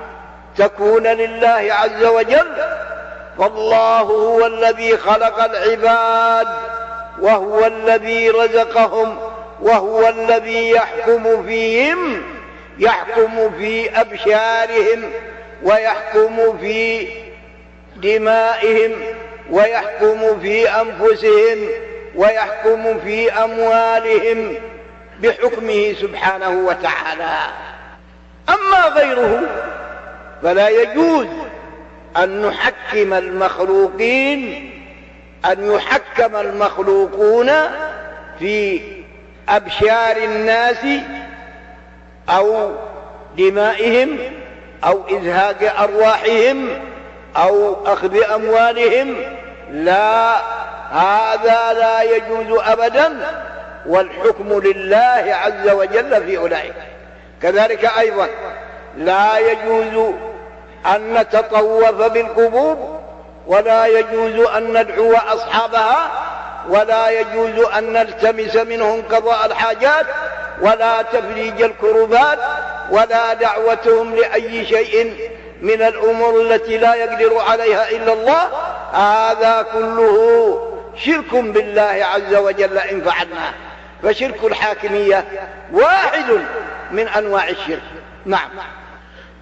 تكون 0.57 1.07
لله 1.07 1.67
عز 1.73 2.05
وجل. 2.05 2.55
فالله 3.37 3.99
هو 4.01 4.45
الذي 4.45 4.97
خلق 4.97 5.43
العباد 5.43 6.47
وهو 7.21 7.65
الذي 7.65 8.29
رزقهم 8.29 9.19
وهو 9.61 10.07
الذي 10.07 10.69
يحكم 10.69 11.43
فيهم. 11.43 12.36
يحكم 12.79 13.51
في 13.59 14.01
أبشارهم 14.01 15.11
ويحكم 15.63 16.57
في 16.57 17.07
دمائهم 17.95 18.91
ويحكم 19.49 20.39
في 20.39 20.69
أنفسهم 20.69 21.69
ويحكم 22.15 22.99
في 22.99 23.31
أموالهم 23.31 24.55
بحكمه 25.19 25.93
سبحانه 26.01 26.49
وتعالى. 26.49 27.37
أما 28.49 28.87
غيره 28.87 29.41
فلا 30.43 30.69
يجوز 30.69 31.27
أن 32.17 32.41
نحكم 32.41 33.13
المخلوقين 33.13 34.71
أن 35.45 35.71
يحكم 35.71 36.35
المخلوقون 36.35 37.51
في 38.39 38.81
أبشار 39.49 40.17
الناس 40.17 40.85
أو 42.29 42.71
دمائهم 43.37 44.19
أو 44.83 45.01
إزهاق 45.09 45.81
أرواحهم 45.81 46.69
أو 47.37 47.77
أخذ 47.85 48.23
أموالهم. 48.23 49.15
لا 49.71 50.35
هذا 50.91 51.73
لا 51.73 52.01
يجوز 52.01 52.61
أبدا 52.65 53.17
والحكم 53.85 54.59
لله 54.59 55.35
عز 55.43 55.69
وجل 55.69 56.23
في 56.25 56.37
أولئك. 56.37 56.75
كذلك 57.41 57.91
أيضا 57.99 58.27
لا 58.97 59.37
يجوز 59.37 60.13
أن 60.95 61.13
نتطوف 61.13 62.01
بالقبور 62.01 62.99
ولا 63.47 63.85
يجوز 63.85 64.47
أن 64.47 64.81
ندعو 64.81 65.13
أصحابها 65.15 66.11
ولا 66.69 67.09
يجوز 67.09 67.65
أن 67.77 67.93
نلتمس 67.93 68.55
منهم 68.55 69.01
قضاء 69.01 69.45
الحاجات. 69.45 70.05
ولا 70.61 71.01
تفريج 71.01 71.61
الكربات 71.61 72.39
ولا 72.91 73.33
دعوتهم 73.33 74.15
لأي 74.15 74.65
شيء 74.65 75.13
من 75.61 75.81
الأمور 75.81 76.41
التي 76.41 76.77
لا 76.77 76.95
يقدر 76.95 77.37
عليها 77.37 77.89
إلا 77.89 78.13
الله. 78.13 78.43
هذا 78.91 79.65
كله 79.73 80.73
شرك 81.05 81.35
بالله 81.35 82.05
عز 82.05 82.35
وجل 82.35 82.77
إن 82.77 83.01
فعلناه 83.01 83.53
فشرك 84.03 84.43
الحاكمية 84.43 85.25
واحد 85.73 86.25
من 86.91 87.07
أنواع 87.07 87.49
الشرك. 87.49 87.81
نعم. 88.25 88.49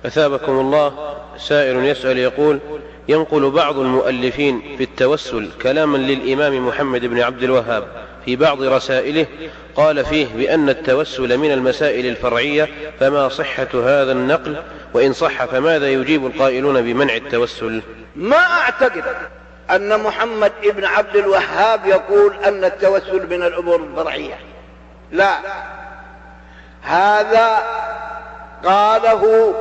أثابكم 0.06 0.52
الله 0.52 1.16
سائر 1.38 1.84
يسأل 1.84 2.18
يقول 2.18 2.60
ينقل 3.08 3.50
بعض 3.50 3.80
المؤلفين 3.80 4.76
في 4.78 4.84
التوسل 4.84 5.50
كلاما 5.62 5.98
للإمام 5.98 6.68
محمد 6.68 7.06
بن 7.06 7.22
عبد 7.22 7.44
الوهاب. 7.44 7.88
في 8.26 8.36
بعض 8.36 8.62
رسائله 8.62 9.26
قال 9.76 10.06
فيه 10.06 10.28
بأن 10.36 10.70
التوسل 10.70 11.38
من 11.38 11.52
المسائل 11.52 12.06
الفرعية 12.06 12.70
فما 13.00 13.30
صحة 13.30 13.68
هذا 13.74 14.12
النقل؟ 14.12 14.64
وإن 14.94 15.14
صح 15.14 15.46
فماذا 15.46 15.90
يجيب 15.90 16.26
القائلون 16.26 16.82
بمنع 16.82 17.16
التوسل؟ 17.16 17.82
ما 18.16 18.38
أعتقد 18.38 19.04
أن 19.72 20.00
محمد 20.00 20.52
بن 20.64 20.86
عبد 20.86 21.16
الوهاب 21.16 21.86
يقول 21.86 22.36
أن 22.46 22.64
التوسل 22.64 23.28
من 23.30 23.44
الأمور 23.44 23.84
الفرعية. 23.84 24.40
لا. 25.12 25.38
هذا 26.82 27.64
قاله 28.64 29.54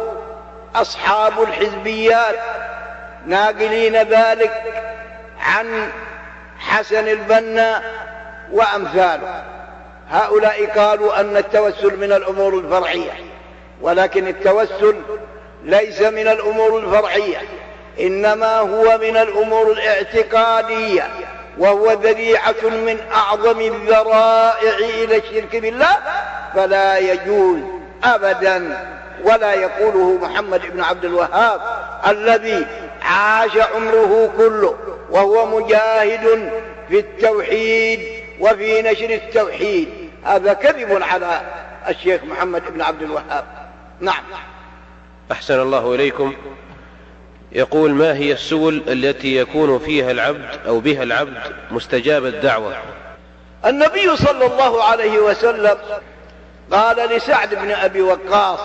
أصحاب 0.75 1.43
الحزبيات 1.43 2.39
ناقلين 3.27 3.97
ذلك 3.97 4.83
عن 5.41 5.91
حسن 6.59 7.09
البنا 7.09 7.83
وأمثاله 8.55 9.45
هؤلاء 10.11 10.67
قالوا 10.67 11.21
أن 11.21 11.37
التوسل 11.37 11.97
من 11.97 12.13
الأمور 12.13 12.59
الفرعية 12.59 13.13
ولكن 13.81 14.29
التوسل 14.29 14.97
ليس 15.65 16.01
من 16.01 16.29
الأمور 16.29 16.79
الفرعية 16.79 17.43
إنما 18.01 18.59
هو 18.59 18.99
من 18.99 19.17
الأمور 19.17 19.73
الاعتقادية 19.73 21.09
وهو 21.59 21.93
ذريعة 21.93 22.63
من 22.63 22.99
أعظم 23.13 23.61
الذرائع 23.61 24.77
إلى 24.79 25.17
الشرك 25.17 25.57
بالله 25.57 25.97
فلا 26.55 26.99
يجوز 26.99 27.59
أبدا 28.05 28.87
ولا 29.25 29.55
يقوله 29.55 30.19
محمد 30.23 30.61
بن 30.73 30.81
عبد 30.81 31.05
الوهاب 31.05 31.61
الذي 32.09 32.67
عاش 33.03 33.57
عمره 33.75 34.33
كله 34.37 34.75
وهو 35.11 35.47
مجاهد 35.47 36.53
في 36.89 36.99
التوحيد 36.99 38.14
وفي 38.41 38.83
نشر 38.83 39.11
التوحيد. 39.11 39.89
هذا 40.25 40.53
كذب 40.53 41.03
على 41.03 41.41
الشيخ 41.89 42.25
محمد 42.25 42.63
بن 42.73 42.83
عبد 42.83 43.03
الوهاب. 43.03 43.45
نعم. 44.01 44.23
أحسن 45.33 45.61
الله 45.61 45.95
إليكم. 45.95 46.35
يقول 47.53 47.91
ما 47.91 48.15
هي 48.15 48.33
السبل 48.33 48.83
التي 48.89 49.37
يكون 49.37 49.79
فيها 49.79 50.11
العبد 50.11 50.67
أو 50.67 50.81
بها 50.81 51.03
العبد 51.03 51.39
مستجاب 51.71 52.27
الدعوة؟ 52.27 52.77
النبي 53.67 54.17
صلى 54.17 54.47
الله 54.47 54.85
عليه 54.85 55.19
وسلم 55.19 55.77
قال 56.73 56.97
لسعد 57.17 57.55
بن 57.55 57.71
أبي 57.71 58.03
وقاص 58.03 58.61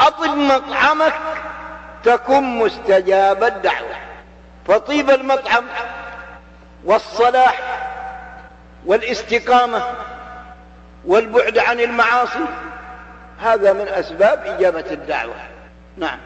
أطب 0.00 0.36
مطعمك 0.36 1.14
تكن 2.04 2.42
مستجاب 2.42 3.44
الدعوة. 3.44 3.96
فطيب 4.66 5.10
المطعم 5.10 5.64
والصلاح 6.84 7.60
والاستقامة 8.86 9.82
والبعد 11.04 11.58
عن 11.58 11.80
المعاصي 11.80 12.44
هذا 13.38 13.72
من 13.72 13.88
أسباب 13.88 14.42
إجابة 14.46 14.84
الدعوة. 14.90 15.34
نعم. 15.96 16.18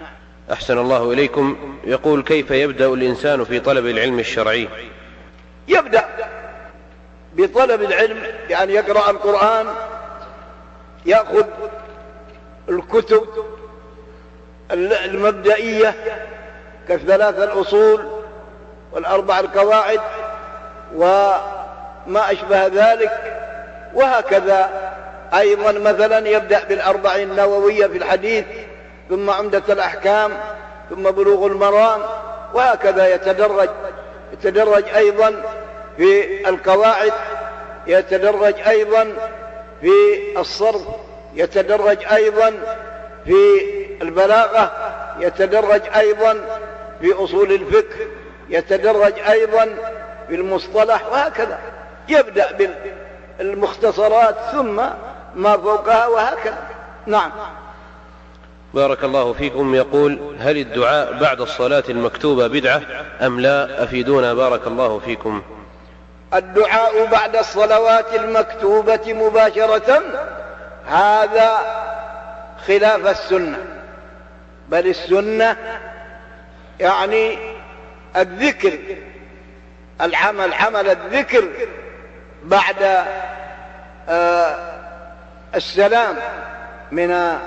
أحسن 0.52 0.78
الله 0.78 1.12
إليكم. 1.12 1.78
يقول 1.84 2.22
كيف 2.22 2.50
يبدأ 2.50 2.86
الإنسان 2.86 3.44
في 3.44 3.60
طلب 3.60 3.86
العلم 3.86 4.18
الشرعي؟ 4.18 4.68
يبدأ 5.68 6.04
بطلب 7.36 7.82
العلم 7.82 8.22
بأن 8.48 8.70
يقرأ 8.70 9.10
القرآن 9.10 9.66
يأخذ 11.06 11.44
الكتب 12.68 13.26
المبدئية 14.70 15.94
كالثلاث 16.88 17.38
الأصول 17.38 18.06
والأربع 18.92 19.40
القواعد 19.40 20.00
وما 22.06 22.32
أشبه 22.32 22.66
ذلك 22.66 23.36
وهكذا 23.94 24.70
أيضا 25.34 25.72
مثلا 25.72 26.28
يبدأ 26.28 26.64
بالأربع 26.64 27.16
النووية 27.16 27.86
في 27.86 27.98
الحديث 27.98 28.44
ثم 29.08 29.30
عمدة 29.30 29.62
الأحكام 29.68 30.32
ثم 30.90 31.02
بلوغ 31.10 31.46
المرام 31.46 32.00
وهكذا 32.54 33.14
يتدرج. 33.14 33.68
يتدرج 34.32 34.84
أيضا 34.96 35.42
في 35.96 36.48
القواعد 36.48 37.12
يتدرج 37.86 38.54
أيضا 38.68 39.12
في 39.80 39.92
الصرف 40.36 40.82
يتدرج 41.34 41.98
أيضا 42.12 42.52
في 43.24 43.60
البلاغة 44.02 44.72
يتدرج 45.20 45.82
أيضا 45.96 46.40
في 47.00 47.12
أصول 47.12 47.52
الفقه 47.52 48.06
يتدرج 48.48 49.12
أيضا 49.30 49.64
في 50.28 50.34
المصطلح 50.34 51.06
وهكذا. 51.12 51.58
يبدأ 52.08 52.72
بالمختصرات 53.38 54.36
ثم 54.52 54.76
ما 55.34 55.56
فوقها 55.56 56.06
وهكذا. 56.06 56.58
نعم. 57.06 57.30
بارك 58.74 59.04
الله 59.04 59.32
فيكم. 59.32 59.74
يقول 59.74 60.36
هل 60.40 60.56
الدعاء 60.56 61.12
بعد 61.12 61.40
الصلاة 61.40 61.84
المكتوبة 61.88 62.46
بدعة 62.46 62.82
أم 63.22 63.40
لا؟ 63.40 63.82
أفيدونا. 63.82 64.34
بارك 64.34 64.66
الله 64.66 64.98
فيكم. 64.98 65.42
الدعاء 66.34 67.06
بعد 67.06 67.36
الصلوات 67.36 68.14
المكتوبة 68.14 69.12
مباشرة 69.12 70.02
هذا 70.86 71.58
خلاف 72.66 73.06
السنة. 73.06 73.58
بل 74.68 74.86
السنة 74.86 75.56
يعني 76.80 77.38
الذكر 78.16 78.78
العمل 80.00 80.54
عمل 80.54 80.88
الذكر 80.88 81.44
بعد 82.46 83.04
آه 84.08 84.56
السلام 85.54 86.16
من 86.92 87.38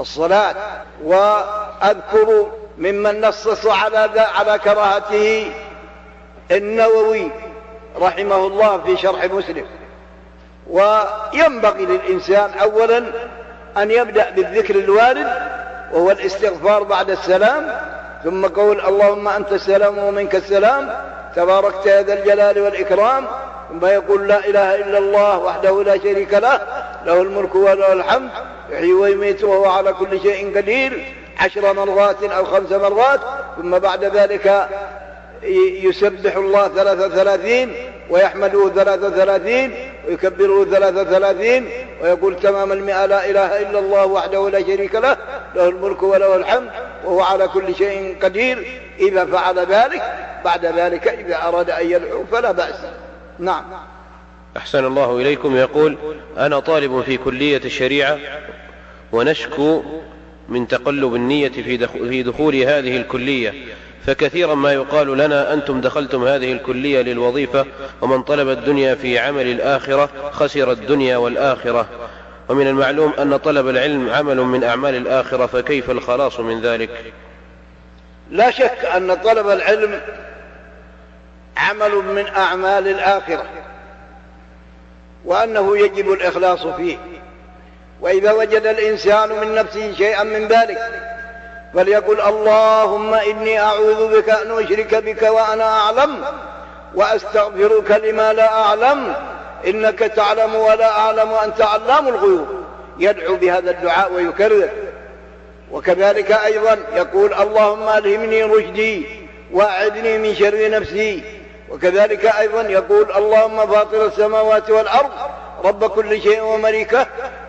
الصلاة 0.00 0.54
وأذكر 1.04 2.46
ممن 2.78 3.20
نصص 3.20 3.66
على 3.66 4.20
على 4.20 4.58
كراهته 4.58 5.52
النووي 6.50 7.30
رحمه 8.00 8.36
الله 8.36 8.78
في 8.78 8.96
شرح 8.96 9.24
مسلم. 9.24 9.66
وينبغي 10.70 11.86
للإنسان 11.86 12.50
أولا 12.62 13.04
أن 13.76 13.90
يبدأ 13.90 14.30
بالذكر 14.30 14.74
الوارد 14.74 15.26
وهو 15.92 16.10
الاستغفار 16.10 16.82
بعد 16.82 17.10
السلام 17.10 17.80
ثم 18.24 18.46
قول 18.46 18.80
اللهم 18.80 19.28
أنت 19.28 19.52
السلام 19.52 19.98
ومنك 19.98 20.34
السلام 20.34 20.90
تباركت 21.36 21.86
يا 21.86 22.02
ذا 22.02 22.14
الجلال 22.14 22.60
والإكرام 22.60 23.26
ثم 23.74 23.86
يقول 23.86 24.28
لا 24.28 24.46
إله 24.46 24.74
إلا 24.74 24.98
الله 24.98 25.38
وحده 25.38 25.82
لا 25.82 25.98
شريك 25.98 26.34
له 26.34 26.60
له 27.06 27.22
الملك 27.22 27.54
وله 27.54 27.92
الحمد 27.92 28.30
يحيي 28.70 28.92
ويميت 28.92 29.44
وهو 29.44 29.64
على 29.64 29.92
كل 29.92 30.20
شيء 30.20 30.56
قدير 30.56 31.14
عشر 31.38 31.72
مرات 31.72 32.22
أو 32.22 32.44
خمس 32.44 32.72
مرات 32.72 33.20
ثم 33.56 33.78
بعد 33.78 34.04
ذلك 34.04 34.68
يسبح 35.82 36.36
الله 36.36 36.68
ثلاثة 36.68 37.08
ثلاثين 37.08 37.74
ويحمده 38.10 38.68
ثلاثة 38.68 39.10
ثلاثين 39.10 39.74
ويكبره 40.08 40.64
ثلاثة 40.64 41.04
ثلاثين 41.04 41.68
ويقول 42.02 42.40
تمام 42.40 42.72
المئة 42.72 43.06
لا 43.06 43.30
إله 43.30 43.62
إلا 43.62 43.78
الله 43.78 44.06
وحده 44.06 44.50
لا 44.50 44.60
شريك 44.60 44.94
له 44.94 45.16
له 45.54 45.68
الملك 45.68 46.02
وله 46.02 46.36
الحمد 46.36 46.70
وهو 47.04 47.20
على 47.20 47.48
كل 47.48 47.74
شيء 47.74 48.16
قدير. 48.22 48.82
إذا 48.98 49.24
فعل 49.24 49.58
ذلك 49.58 50.02
بعد 50.44 50.66
ذلك 50.66 51.08
إذا 51.08 51.48
أراد 51.48 51.70
أن 51.70 51.90
يدعو 51.90 52.24
فلا 52.32 52.52
بأس. 52.52 52.76
نعم. 53.38 53.64
أحسن 54.56 54.84
الله 54.84 55.20
إليكم. 55.20 55.56
يقول 55.56 55.96
أنا 56.38 56.60
طالب 56.60 57.02
في 57.02 57.16
كلية 57.16 57.60
الشريعة 57.64 58.18
ونشكو 59.12 59.82
من 60.48 60.68
تقلب 60.68 61.14
النية 61.14 61.48
في 62.08 62.22
دخول 62.22 62.56
هذه 62.56 62.96
الكلية. 62.96 63.54
فكثيرا 64.06 64.54
ما 64.54 64.72
يقال 64.72 65.18
لنا 65.18 65.52
أنتم 65.52 65.80
دخلتم 65.80 66.24
هذه 66.24 66.52
الكلية 66.52 67.02
للوظيفة 67.02 67.66
ومن 68.00 68.22
طلب 68.22 68.48
الدنيا 68.48 68.94
في 68.94 69.18
عمل 69.18 69.46
الآخرة 69.46 70.10
خسر 70.32 70.72
الدنيا 70.72 71.16
والآخرة. 71.16 71.86
ومن 72.48 72.66
المعلوم 72.66 73.12
أن 73.18 73.36
طلب 73.36 73.68
العلم 73.68 74.10
عمل 74.10 74.36
من 74.36 74.64
أعمال 74.64 74.94
الآخرة 74.94 75.46
فكيف 75.46 75.90
الخلاص 75.90 76.40
من 76.40 76.60
ذلك؟ 76.60 76.90
لا 78.30 78.50
شك 78.50 78.84
أن 78.96 79.14
طلب 79.14 79.48
العلم 79.48 80.00
عمل 81.56 81.94
من 81.94 82.26
أعمال 82.26 82.88
الآخرة 82.88 83.44
وأنه 85.24 85.78
يجب 85.78 86.12
الإخلاص 86.12 86.66
فيه. 86.66 86.98
وإذا 88.00 88.32
وجد 88.32 88.66
الإنسان 88.66 89.28
من 89.28 89.54
نفسه 89.54 89.92
شيئا 89.92 90.22
من 90.22 90.48
ذلك 90.48 90.78
فليقل 91.74 92.20
اللهم 92.20 93.14
إني 93.14 93.60
أعوذ 93.60 94.16
بك 94.16 94.30
أن 94.30 94.64
أشرك 94.64 94.94
بك 94.94 95.22
وأنا 95.22 95.64
أعلم 95.64 96.24
وأستغفرك 96.94 97.90
لما 97.90 98.32
لا 98.32 98.52
أعلم 98.52 99.14
إنك 99.66 99.98
تعلم 99.98 100.54
ولا 100.54 100.98
أعلم 100.98 101.32
وأنت 101.32 101.60
علام 101.60 102.08
الغيوب. 102.08 102.48
يدعو 102.98 103.36
بهذا 103.36 103.70
الدعاء 103.70 104.12
ويكرر. 104.12 104.68
وكذلك 105.72 106.32
أيضا 106.32 106.78
يقول 106.94 107.34
اللهم 107.34 107.88
ألهمني 107.88 108.42
رشدي 108.42 109.06
وأعذني 109.52 110.18
من 110.18 110.34
شر 110.34 110.70
نفسي 110.70 111.22
وكذلك 111.74 112.26
أيضا 112.26 112.62
يقول 112.62 113.12
اللهم 113.16 113.66
فاطر 113.66 114.06
السماوات 114.06 114.70
والأرض 114.70 115.10
رب 115.64 115.84
كل 115.84 116.22
شيء 116.22 116.42
ومليكه 116.42 117.06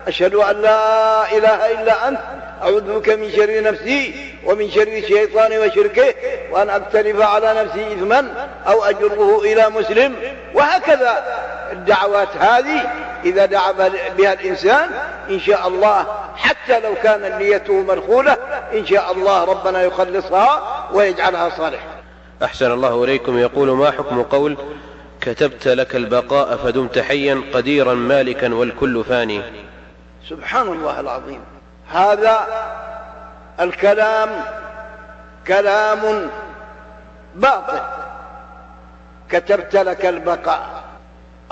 أشهد 0.08 0.34
أن 0.34 0.62
لا 0.62 1.32
إله 1.32 1.72
إلا 1.72 2.08
أنت 2.08 2.18
أعوذ 2.62 2.98
بك 2.98 3.08
من 3.08 3.30
شر 3.30 3.62
نفسي 3.62 4.32
ومن 4.44 4.70
شر 4.70 4.82
الشيطان 4.82 5.58
وشركه 5.58 6.14
وأن 6.50 6.70
أقترف 6.70 7.20
على 7.20 7.64
نفسي 7.64 7.86
إثما 7.92 8.48
أو 8.66 8.84
أجره 8.84 9.40
إلى 9.40 9.68
مسلم 9.70 10.14
وهكذا 10.54 11.24
الدعوات 11.72 12.36
هذه 12.40 12.90
إذا 13.24 13.46
دعا 13.46 13.72
بها 14.18 14.32
الإنسان 14.32 14.90
إن 15.30 15.40
شاء 15.40 15.68
الله 15.68 16.06
حتى 16.36 16.80
لو 16.80 16.94
كان 17.02 17.38
نيته 17.38 17.74
مرخولة 17.82 18.36
إن 18.72 18.86
شاء 18.86 19.12
الله 19.12 19.44
ربنا 19.44 19.82
يخلصها 19.82 20.62
ويجعلها 20.92 21.48
صالحة. 21.58 21.95
أحسن 22.44 22.72
الله 22.72 23.04
إليكم. 23.04 23.38
يقول 23.38 23.70
ما 23.70 23.90
حكم 23.90 24.22
قول 24.22 24.56
كتبت 25.20 25.68
لك 25.68 25.96
البقاء 25.96 26.56
فدمت 26.56 26.98
حيا 26.98 27.42
قديرا 27.54 27.94
مالكا 27.94 28.54
والكل 28.54 29.04
فاني 29.04 29.42
سبحان 30.28 30.68
الله 30.68 31.00
العظيم. 31.00 31.40
هذا 31.88 32.46
الكلام 33.60 34.44
كلام 35.46 36.30
باطل. 37.34 37.80
كتبت 39.30 39.76
لك 39.76 40.06
البقاء. 40.06 40.84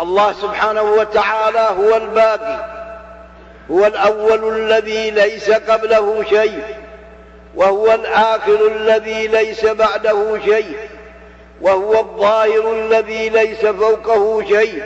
الله 0.00 0.32
سبحانه 0.32 0.82
وتعالى 0.82 1.68
هو 1.78 1.96
الباقي. 1.96 2.84
هو 3.70 3.86
الأول 3.86 4.56
الذي 4.58 5.10
ليس 5.10 5.50
قبله 5.50 6.24
شيء. 6.24 6.83
وهو 7.56 7.92
الآخر 7.92 8.66
الذي 8.66 9.26
ليس 9.26 9.64
بعده 9.64 10.38
شيء 10.44 10.76
وهو 11.60 12.00
الظاهر 12.00 12.72
الذي 12.72 13.28
ليس 13.28 13.66
فوقه 13.66 14.42
شيء 14.42 14.82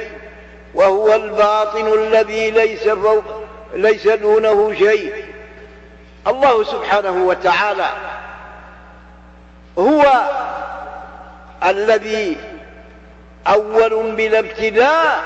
وهو 0.74 1.14
الباطن 1.14 1.92
الذي 1.92 2.50
ليس 2.50 2.88
فوق 2.88 3.24
ليس 3.74 4.08
دونه 4.08 4.74
شيء. 4.78 5.24
الله 6.26 6.64
سبحانه 6.64 7.26
وتعالى 7.26 7.88
هو 9.78 10.04
الذي 11.64 12.36
أول 13.46 14.12
بلا 14.12 14.38
ابتداء 14.38 15.22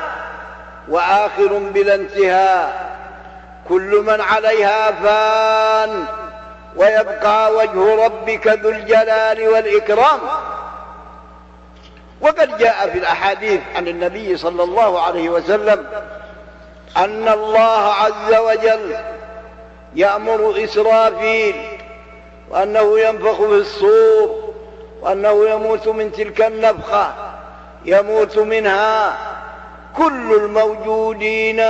وآخر 0.88 1.58
بلا 1.74 1.94
انتهاء. 1.94 2.92
كل 3.68 4.04
من 4.06 4.20
عليها 4.20 4.92
فان. 4.92 6.21
ويبقى 6.76 7.52
وجه 7.54 8.04
ربك 8.04 8.46
ذو 8.46 8.70
الجلال 8.70 9.48
والإكرام. 9.48 10.20
وقد 12.20 12.58
جاء 12.58 12.90
في 12.90 12.98
الأحاديث 12.98 13.60
عن 13.76 13.88
النبي 13.88 14.36
صلى 14.36 14.62
الله 14.62 15.02
عليه 15.02 15.28
وسلم 15.30 15.86
أن 16.96 17.28
الله 17.28 17.92
عز 17.92 18.34
وجل 18.34 18.96
يأمر 19.94 20.64
إسرافيل 20.64 21.54
وأنه 22.50 22.98
ينفخ 23.00 23.36
في 23.36 23.54
الصور 23.54 24.52
وأنه 25.00 25.48
يموت 25.48 25.88
من 25.88 26.12
تلك 26.12 26.40
النفخة 26.42 27.14
يموت 27.84 28.38
منها 28.38 29.18
كل 29.96 30.34
الموجودين 30.34 31.64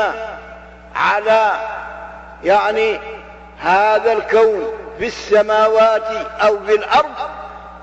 على 0.97 1.53
يعني 2.45 3.01
هذا 3.59 4.13
الكون. 4.13 4.82
في 4.99 5.07
السماوات 5.07 6.03
أو 6.41 6.59
في 6.67 6.75
الأرض 6.75 7.15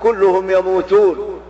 كلهم 0.02 0.50
يموتون. 0.50 1.42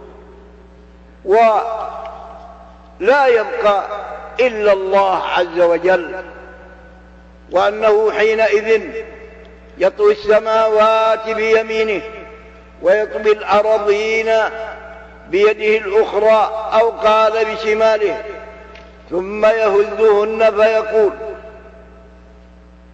ولا 1.25 3.27
يبقى 3.27 3.85
إلا 4.41 4.73
الله 4.73 5.23
عز 5.27 5.61
وجل. 5.61 6.15
وأنه 7.51 8.13
حينئذ 8.13 8.83
يطوي 9.79 10.13
السماوات 10.13 11.29
بيمينه 11.29 12.03
ويطوي 12.83 13.33
الأرضين 13.33 14.33
بيده 15.31 15.87
الأخرى 15.87 16.69
أو 16.81 16.91
قال 16.91 17.45
بشماله. 17.45 18.23
ثم 19.11 19.47
يهزهن 19.47 20.51
فيقول 20.57 21.13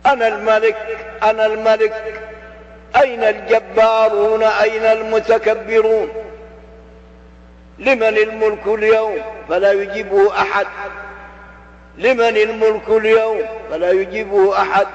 أنا 0.06 0.28
الملك 0.28 0.76
أنا 1.22 1.46
الملك. 1.46 2.22
أين 3.02 3.24
الجبارون؟ 3.24 4.42
أين 4.42 4.82
المتكبرون؟ 4.84 6.08
لمن 7.78 8.18
الملك 8.18 8.66
اليوم 8.66 9.18
فلا 9.48 9.72
يجيبه 9.72 10.32
أحد؟ 10.40 10.66
لمن 11.98 12.36
الملك 12.36 12.88
اليوم 12.88 13.40
فلا 13.70 13.90
يجيبه 13.90 14.60
أحد؟ 14.60 14.86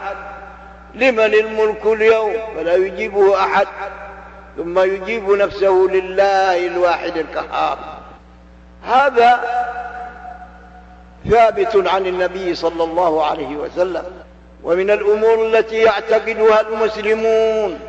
لمن 0.96 1.34
الملك 1.34 1.86
اليوم 1.86 2.34
فلا 2.56 2.76
يجيبه 2.76 3.40
أحد؟ 3.44 3.68
ثم 4.58 4.80
يجيب 4.80 5.30
نفسه 5.32 5.88
لله 5.92 6.68
الواحد 6.68 7.18
القهار. 7.18 7.78
هذا 8.86 9.42
ثابت 11.30 11.88
عن 11.88 12.08
النبي 12.08 12.56
صلى 12.56 12.84
الله 12.84 13.26
عليه 13.26 13.56
وسلم. 13.56 14.04
ومن 14.64 14.92
الأمور 14.92 15.46
التي 15.46 15.78
يعتقدها 15.78 16.62
المسلمون 16.62 17.80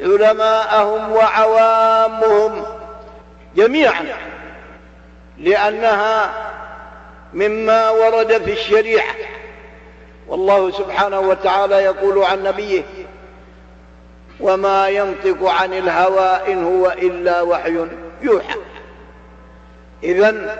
علماءهم 0.00 1.12
وعوامهم 1.12 2.64
جميعا 3.56 4.04
لأنها 5.38 6.30
مما 7.34 7.90
ورد 7.90 8.38
في 8.38 8.52
الشريعة. 8.52 9.14
والله 10.28 10.70
سبحانه 10.70 11.20
وتعالى 11.20 11.74
يقول 11.74 12.24
عن 12.24 12.42
نبيه 12.42 12.82
وما 14.40 14.88
ينطق 14.88 15.48
عن 15.48 15.74
الهوى 15.74 16.52
إن 16.52 16.64
هو 16.64 16.90
إلا 16.90 17.42
وحي 17.42 17.86
يوحى. 18.22 18.58
إذا 20.02 20.58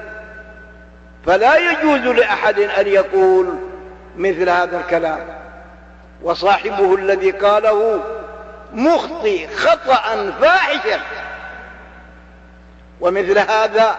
فلا 1.27 1.57
يجوز 1.57 2.17
لأحد 2.17 2.61
أن 2.61 2.87
يقول 2.87 3.55
مثل 4.17 4.49
هذا 4.49 4.81
الكلام. 4.81 5.41
وصاحبه 6.23 6.95
الذي 6.95 7.31
قاله 7.31 8.03
مخطي 8.75 9.49
خطأ 9.49 10.31
فاحشا 10.41 11.01
ومثل 13.01 13.39
هذا 13.39 13.97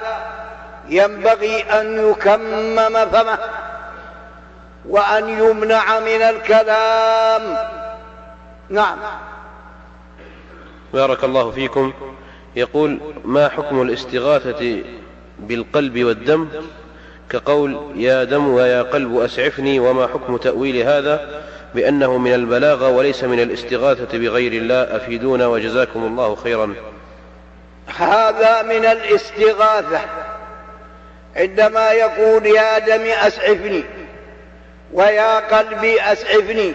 ينبغي 0.90 1.62
أن 1.62 2.12
يكمم 2.12 3.06
فمه 3.12 3.40
وأن 4.86 5.30
يمنع 5.30 6.00
من 6.00 6.22
الكلام. 6.22 7.58
نعم. 8.70 8.98
بارك 10.94 11.24
الله 11.24 11.52
فيكم. 11.52 11.94
يقول 12.56 13.00
ما 13.26 13.50
حكم 13.50 13.82
الاستغاثة 13.82 14.84
بالقلب 15.40 16.04
والدم؟ 16.04 16.48
كقول 17.32 17.94
يا 17.96 18.24
دم 18.24 18.48
ويا 18.48 18.82
قلب 18.82 19.20
أسعفني 19.20 19.80
وما 19.80 20.08
حكم 20.08 20.38
تأويل 20.38 20.88
هذا 20.88 21.44
بأنه 21.76 22.18
من 22.18 22.34
البلاغة 22.34 22.90
وليس 22.90 23.24
من 23.24 23.40
الاستغاثة 23.40 24.18
بغير 24.18 24.52
الله 24.52 24.76
أفيدونا 24.76 25.48
وجزاكم 25.48 26.04
الله 26.04 26.36
خيرا. 26.36 26.76
هذا 27.98 28.62
من 28.62 28.86
الاستغاثة. 28.86 30.00
عندما 31.36 31.92
يقول 31.92 32.46
يا 32.46 32.80
دم 32.80 33.06
أسعفني 33.06 33.84
ويا 34.94 35.40
قلبي 35.40 36.02
أسعفني 36.02 36.74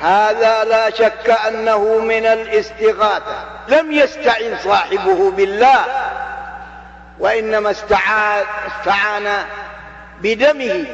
هذا 0.00 0.64
لا 0.64 0.90
شك 0.90 1.30
أنه 1.48 1.98
من 1.98 2.26
الاستغاثة. 2.26 3.44
لم 3.68 3.92
يستعن 3.92 4.58
صاحبه 4.64 5.30
بالله 5.30 5.84
وإنما 7.18 7.70
استعان, 7.70 8.44
استعان 8.66 9.44
بدمه 10.22 10.84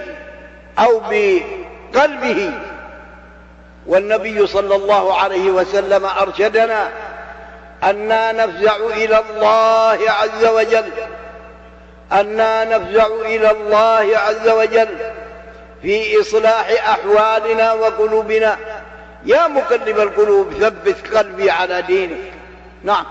أو 0.78 1.00
بقلبه. 1.10 2.52
والنبي 3.86 4.46
صلى 4.46 4.76
الله 4.76 5.14
عليه 5.18 5.50
وسلم 5.50 6.04
أرشدنا 6.04 6.90
أنا 7.82 8.32
نفزع 8.32 8.76
إلى 8.76 9.22
الله 9.30 10.10
عز 10.10 10.44
وجل. 10.44 10.92
أنا 12.12 12.64
نفزع 12.64 13.06
إلى 13.06 13.50
الله 13.50 14.18
عز 14.18 14.48
وجل 14.48 14.88
في 15.82 16.20
إصلاح 16.20 16.68
أحوالنا 16.88 17.72
وقلوبنا. 17.72 18.56
يا 19.24 19.48
مقلب 19.48 20.00
القلوب 20.00 20.52
ثبت 20.52 21.16
قلبي 21.16 21.50
على 21.50 21.82
دينك. 21.82 22.32
نعم. 22.84 23.04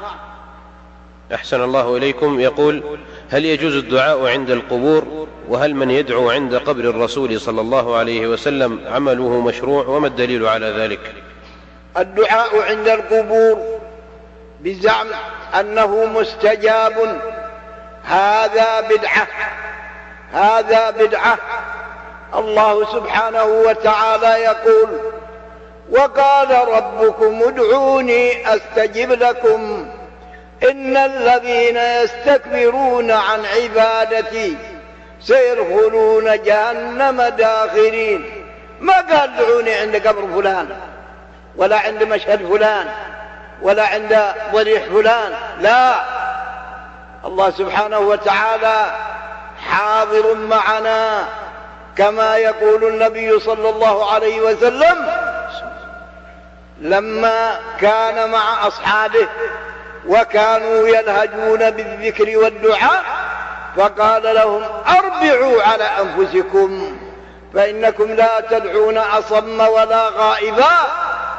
أحسن 1.34 1.64
الله 1.64 1.98
إليكم. 1.98 2.40
يقول 2.40 2.98
هل 3.32 3.46
يجوز 3.46 3.76
الدعاء 3.76 4.28
عند 4.28 4.50
القبور؟ 4.50 5.28
وهل 5.50 5.76
من 5.76 5.92
يدعو 5.92 6.30
عند 6.30 6.56
قبر 6.56 6.80
الرسول 6.80 7.42
صلى 7.42 7.62
الله 7.62 7.96
عليه 7.98 8.28
وسلم 8.28 8.80
عمله 8.88 9.42
مشروع؟ 9.42 9.88
وما 9.88 10.08
الدليل 10.08 10.46
على 10.48 10.66
ذلك؟ 10.66 11.00
الدعاء 11.98 12.62
عند 12.62 12.88
القبور 12.88 13.80
بزعم 14.62 15.08
أنه 15.60 16.06
مستجاب. 16.06 17.22
هذا 18.04 18.82
بدعة 18.82 19.28
هذا 20.32 20.90
بدعة. 20.90 21.38
الله 22.36 22.86
سبحانه 22.94 23.44
وتعالى 23.44 24.44
يقول 24.44 24.90
وقال 25.92 26.68
ربكم 26.68 27.42
ادعوني 27.48 28.54
أستجب 28.56 29.12
لكم. 29.12 29.88
إن 30.64 30.98
الذين 30.98 31.78
يستكبرون 31.78 33.12
عن 33.12 33.46
عبادتي 33.46 34.58
سيدخلون 35.22 36.42
جهنم 36.44 37.22
داخرين. 37.22 38.46
ما 38.80 38.94
قال 38.94 39.30
ادعوني 39.40 39.74
عند 39.74 40.08
قبر 40.08 40.42
فلان 40.42 40.70
ولا 41.56 41.80
عند 41.80 42.04
مشهد 42.04 42.50
فلان 42.50 42.88
ولا 43.62 43.88
عند 43.88 44.34
ضريح 44.54 44.84
فلان 44.84 45.34
لا. 45.60 45.96
الله 47.26 47.52
سبحانه 47.52 48.00
وتعالى 48.00 48.96
حاضر 49.70 50.34
معنا 50.36 51.26
كما 51.98 52.38
يقول 52.38 52.84
النبي 52.84 53.40
صلى 53.40 53.70
الله 53.70 54.12
عليه 54.14 54.42
وسلم 54.42 55.08
لما 56.82 57.60
كان 57.82 58.30
مع 58.30 58.68
أصحابه 58.68 59.28
وكانوا 60.08 60.88
يلهجون 60.88 61.70
بالذكر 61.70 62.38
والدعاء 62.38 63.04
فقال 63.78 64.24
لهم 64.24 64.64
أربعوا 64.88 65.64
على 65.64 65.84
أنفسكم 65.84 66.98
فإنكم 67.54 68.12
لا 68.12 68.40
تدعون 68.40 68.98
أصم 68.98 69.60
ولا 69.60 70.10
غائبا 70.10 70.78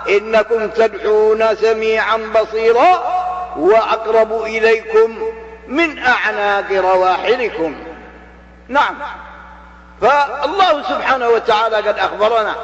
إنكم 0.08 0.68
تدعون 0.68 1.56
سميعا 1.56 2.16
بصيرا 2.16 3.02
وأقرب 3.56 4.42
إليكم 4.42 5.32
من 5.68 5.98
أعناق 5.98 6.72
رواحلكم. 6.72 7.76
نعم. 8.68 8.94
فالله 10.00 10.82
سبحانه 10.82 11.28
وتعالى 11.28 11.76
قد 11.76 11.98
أخبرنا 11.98 12.54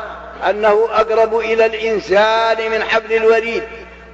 أنه 0.51 0.89
أقرب 0.93 1.39
إلى 1.39 1.67
الإنسان 1.67 2.71
من 2.71 2.85
حبل 2.85 3.13
الوريد. 3.13 3.65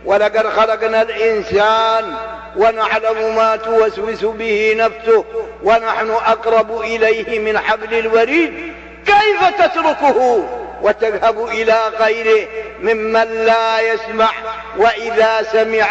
ولقد 0.05 0.47
خلقنا 0.47 1.03
الإنسان 1.03 2.15
ونعلم 2.57 3.37
ما 3.37 3.57
توسوس 3.57 4.25
به 4.25 4.75
نفسه 4.79 5.25
ونحن 5.63 6.11
أقرب 6.11 6.81
إليه 6.81 7.39
من 7.39 7.59
حبل 7.59 7.95
الوريد. 7.95 8.73
كيف 9.07 9.49
تتركه 9.59 10.45
وتذهب 10.83 11.47
إلى 11.47 11.79
غيره 12.01 12.49
ممن 12.81 13.45
لا 13.45 13.81
يسمع 13.81 14.31
وإذا 14.77 15.43
سمع 15.53 15.87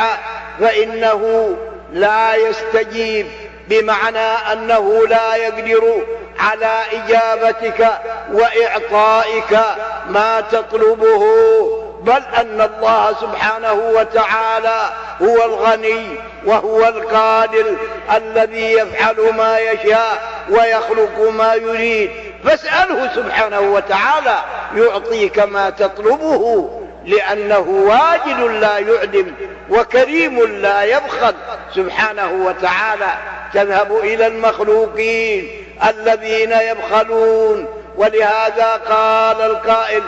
فإنه 0.59 1.55
لا 1.93 2.35
يستجيب 2.35 3.27
بمعنى 3.67 4.27
أنه 4.53 5.07
لا 5.07 5.35
يقدر 5.35 6.05
على 6.39 6.81
إجابتك 6.93 7.87
وإعطائك 8.33 9.59
ما 10.09 10.41
تطلبه. 10.51 11.86
بل 12.01 12.21
أن 12.37 12.61
الله 12.61 13.15
سبحانه 13.21 13.73
وتعالى 13.73 14.89
هو 15.21 15.45
الغني 15.45 16.19
وهو 16.45 16.87
القادر 16.87 17.65
الذي 18.15 18.71
يفعل 18.71 19.33
ما 19.37 19.59
يشاء 19.59 20.31
ويخلق 20.49 21.29
ما 21.29 21.53
يريد. 21.53 22.11
فاسأله 22.45 23.15
سبحانه 23.15 23.59
وتعالى 23.59 24.35
يعطيك 24.75 25.39
ما 25.39 25.69
تطلبه 25.69 26.69
لأنه 27.05 27.59
واجد 27.69 28.39
لا 28.39 28.77
يعدم 28.77 29.33
وكريم 29.69 30.43
لا 30.43 30.83
يبخل. 30.83 31.33
سبحانه 31.75 32.31
وتعالى 32.45 33.13
تذهب 33.53 33.97
إلى 33.97 34.27
المخلوقين 34.27 35.65
الذين 35.89 36.51
يبخلون. 36.51 37.67
ولهذا 37.97 38.81
قال 38.89 39.41
القائل 39.41 40.03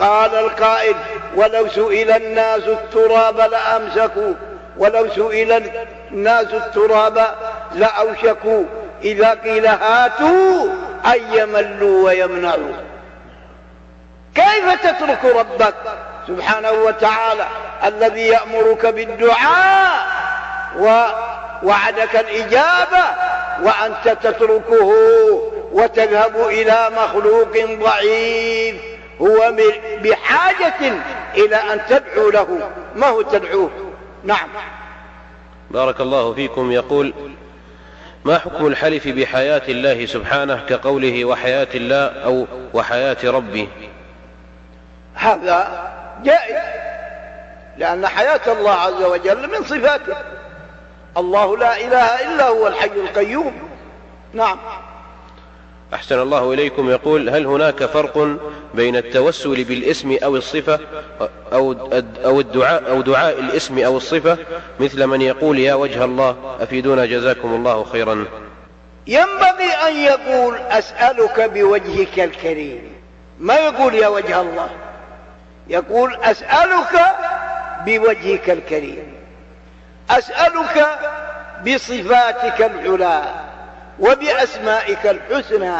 قال 0.00 0.34
القائل 0.34 0.94
ولو 1.36 1.68
سئل 1.68 2.10
الناس 2.10 2.62
التراب 2.68 3.40
لأمسكوا 3.40 4.34
ولو 4.76 5.08
سئل 5.08 5.70
الناس 6.12 6.46
التراب 6.54 7.26
لأوشكوا. 7.74 8.64
إذا 9.02 9.30
قيل 9.30 9.66
هاتوا 9.66 10.66
أن 11.06 11.20
يملوا 11.32 12.04
ويمنعوا. 12.04 12.72
كيف 14.34 14.82
تترك 14.82 15.24
ربك 15.24 15.74
سبحانه 16.28 16.70
وتعالى 16.70 17.46
الذي 17.84 18.28
يأمرك 18.28 18.86
بالدعاء 18.86 20.06
ووعدك 20.78 22.16
الإجابة 22.16 23.04
وأنت 23.62 24.18
تتركه 24.22 24.92
وتذهب 25.72 26.48
إلى 26.48 26.90
مخلوق 26.96 27.52
ضعيف؟ 27.80 28.76
هو 29.20 29.54
بحاجة 30.02 30.92
إلى 31.34 31.56
أن 31.56 31.80
تدعو 31.88 32.30
له. 32.30 32.70
ما 32.96 33.06
هو 33.06 33.22
تدعوه؟ 33.22 33.70
نعم. 34.24 34.48
بارك 35.70 36.00
الله 36.00 36.34
فيكم. 36.34 36.72
يقول 36.72 37.12
ما 38.24 38.38
حكم 38.38 38.66
الحلف 38.66 39.08
بحياة 39.08 39.62
الله 39.68 40.06
سبحانه 40.06 40.66
كقوله 40.68 41.24
وحياة 41.24 41.68
الله 41.74 42.06
أو 42.06 42.46
وحياة 42.74 43.16
ربي؟ 43.24 43.68
هذا 45.14 45.90
جائز 46.22 46.56
لأن 47.78 48.06
حياة 48.06 48.52
الله 48.52 48.70
عز 48.70 49.02
وجل 49.02 49.50
من 49.50 49.64
صفاته. 49.64 50.16
الله 51.16 51.56
لا 51.56 51.80
إله 51.80 52.28
إلا 52.28 52.48
هو 52.48 52.66
الحي 52.66 52.86
القيوم. 52.86 53.52
نعم. 54.32 54.58
أحسن 55.94 56.20
الله 56.20 56.52
إليكم. 56.52 56.90
يقول 56.90 57.28
هل 57.30 57.46
هناك 57.46 57.84
فرق 57.84 58.36
بين 58.74 58.96
التوسل 58.96 59.64
بالاسم 59.64 60.16
أو 60.24 60.36
الصفة 60.36 60.80
أو 61.52 62.40
الدعاء 62.40 62.90
أو 62.90 63.00
دعاء 63.00 63.40
الاسم 63.40 63.78
أو 63.78 63.96
الصفة؟ 63.96 64.38
مثل 64.80 65.06
من 65.06 65.22
يقول 65.22 65.58
يا 65.58 65.74
وجه 65.74 66.04
الله 66.04 66.56
أفيدونا 66.60 67.06
جزاكم 67.06 67.54
الله 67.54 67.84
خيرا. 67.84 68.26
ينبغي 69.06 69.72
أن 69.88 69.96
يقول 69.96 70.56
أسألك 70.56 71.40
بوجهك 71.40 72.20
الكريم. 72.20 72.92
ما 73.40 73.54
يقول 73.54 73.94
يا 73.94 74.08
وجه 74.08 74.40
الله 74.40 74.70
يقول 75.68 76.14
أسألك 76.14 77.00
بوجهك 77.86 78.50
الكريم. 78.50 79.12
أسألك 80.10 80.86
بصفاتك 81.66 82.60
العلا 82.60 83.49
وبأسمائك 84.00 85.06
الحسنى 85.06 85.76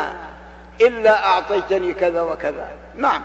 إلا 0.80 1.26
أعطيتني 1.26 1.92
كذا 1.92 2.22
وكذا. 2.22 2.68
نعم. 2.96 3.22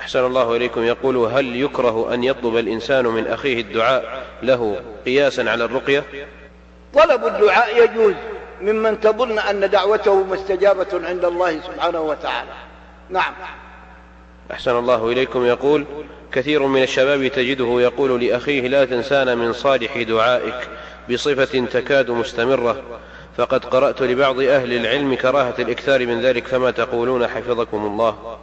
أحسن 0.00 0.26
الله 0.26 0.56
إليكم. 0.56 0.82
يقول 0.82 1.16
هل 1.16 1.56
يكره 1.56 2.14
أن 2.14 2.24
يطلب 2.24 2.56
الإنسان 2.56 3.04
من 3.06 3.26
أخيه 3.26 3.60
الدعاء 3.60 4.24
له 4.42 4.80
قياسا 5.06 5.50
على 5.50 5.64
الرقية؟ 5.64 6.04
طلب 6.94 7.26
الدعاء 7.26 7.84
يجوز 7.84 8.14
ممن 8.60 9.00
تظن 9.00 9.38
أن 9.38 9.70
دعوته 9.70 10.24
مستجابة 10.24 10.86
عند 11.08 11.24
الله 11.24 11.60
سبحانه 11.60 12.00
وتعالى. 12.00 12.50
نعم. 13.10 13.34
أحسن 14.52 14.78
الله 14.78 15.08
إليكم. 15.08 15.46
يقول 15.46 15.84
كثير 16.32 16.62
من 16.66 16.82
الشباب 16.82 17.26
تجده 17.26 17.80
يقول 17.80 18.24
لأخيه 18.24 18.68
لا 18.68 18.84
تنسانا 18.84 19.34
من 19.34 19.52
صالح 19.52 20.02
دعائك 20.02 20.68
بصفة 21.10 21.66
تكاد 21.66 22.10
مستمرة. 22.10 22.82
فقد 23.36 23.64
قرأت 23.64 24.02
لبعض 24.02 24.40
أهل 24.40 24.72
العلم 24.72 25.14
كراهة 25.14 25.54
الإكثار 25.58 26.06
من 26.06 26.22
ذلك 26.22 26.46
فما 26.46 26.70
تقولون 26.70 27.28
حفظكم 27.28 27.86
الله؟ 27.86 28.38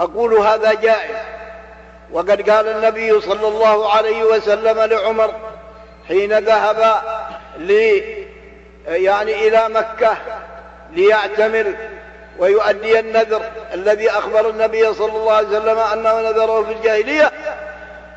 أقول 0.00 0.34
هذا 0.34 0.72
جائز. 0.72 1.16
وقد 2.12 2.50
قال 2.50 2.68
النبي 2.68 3.20
صلى 3.20 3.48
الله 3.48 3.92
عليه 3.92 4.24
وسلم 4.24 4.78
لعمر 4.78 5.34
حين 6.08 6.38
ذهب 6.38 6.94
لي 7.58 8.02
يعني 8.86 9.48
إلى 9.48 9.68
مكة 9.68 10.16
ليعتمر 10.92 11.74
ويؤدي 12.38 12.98
النذر. 13.00 13.42
الذي 13.74 14.10
أخبر 14.10 14.50
النبي 14.50 14.94
صلى 14.94 15.16
الله 15.16 15.32
عليه 15.32 15.48
وسلم 15.48 15.78
أنه 15.78 16.20
نذره 16.20 16.62
في 16.62 16.72
الجاهلية. 16.72 17.30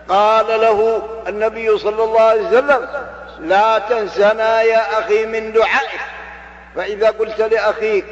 قال 0.10 0.48
له 0.48 1.02
النبي 1.28 1.78
صلى 1.78 2.04
الله 2.04 2.22
عليه 2.22 2.48
وسلم 2.48 2.88
لا 3.40 3.80
تنسنا 3.80 4.62
يا 4.62 5.00
أخي 5.00 5.26
من 5.26 5.54
دعائك. 5.54 6.02
فإذا 6.76 7.10
قلت 7.10 7.42
لأخيك 7.42 8.06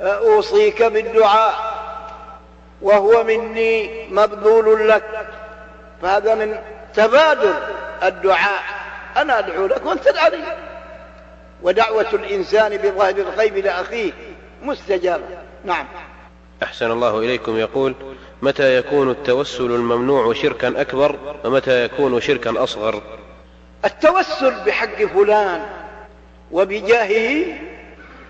أوصيك 0.00 0.82
بالدعاء 0.82 1.54
وهو 2.82 3.24
مني 3.24 4.08
مبذول 4.10 4.88
لك 4.88 5.26
فهذا 6.02 6.34
من 6.34 6.58
تبادل 6.94 7.54
الدعاء. 8.02 8.62
أنا 9.16 9.38
أدعو 9.38 9.66
لك 9.66 9.86
وأنت 9.86 10.08
تدعي 10.08 10.42
ودعوة 11.62 12.08
الإنسان 12.12 12.76
بظاهر 12.76 13.16
الغيب 13.16 13.56
لأخيه 13.56 14.12
مستجابة. 14.62 15.24
نعم. 15.64 15.86
أحسن 16.62 16.90
الله 16.90 17.18
إليكم. 17.18 17.56
يقول 17.56 17.94
متى 18.42 18.76
يكون 18.76 19.10
التوسل 19.10 19.64
الممنوع 19.64 20.32
شركا 20.34 20.80
أكبر 20.80 21.16
ومتى 21.44 21.84
يكون 21.84 22.20
شركا 22.20 22.62
أصغر؟ 22.62 23.02
التوسل 23.84 24.64
بحق 24.66 25.04
فلان 25.04 25.66
وبجاهه 26.52 27.58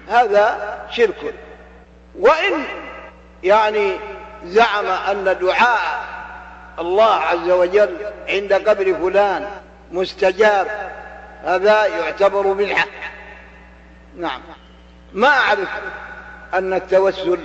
هذا 0.09 0.79
شرك. 0.91 1.35
وإن 2.19 2.53
يعني 3.43 3.93
زعم 4.45 4.87
أن 4.87 5.39
دعاء 5.41 6.05
الله 6.79 7.15
عز 7.15 7.51
وجل 7.51 7.97
عند 8.29 8.53
قبر 8.53 8.95
فلان 8.95 9.49
مستجاب 9.93 10.91
هذا 11.45 11.87
يعتبر 11.87 12.53
بالحق 12.53 12.89
نعم. 14.17 14.41
ما 15.13 15.29
أعرف 15.29 15.69
أن 16.55 16.73
التوسل 16.73 17.39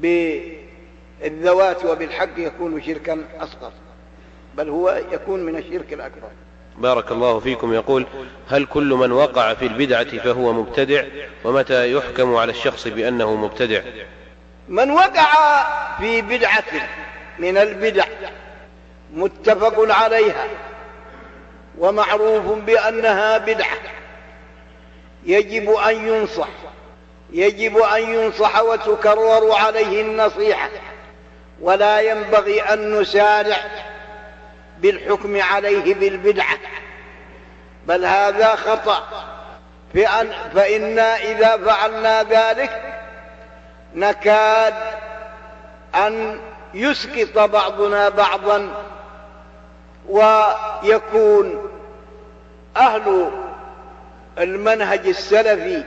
بالذوات 0.00 1.84
وبالحق 1.84 2.38
يكون 2.38 2.82
شركا 2.82 3.24
أصغر 3.40 3.72
بل 4.54 4.68
هو 4.68 5.00
يكون 5.12 5.40
من 5.40 5.56
الشرك 5.56 5.92
الأكبر. 5.92 6.28
بارك 6.80 7.12
الله 7.12 7.40
فيكم 7.40 7.74
يقول 7.74 8.06
هل 8.48 8.66
كل 8.66 8.94
من 8.94 9.12
وقع 9.12 9.54
في 9.54 9.66
البدعة 9.66 10.18
فهو 10.18 10.52
مبتدع؟ 10.52 11.04
ومتى 11.44 11.92
يحكم 11.92 12.36
على 12.36 12.52
الشخص 12.52 12.88
بأنه 12.88 13.34
مبتدع؟ 13.34 13.80
من 14.68 14.90
وقع 14.90 15.26
في 15.98 16.22
بدعة 16.22 16.64
من 17.38 17.56
البدع 17.56 18.04
متفق 19.14 19.94
عليها 19.94 20.46
ومعروف 21.78 22.58
بأنها 22.58 23.38
بدعة. 23.38 23.78
يجب 25.26 25.70
أن 25.70 26.08
ينصح 26.08 26.48
يجب 27.32 27.78
أن 27.78 28.14
ينصح 28.14 28.60
وتكرر 28.60 29.52
عليه 29.52 30.02
النصيحة. 30.02 30.70
ولا 31.60 32.00
ينبغي 32.00 32.62
أن 32.62 33.00
نسارع 33.00 33.56
بالحكم 34.82 35.42
عليه 35.42 35.94
بالبدعة. 35.94 36.58
بل 37.86 38.04
هذا 38.04 38.54
خطأ. 38.54 39.08
فإنا 40.54 41.16
إذا 41.16 41.56
فعلنا 41.56 42.22
ذلك 42.22 43.00
نكاد 43.94 44.74
أن 45.94 46.40
يسقط 46.74 47.38
بعضنا 47.38 48.08
بعضا 48.08 48.68
ويكون 50.08 51.70
أهل 52.76 53.30
المنهج 54.38 55.06
السلفي 55.06 55.84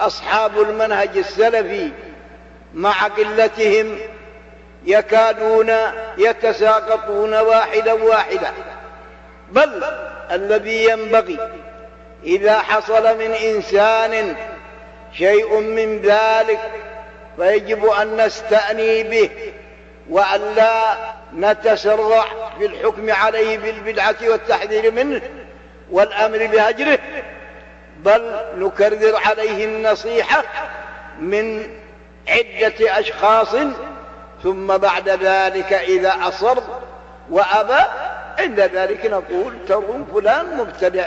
أصحاب 0.00 0.60
المنهج 0.60 1.18
السلفي 1.18 1.92
مع 2.74 3.06
قلتهم 3.06 3.98
يكادون 4.88 5.72
يتساقطون 6.18 7.34
واحدا 7.34 7.92
واحدا. 7.92 8.52
بل 9.50 9.82
الذي 10.30 10.84
ينبغي 10.84 11.38
إذا 12.24 12.58
حصل 12.58 13.18
من 13.18 13.30
إنسان 13.30 14.36
شيء 15.12 15.60
من 15.60 16.00
ذلك 16.00 16.60
فيجب 17.36 17.86
أن 17.86 18.16
نستأني 18.16 19.02
به 19.02 19.30
وأن 20.10 20.40
لا 20.56 20.96
نتسرع 21.34 22.24
في 22.58 22.66
الحكم 22.66 23.10
عليه 23.10 23.58
بالبدعة 23.58 24.16
والتحذير 24.22 24.92
منه 24.92 25.20
والأمر 25.90 26.46
بهجره 26.46 26.98
بل 27.98 28.36
نكرر 28.56 29.16
عليه 29.26 29.64
النصيحة 29.64 30.44
من 31.20 31.66
عدة 32.28 33.00
أشخاص 33.00 33.54
ثم 34.42 34.76
بعد 34.76 35.08
ذلك 35.08 35.72
إذا 35.72 36.14
أصر 36.22 36.58
وأبى 37.30 37.84
عند 38.38 38.60
ذلك 38.60 39.06
نقول 39.06 39.54
ترون 39.68 40.06
فلان 40.14 40.56
مبتدع 40.56 41.06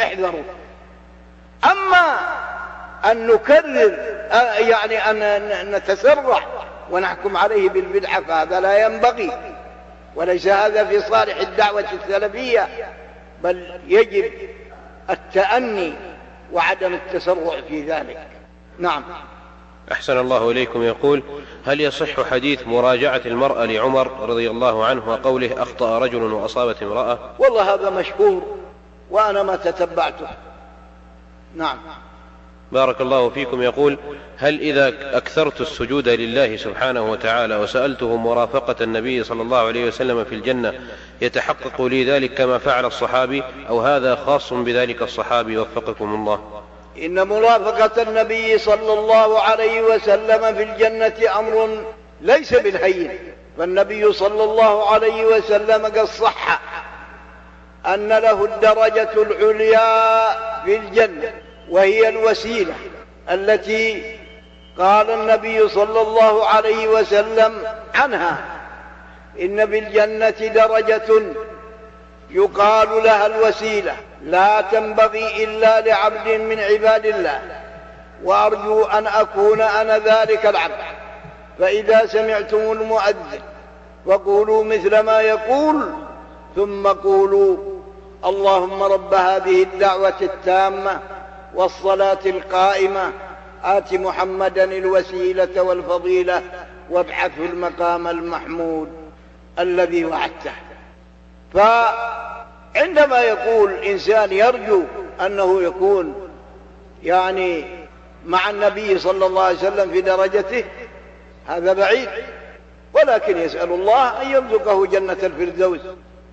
احذروا. 0.00 0.42
أما 1.64 2.18
أن 3.10 3.26
نكرر 3.26 3.98
يعني 4.58 4.98
أن 4.98 5.70
نتسرع 5.74 6.42
ونحكم 6.90 7.36
عليه 7.36 7.68
بالبدعة 7.68 8.20
فهذا 8.20 8.60
لا 8.60 8.86
ينبغي. 8.86 9.32
وليس 10.14 10.46
هذا 10.46 10.84
في 10.84 11.00
صالح 11.00 11.36
الدعوة 11.36 11.84
السلفية 11.92 12.68
بل 13.42 13.80
يجب 13.86 14.32
التأني 15.10 15.92
وعدم 16.52 16.94
التسرع 16.94 17.60
في 17.68 17.82
ذلك. 17.82 18.26
نعم. 18.78 19.04
أحسن 19.92 20.18
الله 20.18 20.50
إليكم. 20.50 20.82
يقول 20.82 21.22
هل 21.64 21.80
يصح 21.80 22.30
حديث 22.30 22.66
مراجعة 22.66 23.22
المرأة 23.26 23.64
لعمر 23.64 24.28
رضي 24.28 24.50
الله 24.50 24.84
عنه 24.84 25.10
وقوله 25.10 25.62
أخطأ 25.62 25.98
رجل 25.98 26.22
وأصابت 26.22 26.82
امرأة؟ 26.82 27.18
والله 27.38 27.74
هذا 27.74 27.90
مشهور 27.90 28.42
وأنا 29.10 29.42
ما 29.42 29.56
تتبعته. 29.56 30.28
نعم. 31.56 31.78
بارك 32.72 33.00
الله 33.00 33.28
فيكم. 33.28 33.62
يقول 33.62 33.98
هل 34.36 34.60
إذا 34.60 35.16
أكثرت 35.16 35.60
السجود 35.60 36.08
لله 36.08 36.56
سبحانه 36.56 37.10
وتعالى 37.10 37.56
وسألته 37.56 38.16
مرافقة 38.16 38.84
النبي 38.84 39.24
صلى 39.24 39.42
الله 39.42 39.58
عليه 39.58 39.86
وسلم 39.86 40.24
في 40.24 40.34
الجنة 40.34 40.74
يتحقق 41.20 41.82
لي 41.82 42.04
ذلك 42.04 42.34
كما 42.34 42.58
فعل 42.58 42.84
الصحابي 42.84 43.42
أو 43.68 43.80
هذا 43.80 44.14
خاص 44.14 44.52
بذلك 44.52 45.02
الصحابي 45.02 45.58
وفقكم 45.58 46.14
الله؟ 46.14 46.59
إن 47.00 47.28
مرافقة 47.28 48.02
النبي 48.02 48.58
صلى 48.58 48.92
الله 48.92 49.40
عليه 49.42 49.82
وسلم 49.82 50.54
في 50.54 50.62
الجنة 50.62 51.38
أمر 51.38 51.84
ليس 52.20 52.54
بالهين 52.54 53.18
فالنبي 53.58 54.12
صلى 54.12 54.44
الله 54.44 54.90
عليه 54.90 55.24
وسلم 55.24 55.86
قد 55.86 56.04
صح 56.04 56.60
أن 57.86 58.08
له 58.08 58.44
الدرجة 58.44 59.10
العليا 59.16 60.30
في 60.64 60.76
الجنة 60.76 61.32
وهي 61.70 62.08
الوسيلة 62.08 62.74
التي 63.30 64.16
قال 64.78 65.10
النبي 65.10 65.68
صلى 65.68 66.00
الله 66.00 66.46
عليه 66.46 66.88
وسلم 66.88 67.62
عنها. 67.94 68.38
إن 69.40 69.64
بالجنة 69.66 70.30
درجة 70.30 71.22
يقال 72.30 73.02
لها 73.04 73.26
الوسيلة. 73.26 73.96
لا 74.22 74.60
تنبغي 74.60 75.44
إلا 75.44 75.80
لعبد 75.80 76.28
من 76.28 76.60
عباد 76.60 77.06
الله 77.06 77.40
وأرجو 78.24 78.84
أن 78.84 79.06
أكون 79.06 79.60
أنا 79.60 79.98
ذلك 79.98 80.46
العبد. 80.46 80.74
فإذا 81.58 82.06
سمعتم 82.06 82.72
المؤذن 82.72 83.40
فقولوا 84.06 84.64
مثل 84.64 85.00
ما 85.00 85.20
يقول 85.20 85.92
ثم 86.56 86.86
قولوا 86.86 87.56
اللهم 88.24 88.82
رب 88.82 89.14
هذه 89.14 89.62
الدعوة 89.62 90.14
التامة 90.22 91.00
والصلاة 91.54 92.18
القائمة 92.26 93.12
آت 93.64 93.94
محمدا 93.94 94.64
الوسيلة 94.64 95.62
والفضيلة 95.62 96.42
وابعثه 96.90 97.44
المقام 97.44 98.08
المحمود 98.08 98.88
الذي 99.58 100.04
وعدته. 100.04 100.52
فعندما 102.74 103.20
يقول 103.20 103.72
إنسان 103.72 104.32
يرجو 104.32 104.82
أنه 105.26 105.62
يكون 105.62 106.14
يعني 107.02 107.64
مع 108.26 108.50
النبي 108.50 108.98
صلى 108.98 109.26
الله 109.26 109.42
عليه 109.42 109.56
وسلم 109.56 109.90
في 109.90 110.00
درجته 110.00 110.64
هذا 111.46 111.72
بعيد. 111.72 112.08
ولكن 112.94 113.36
يسأل 113.38 113.72
الله 113.72 114.22
أن 114.22 114.30
يرزقه 114.30 114.86
جنة 114.86 115.16
الفردوس 115.22 115.80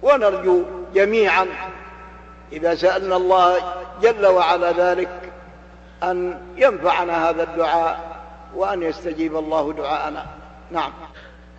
ونرجو 0.02 0.64
جميعا. 0.94 1.48
إذا 2.52 2.76
سألنا 2.76 3.16
الله 3.16 3.58
جل 4.02 4.26
وعلا 4.26 4.72
ذلك 4.72 5.10
أن 6.04 6.42
ينفعنا 6.58 7.30
هذا 7.30 7.44
الدعاء 7.44 8.00
وأن 8.56 8.84
يستجيب 8.84 9.38
الله 9.38 9.74
دعاءنا. 9.74 10.26
نعم. 10.72 10.92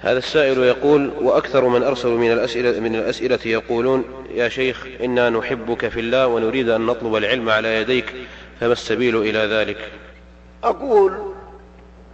هذا 0.00 0.18
السائل 0.18 0.58
يقول 0.58 1.10
وأكثر 1.20 1.64
من 1.64 1.82
أرسلوا 1.82 2.18
من 2.18 2.32
الأسئلة, 2.32 2.80
من 2.80 2.96
الأسئلة 2.96 3.38
يقولون 3.44 4.04
يا 4.34 4.48
شيخ 4.48 4.86
إنا 5.04 5.30
نحبك 5.30 5.88
في 5.88 6.00
الله 6.00 6.26
ونريد 6.26 6.68
أن 6.68 6.86
نطلب 6.86 7.16
العلم 7.16 7.50
على 7.50 7.76
يديك 7.80 8.14
فما 8.60 8.72
السبيل 8.72 9.16
إلى 9.16 9.38
ذلك؟ 9.38 9.78
أقول 10.64 11.12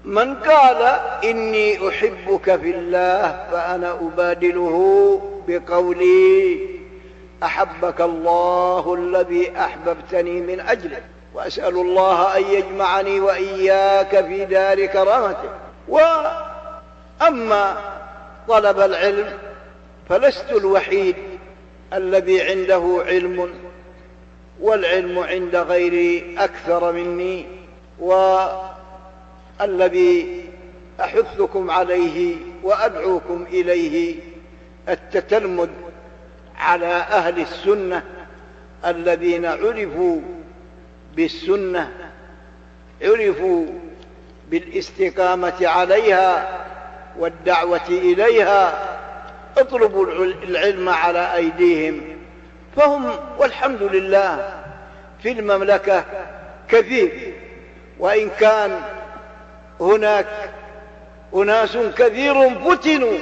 من 0.05 0.35
قال 0.35 1.01
إني 1.25 1.89
أحبك 1.89 2.57
في 2.57 2.71
الله 2.71 3.47
فأنا 3.53 3.93
أبادله 3.93 5.21
بقولي 5.49 6.59
أحبك 7.43 8.01
الله 8.01 8.95
الذي 8.95 9.53
أحببتني 9.59 10.41
من 10.41 10.61
أجله 10.61 11.01
وأسأل 11.35 11.75
الله 11.75 12.37
أن 12.37 12.43
يجمعني 12.43 13.21
وإياك 13.21 14.25
في 14.27 14.45
دار 14.45 14.87
كرامته 14.87 15.49
وأما 17.21 17.77
طلب 18.49 18.81
العلم 18.81 19.39
فلست 20.09 20.51
الوحيد 20.51 21.17
الذي 21.93 22.43
عنده 22.43 23.03
علم 23.07 23.55
والعلم 24.61 25.19
عند 25.19 25.57
غيري 25.57 26.37
أكثر 26.39 26.93
مني 26.93 27.47
والذي 29.61 30.45
أحثكم 31.01 31.71
عليه 31.71 32.37
وأدعوكم 32.63 33.47
إليه 33.53 34.15
التتلمذ 34.89 35.69
على 36.59 36.87
أهل 36.87 37.41
السنة 37.41 38.03
الذين 38.87 39.47
عرفوا 39.47 40.21
بالسنة 41.17 41.91
عرفوا 43.03 43.67
بالاستقامة 44.51 45.67
عليها 45.67 46.65
والدعوة 47.19 47.89
إليها 47.89 48.73
اطلبوا 49.59 50.07
العلم 50.25 50.89
على 50.89 51.35
أيديهم. 51.35 52.01
فهم 52.77 53.11
والحمد 53.39 53.83
لله 53.83 54.53
في 55.23 55.33
المملكة 55.33 56.05
كثير. 56.69 57.35
وإن 57.99 58.31
كان 58.41 58.81
هناك 59.81 60.27
أناس 61.35 61.77
كثير 61.77 62.51
فتنوا 62.51 63.19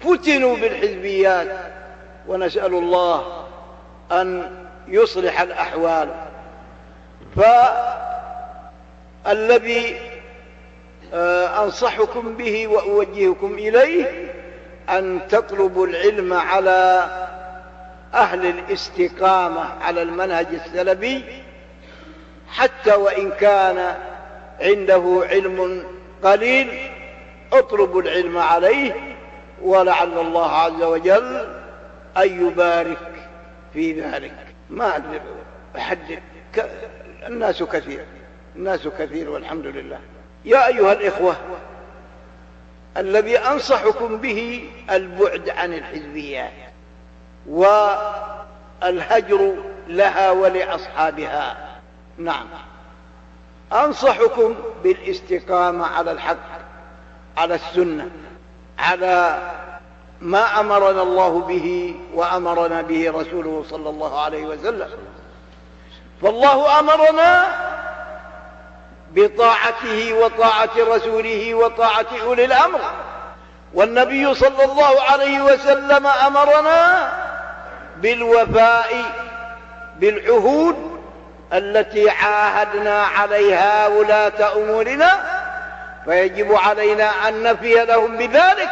فتنوا 0.00 0.56
بالحزبيات. 0.56 1.56
ونسأل 2.28 2.74
الله 2.74 3.44
أن 4.12 4.50
يصلح 4.88 5.40
الأحوال. 5.40 6.08
فالذي 9.24 9.96
أنصحكم 11.12 12.36
به 12.36 12.68
وأوجهكم 12.68 13.54
إليه 13.54 14.32
أن 14.90 15.20
تطلبوا 15.28 15.86
العلم 15.86 16.32
على 16.32 17.08
أهل 18.14 18.46
الاستقامة 18.46 19.60
على 19.82 20.02
المنهج 20.02 20.46
السلبي 20.52 21.24
حتى 22.48 22.94
وإن 22.94 23.30
كان 23.30 23.96
عنده 24.60 25.22
علم 25.30 25.84
قليل 26.22 26.90
اطلبوا 27.52 28.02
العلم 28.02 28.38
عليه 28.38 29.16
ولعل 29.62 30.18
الله 30.18 30.50
عز 30.50 30.82
وجل 30.82 31.48
أن 32.16 32.46
يبارك 32.46 33.28
في 33.72 34.00
ذلك. 34.00 34.34
ما 34.70 34.96
أدري 34.96 35.20
أحدد 35.76 36.22
الناس 37.26 37.62
كثير 37.62 38.04
الناس 38.56 38.88
كثير 38.98 39.30
والحمد 39.30 39.66
لله. 39.66 40.00
يا 40.44 40.66
أيها 40.66 40.92
الإخوة 40.92 41.36
الذي 42.96 43.38
أنصحكم 43.38 44.16
به 44.16 44.70
البعد 44.90 45.50
عن 45.50 45.72
الحزبيات 45.72 46.52
والهجر 47.46 49.54
لها 49.88 50.30
ولأصحابها. 50.30 51.56
نعم. 52.18 52.46
أنصحكم 53.72 54.54
بالاستقامة 54.84 55.86
على 55.86 56.12
الحق 56.12 56.36
على 57.36 57.54
السنة 57.54 58.10
على 58.78 59.38
ما 60.20 60.60
أمرنا 60.60 61.02
الله 61.02 61.40
به 61.40 61.94
وأمرنا 62.14 62.82
به 62.82 63.10
رسوله 63.10 63.64
صلى 63.70 63.90
الله 63.90 64.20
عليه 64.20 64.46
وسلم. 64.46 64.88
فالله 66.22 66.78
أمرنا 66.78 67.54
بطاعته 69.12 70.12
وطاعة 70.12 70.70
رسوله 70.78 71.54
وطاعة 71.54 72.06
أولي 72.22 72.44
الأمر. 72.44 72.80
والنبي 73.74 74.34
صلى 74.34 74.64
الله 74.64 75.02
عليه 75.02 75.40
وسلم 75.40 76.06
أمرنا 76.06 77.12
بالوفاء 77.96 79.04
بالعهود 79.98 81.00
التي 81.52 82.10
عاهدنا 82.10 83.02
عليها 83.02 83.86
ولاة 83.86 84.56
أمورنا 84.56 85.10
فيجب 86.04 86.54
علينا 86.54 87.28
أن 87.28 87.42
نفي 87.42 87.84
لهم 87.84 88.16
بذلك. 88.16 88.70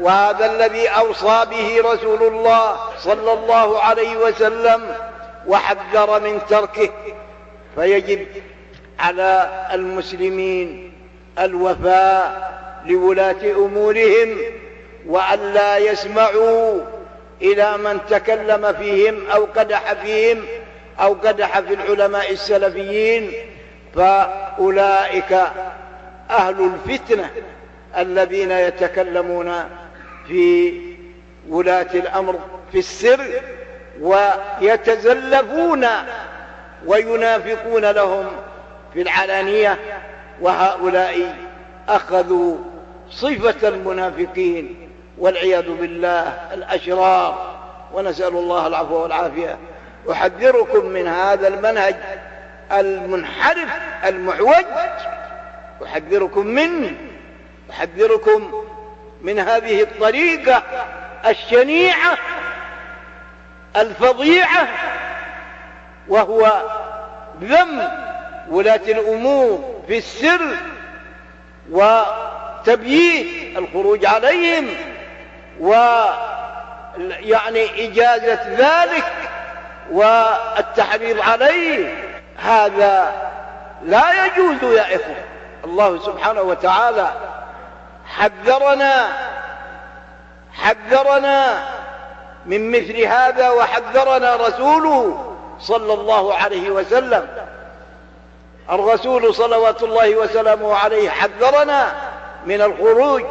وهذا 0.00 0.46
الذي 0.46 0.88
أوصى 0.88 1.46
به 1.50 1.92
رسول 1.92 2.22
الله 2.22 2.76
صلى 2.98 3.32
الله 3.32 3.82
عليه 3.82 4.16
وسلم 4.16 4.96
وحذر 5.46 6.20
من 6.20 6.40
تركه 6.48 6.90
فيجب 7.74 8.26
على 8.98 9.66
المسلمين 9.72 10.92
الوفاء 11.38 12.54
لولاة 12.86 13.52
أمورهم 13.56 14.38
وأن 15.06 15.52
لا 15.54 15.78
يسمعوا 15.78 16.80
إلى 17.42 17.76
من 17.76 17.98
تكلم 18.10 18.72
فيهم 18.72 19.30
أو 19.30 19.44
قدح 19.44 19.92
فيهم 19.92 20.44
أو 21.00 21.12
قدح 21.14 21.60
في 21.60 21.74
العلماء 21.74 22.32
السلفيين. 22.32 23.32
فأولئك 23.94 25.32
أهل 26.30 26.70
الفتنة 26.74 27.30
الذين 27.98 28.50
يتكلمون 28.50 29.64
في 30.28 30.72
ولاة 31.48 31.86
الأمر 31.94 32.38
في 32.72 32.78
السر 32.78 33.20
ويتزلفون 34.00 35.86
وينافقون 36.86 37.84
لهم 37.84 38.26
في 38.94 39.02
العلانية 39.02 39.78
وهؤلاء 40.40 41.36
أخذوا 41.88 42.56
صفة 43.10 43.68
المنافقين 43.68 44.90
والعياذ 45.18 45.70
بالله 45.70 46.22
الأشرار. 46.52 47.54
ونسأل 47.94 48.36
الله 48.36 48.66
العفو 48.66 48.94
والعافية. 48.94 49.58
أحذركم 50.10 50.86
من 50.86 51.08
هذا 51.08 51.48
المنهج 51.48 51.94
المنحرف 52.72 53.68
المعوج 54.04 54.64
أحذركم 55.84 56.46
منه 56.46 56.96
أحذركم 57.70 58.64
من 59.22 59.38
هذه 59.38 59.82
الطريقة 59.82 60.62
الشنيعة 61.26 62.18
الفظيعة 63.76 64.68
وهو 66.08 66.62
ذم 67.42 67.88
ولاة 68.50 68.80
الأمور 68.88 69.74
في 69.86 69.98
السر 69.98 70.56
وتبييت 71.70 73.58
الخروج 73.58 74.06
عليهم 74.06 74.68
ويعني 75.60 76.26
إجازة 77.86 78.40
ذلك 78.48 79.12
والتحريض 79.90 81.20
عليه 81.20 81.94
هذا 82.36 83.12
لا 83.84 84.24
يجوز 84.26 84.62
يا 84.72 84.96
إخوة. 84.96 85.16
الله 85.64 85.98
سبحانه 85.98 86.40
وتعالى 86.42 87.10
حذرنا 88.06 89.08
حذرنا 90.52 91.68
من 92.46 92.70
مثل 92.70 93.00
هذا 93.00 93.50
وحذرنا 93.50 94.36
رسوله 94.36 95.34
صلى 95.60 95.92
الله 95.92 96.34
عليه 96.34 96.70
وسلم. 96.70 97.28
الرسول 98.72 99.34
صلوات 99.34 99.82
الله 99.82 100.16
وسلامه 100.16 100.74
عليه 100.74 101.10
حذرنا 101.10 101.92
من 102.46 102.62
الخروج 102.62 103.22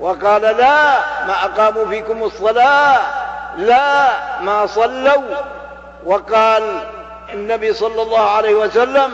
وقال 0.00 0.42
لا 0.42 0.98
ما 1.26 1.44
أقاموا 1.44 1.86
فيكم 1.86 2.22
الصلاة 2.22 3.00
لا 3.56 4.08
ما 4.40 4.66
صلوا 4.66 5.22
وقال 6.04 6.80
النبي 7.32 7.72
صلى 7.72 8.02
الله 8.02 8.30
عليه 8.30 8.54
وسلم 8.54 9.12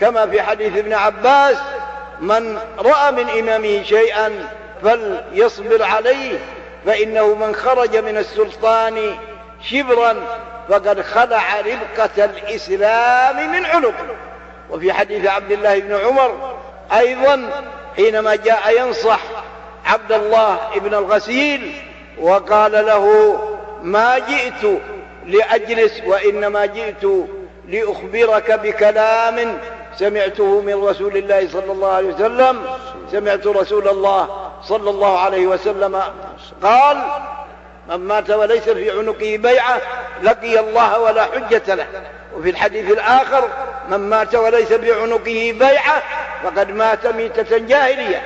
كما 0.00 0.26
في 0.26 0.42
حديث 0.42 0.76
ابن 0.76 0.92
عباس 0.92 1.56
من 2.20 2.58
رأى 2.78 3.12
من 3.12 3.30
إمامه 3.30 3.82
شيئا 3.82 4.48
فليصبر 4.82 5.82
عليه 5.82 6.38
فإنه 6.86 7.34
من 7.34 7.54
خرج 7.54 7.96
من 7.96 8.16
السلطان 8.16 9.18
شبرا 9.62 10.16
فقد 10.68 11.00
خلع 11.00 11.60
ربقة 11.60 12.24
الإسلام 12.24 13.50
من 13.52 13.66
عنقه. 13.66 14.16
وفي 14.70 14.92
حديث 14.92 15.26
عبد 15.26 15.52
الله 15.52 15.78
بن 15.78 15.94
عمر 15.94 16.56
أيضا 16.92 17.50
حينما 17.96 18.34
جاء 18.34 18.80
ينصح 18.80 19.20
عبد 19.86 20.12
الله 20.12 20.58
بن 20.76 20.94
الغسيل 20.94 21.82
وقال 22.20 22.72
له 22.72 23.36
ما 23.82 24.18
جئت 24.18 24.80
لأجلس 25.26 26.00
وإنما 26.06 26.66
جئت 26.66 27.04
لأخبرك 27.68 28.52
بكلام 28.52 29.58
سمعته 29.96 30.60
من 30.60 30.84
رسول 30.84 31.16
الله 31.16 31.48
صلى 31.48 31.72
الله 31.72 31.92
عليه 31.92 32.08
وسلم. 32.08 32.62
سمعت 33.12 33.46
رسول 33.46 33.88
الله 33.88 34.50
صلى 34.62 34.90
الله 34.90 35.18
عليه 35.18 35.46
وسلم 35.46 36.02
قال 36.62 37.02
من 37.88 37.96
مات 37.96 38.30
وليس 38.30 38.68
في 38.68 38.90
عنقه 38.90 39.36
بيعة 39.36 39.80
لقي 40.22 40.60
الله 40.60 41.00
ولا 41.00 41.24
حجة 41.24 41.74
له. 41.74 41.86
وفي 42.36 42.50
الحديث 42.50 42.90
الآخر 42.90 43.48
من 43.88 43.96
مات 43.96 44.34
وليس 44.34 44.72
في 44.72 44.92
عنقه 44.92 45.54
بيعة 45.58 46.02
فقد 46.44 46.70
مات 46.70 47.06
ميتة 47.06 47.58
جاهلية. 47.58 48.22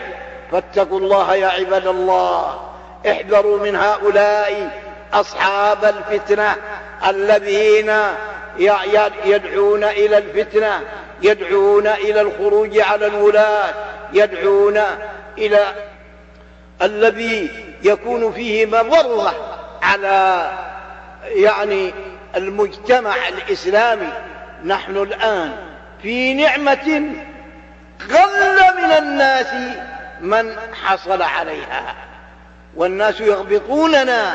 فاتقوا 0.53 0.99
الله 0.99 1.35
يا 1.35 1.47
عباد 1.47 1.87
الله. 1.87 2.61
احذروا 3.07 3.59
من 3.59 3.77
هؤلاء 3.77 4.71
أصحاب 5.13 5.85
الفتنة 5.85 6.57
الذين 7.09 7.93
يدعون 9.25 9.85
إلى 9.85 10.19
الفتنة 10.19 10.81
يدعون 11.23 11.87
إلى 11.87 12.21
الخروج 12.21 12.79
على 12.79 13.07
الولاة 13.07 13.75
يدعون 14.13 14.81
إلى 15.39 15.75
الذي 16.83 17.51
يكون 17.83 18.33
فيه 18.33 18.67
مضرة 18.67 19.35
على 19.83 20.51
يعني 21.25 21.95
المجتمع 22.37 23.15
الإسلامي 23.29 24.13
نحن 24.65 24.97
الآن 24.97 25.53
في 26.03 26.35
نعمة 26.35 27.13
قل 28.11 28.83
من 28.83 28.93
الناس 28.99 29.47
من 30.21 30.57
حصل 30.85 31.23
عليها. 31.23 31.95
والناس 32.77 33.21
يغبطوننا 33.21 34.35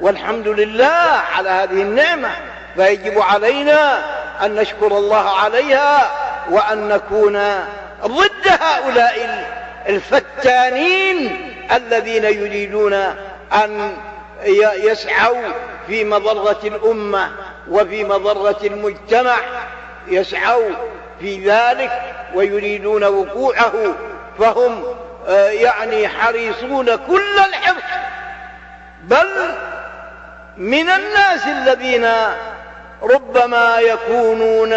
والحمد 0.00 0.48
لله 0.48 1.20
على 1.36 1.48
هذه 1.48 1.82
النعمة. 1.82 2.30
فيجب 2.76 3.18
علينا 3.18 4.04
أن 4.44 4.54
نشكر 4.54 4.86
الله 4.86 5.38
عليها 5.38 6.10
وأن 6.50 6.88
نكون 6.88 7.64
ضد 8.04 8.48
هؤلاء 8.60 9.46
الفتانين 9.88 11.48
الذين 11.72 12.24
يريدون 12.24 12.92
أن 13.52 13.96
يسعوا 14.76 15.42
في 15.92 16.04
مضرة 16.04 16.60
الأمة 16.64 17.30
وفي 17.68 18.04
مضرة 18.04 18.58
المجتمع 18.64 19.36
يسعوا 20.08 20.70
في 21.20 21.50
ذلك 21.50 22.02
ويريدون 22.34 23.04
وقوعه 23.04 23.94
فهم 24.38 24.84
آه، 25.28 25.50
يعني 25.50 26.08
حريصون 26.08 26.96
كل 26.96 27.38
الحرص. 27.48 27.82
بل 29.02 29.28
من 30.56 30.90
الناس 30.90 31.46
الذين 31.46 32.08
ربما 33.02 33.78
يكونون 33.78 34.74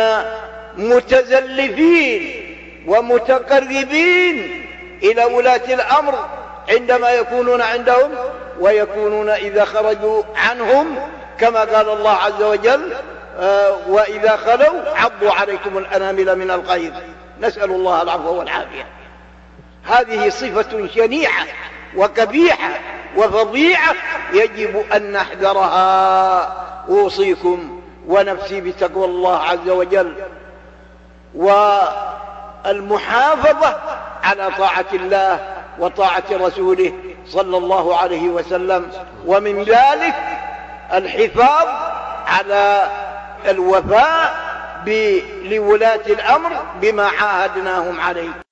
متزلفين 0.77 2.45
ومتقربين 2.87 4.65
إلى 5.03 5.25
ولاة 5.25 5.73
الأمر 5.73 6.29
عندما 6.69 7.09
يكونون 7.09 7.61
عندهم 7.61 8.11
ويكونون 8.59 9.29
إذا 9.29 9.65
خرجوا 9.65 10.23
عنهم 10.35 11.09
كما 11.39 11.59
قال 11.59 11.89
الله 11.89 12.11
عز 12.11 12.41
وجل 12.41 12.93
آه 13.39 13.77
وإذا 13.87 14.35
خلوا 14.37 14.81
عضوا 14.95 15.31
عليكم 15.31 15.77
الأنامل 15.77 16.35
من 16.35 16.51
الغيظ. 16.51 16.93
نسأل 17.41 17.71
الله 17.71 18.01
العفو 18.01 18.39
والعافية. 18.39 18.85
هذه 19.83 20.29
صفة 20.29 20.87
شنيعة 20.95 21.45
وكبيحة 21.97 22.69
وفظيعة 23.17 23.95
يجب 24.33 24.85
أن 24.95 25.11
نحذرها. 25.11 26.65
أوصيكم 26.89 27.81
ونفسي 28.07 28.61
بتقوى 28.61 29.05
الله 29.05 29.37
عز 29.37 29.69
وجل 29.69 30.15
والمحافظة 32.65 33.75
على 34.23 34.51
طاعة 34.57 34.85
الله 34.93 35.39
وطاعة 35.79 36.23
رسوله 36.31 36.93
صلى 37.27 37.57
الله 37.57 37.97
عليه 37.97 38.29
وسلم. 38.29 38.91
ومن 39.25 39.63
ذلك 39.63 40.15
الحفاظ 40.93 41.67
على 42.27 42.87
الوفاء 43.49 44.45
لولاة 45.43 46.05
الأمر 46.07 46.51
بما 46.81 47.07
عاهدناهم 47.07 47.99
عليه. 47.99 48.44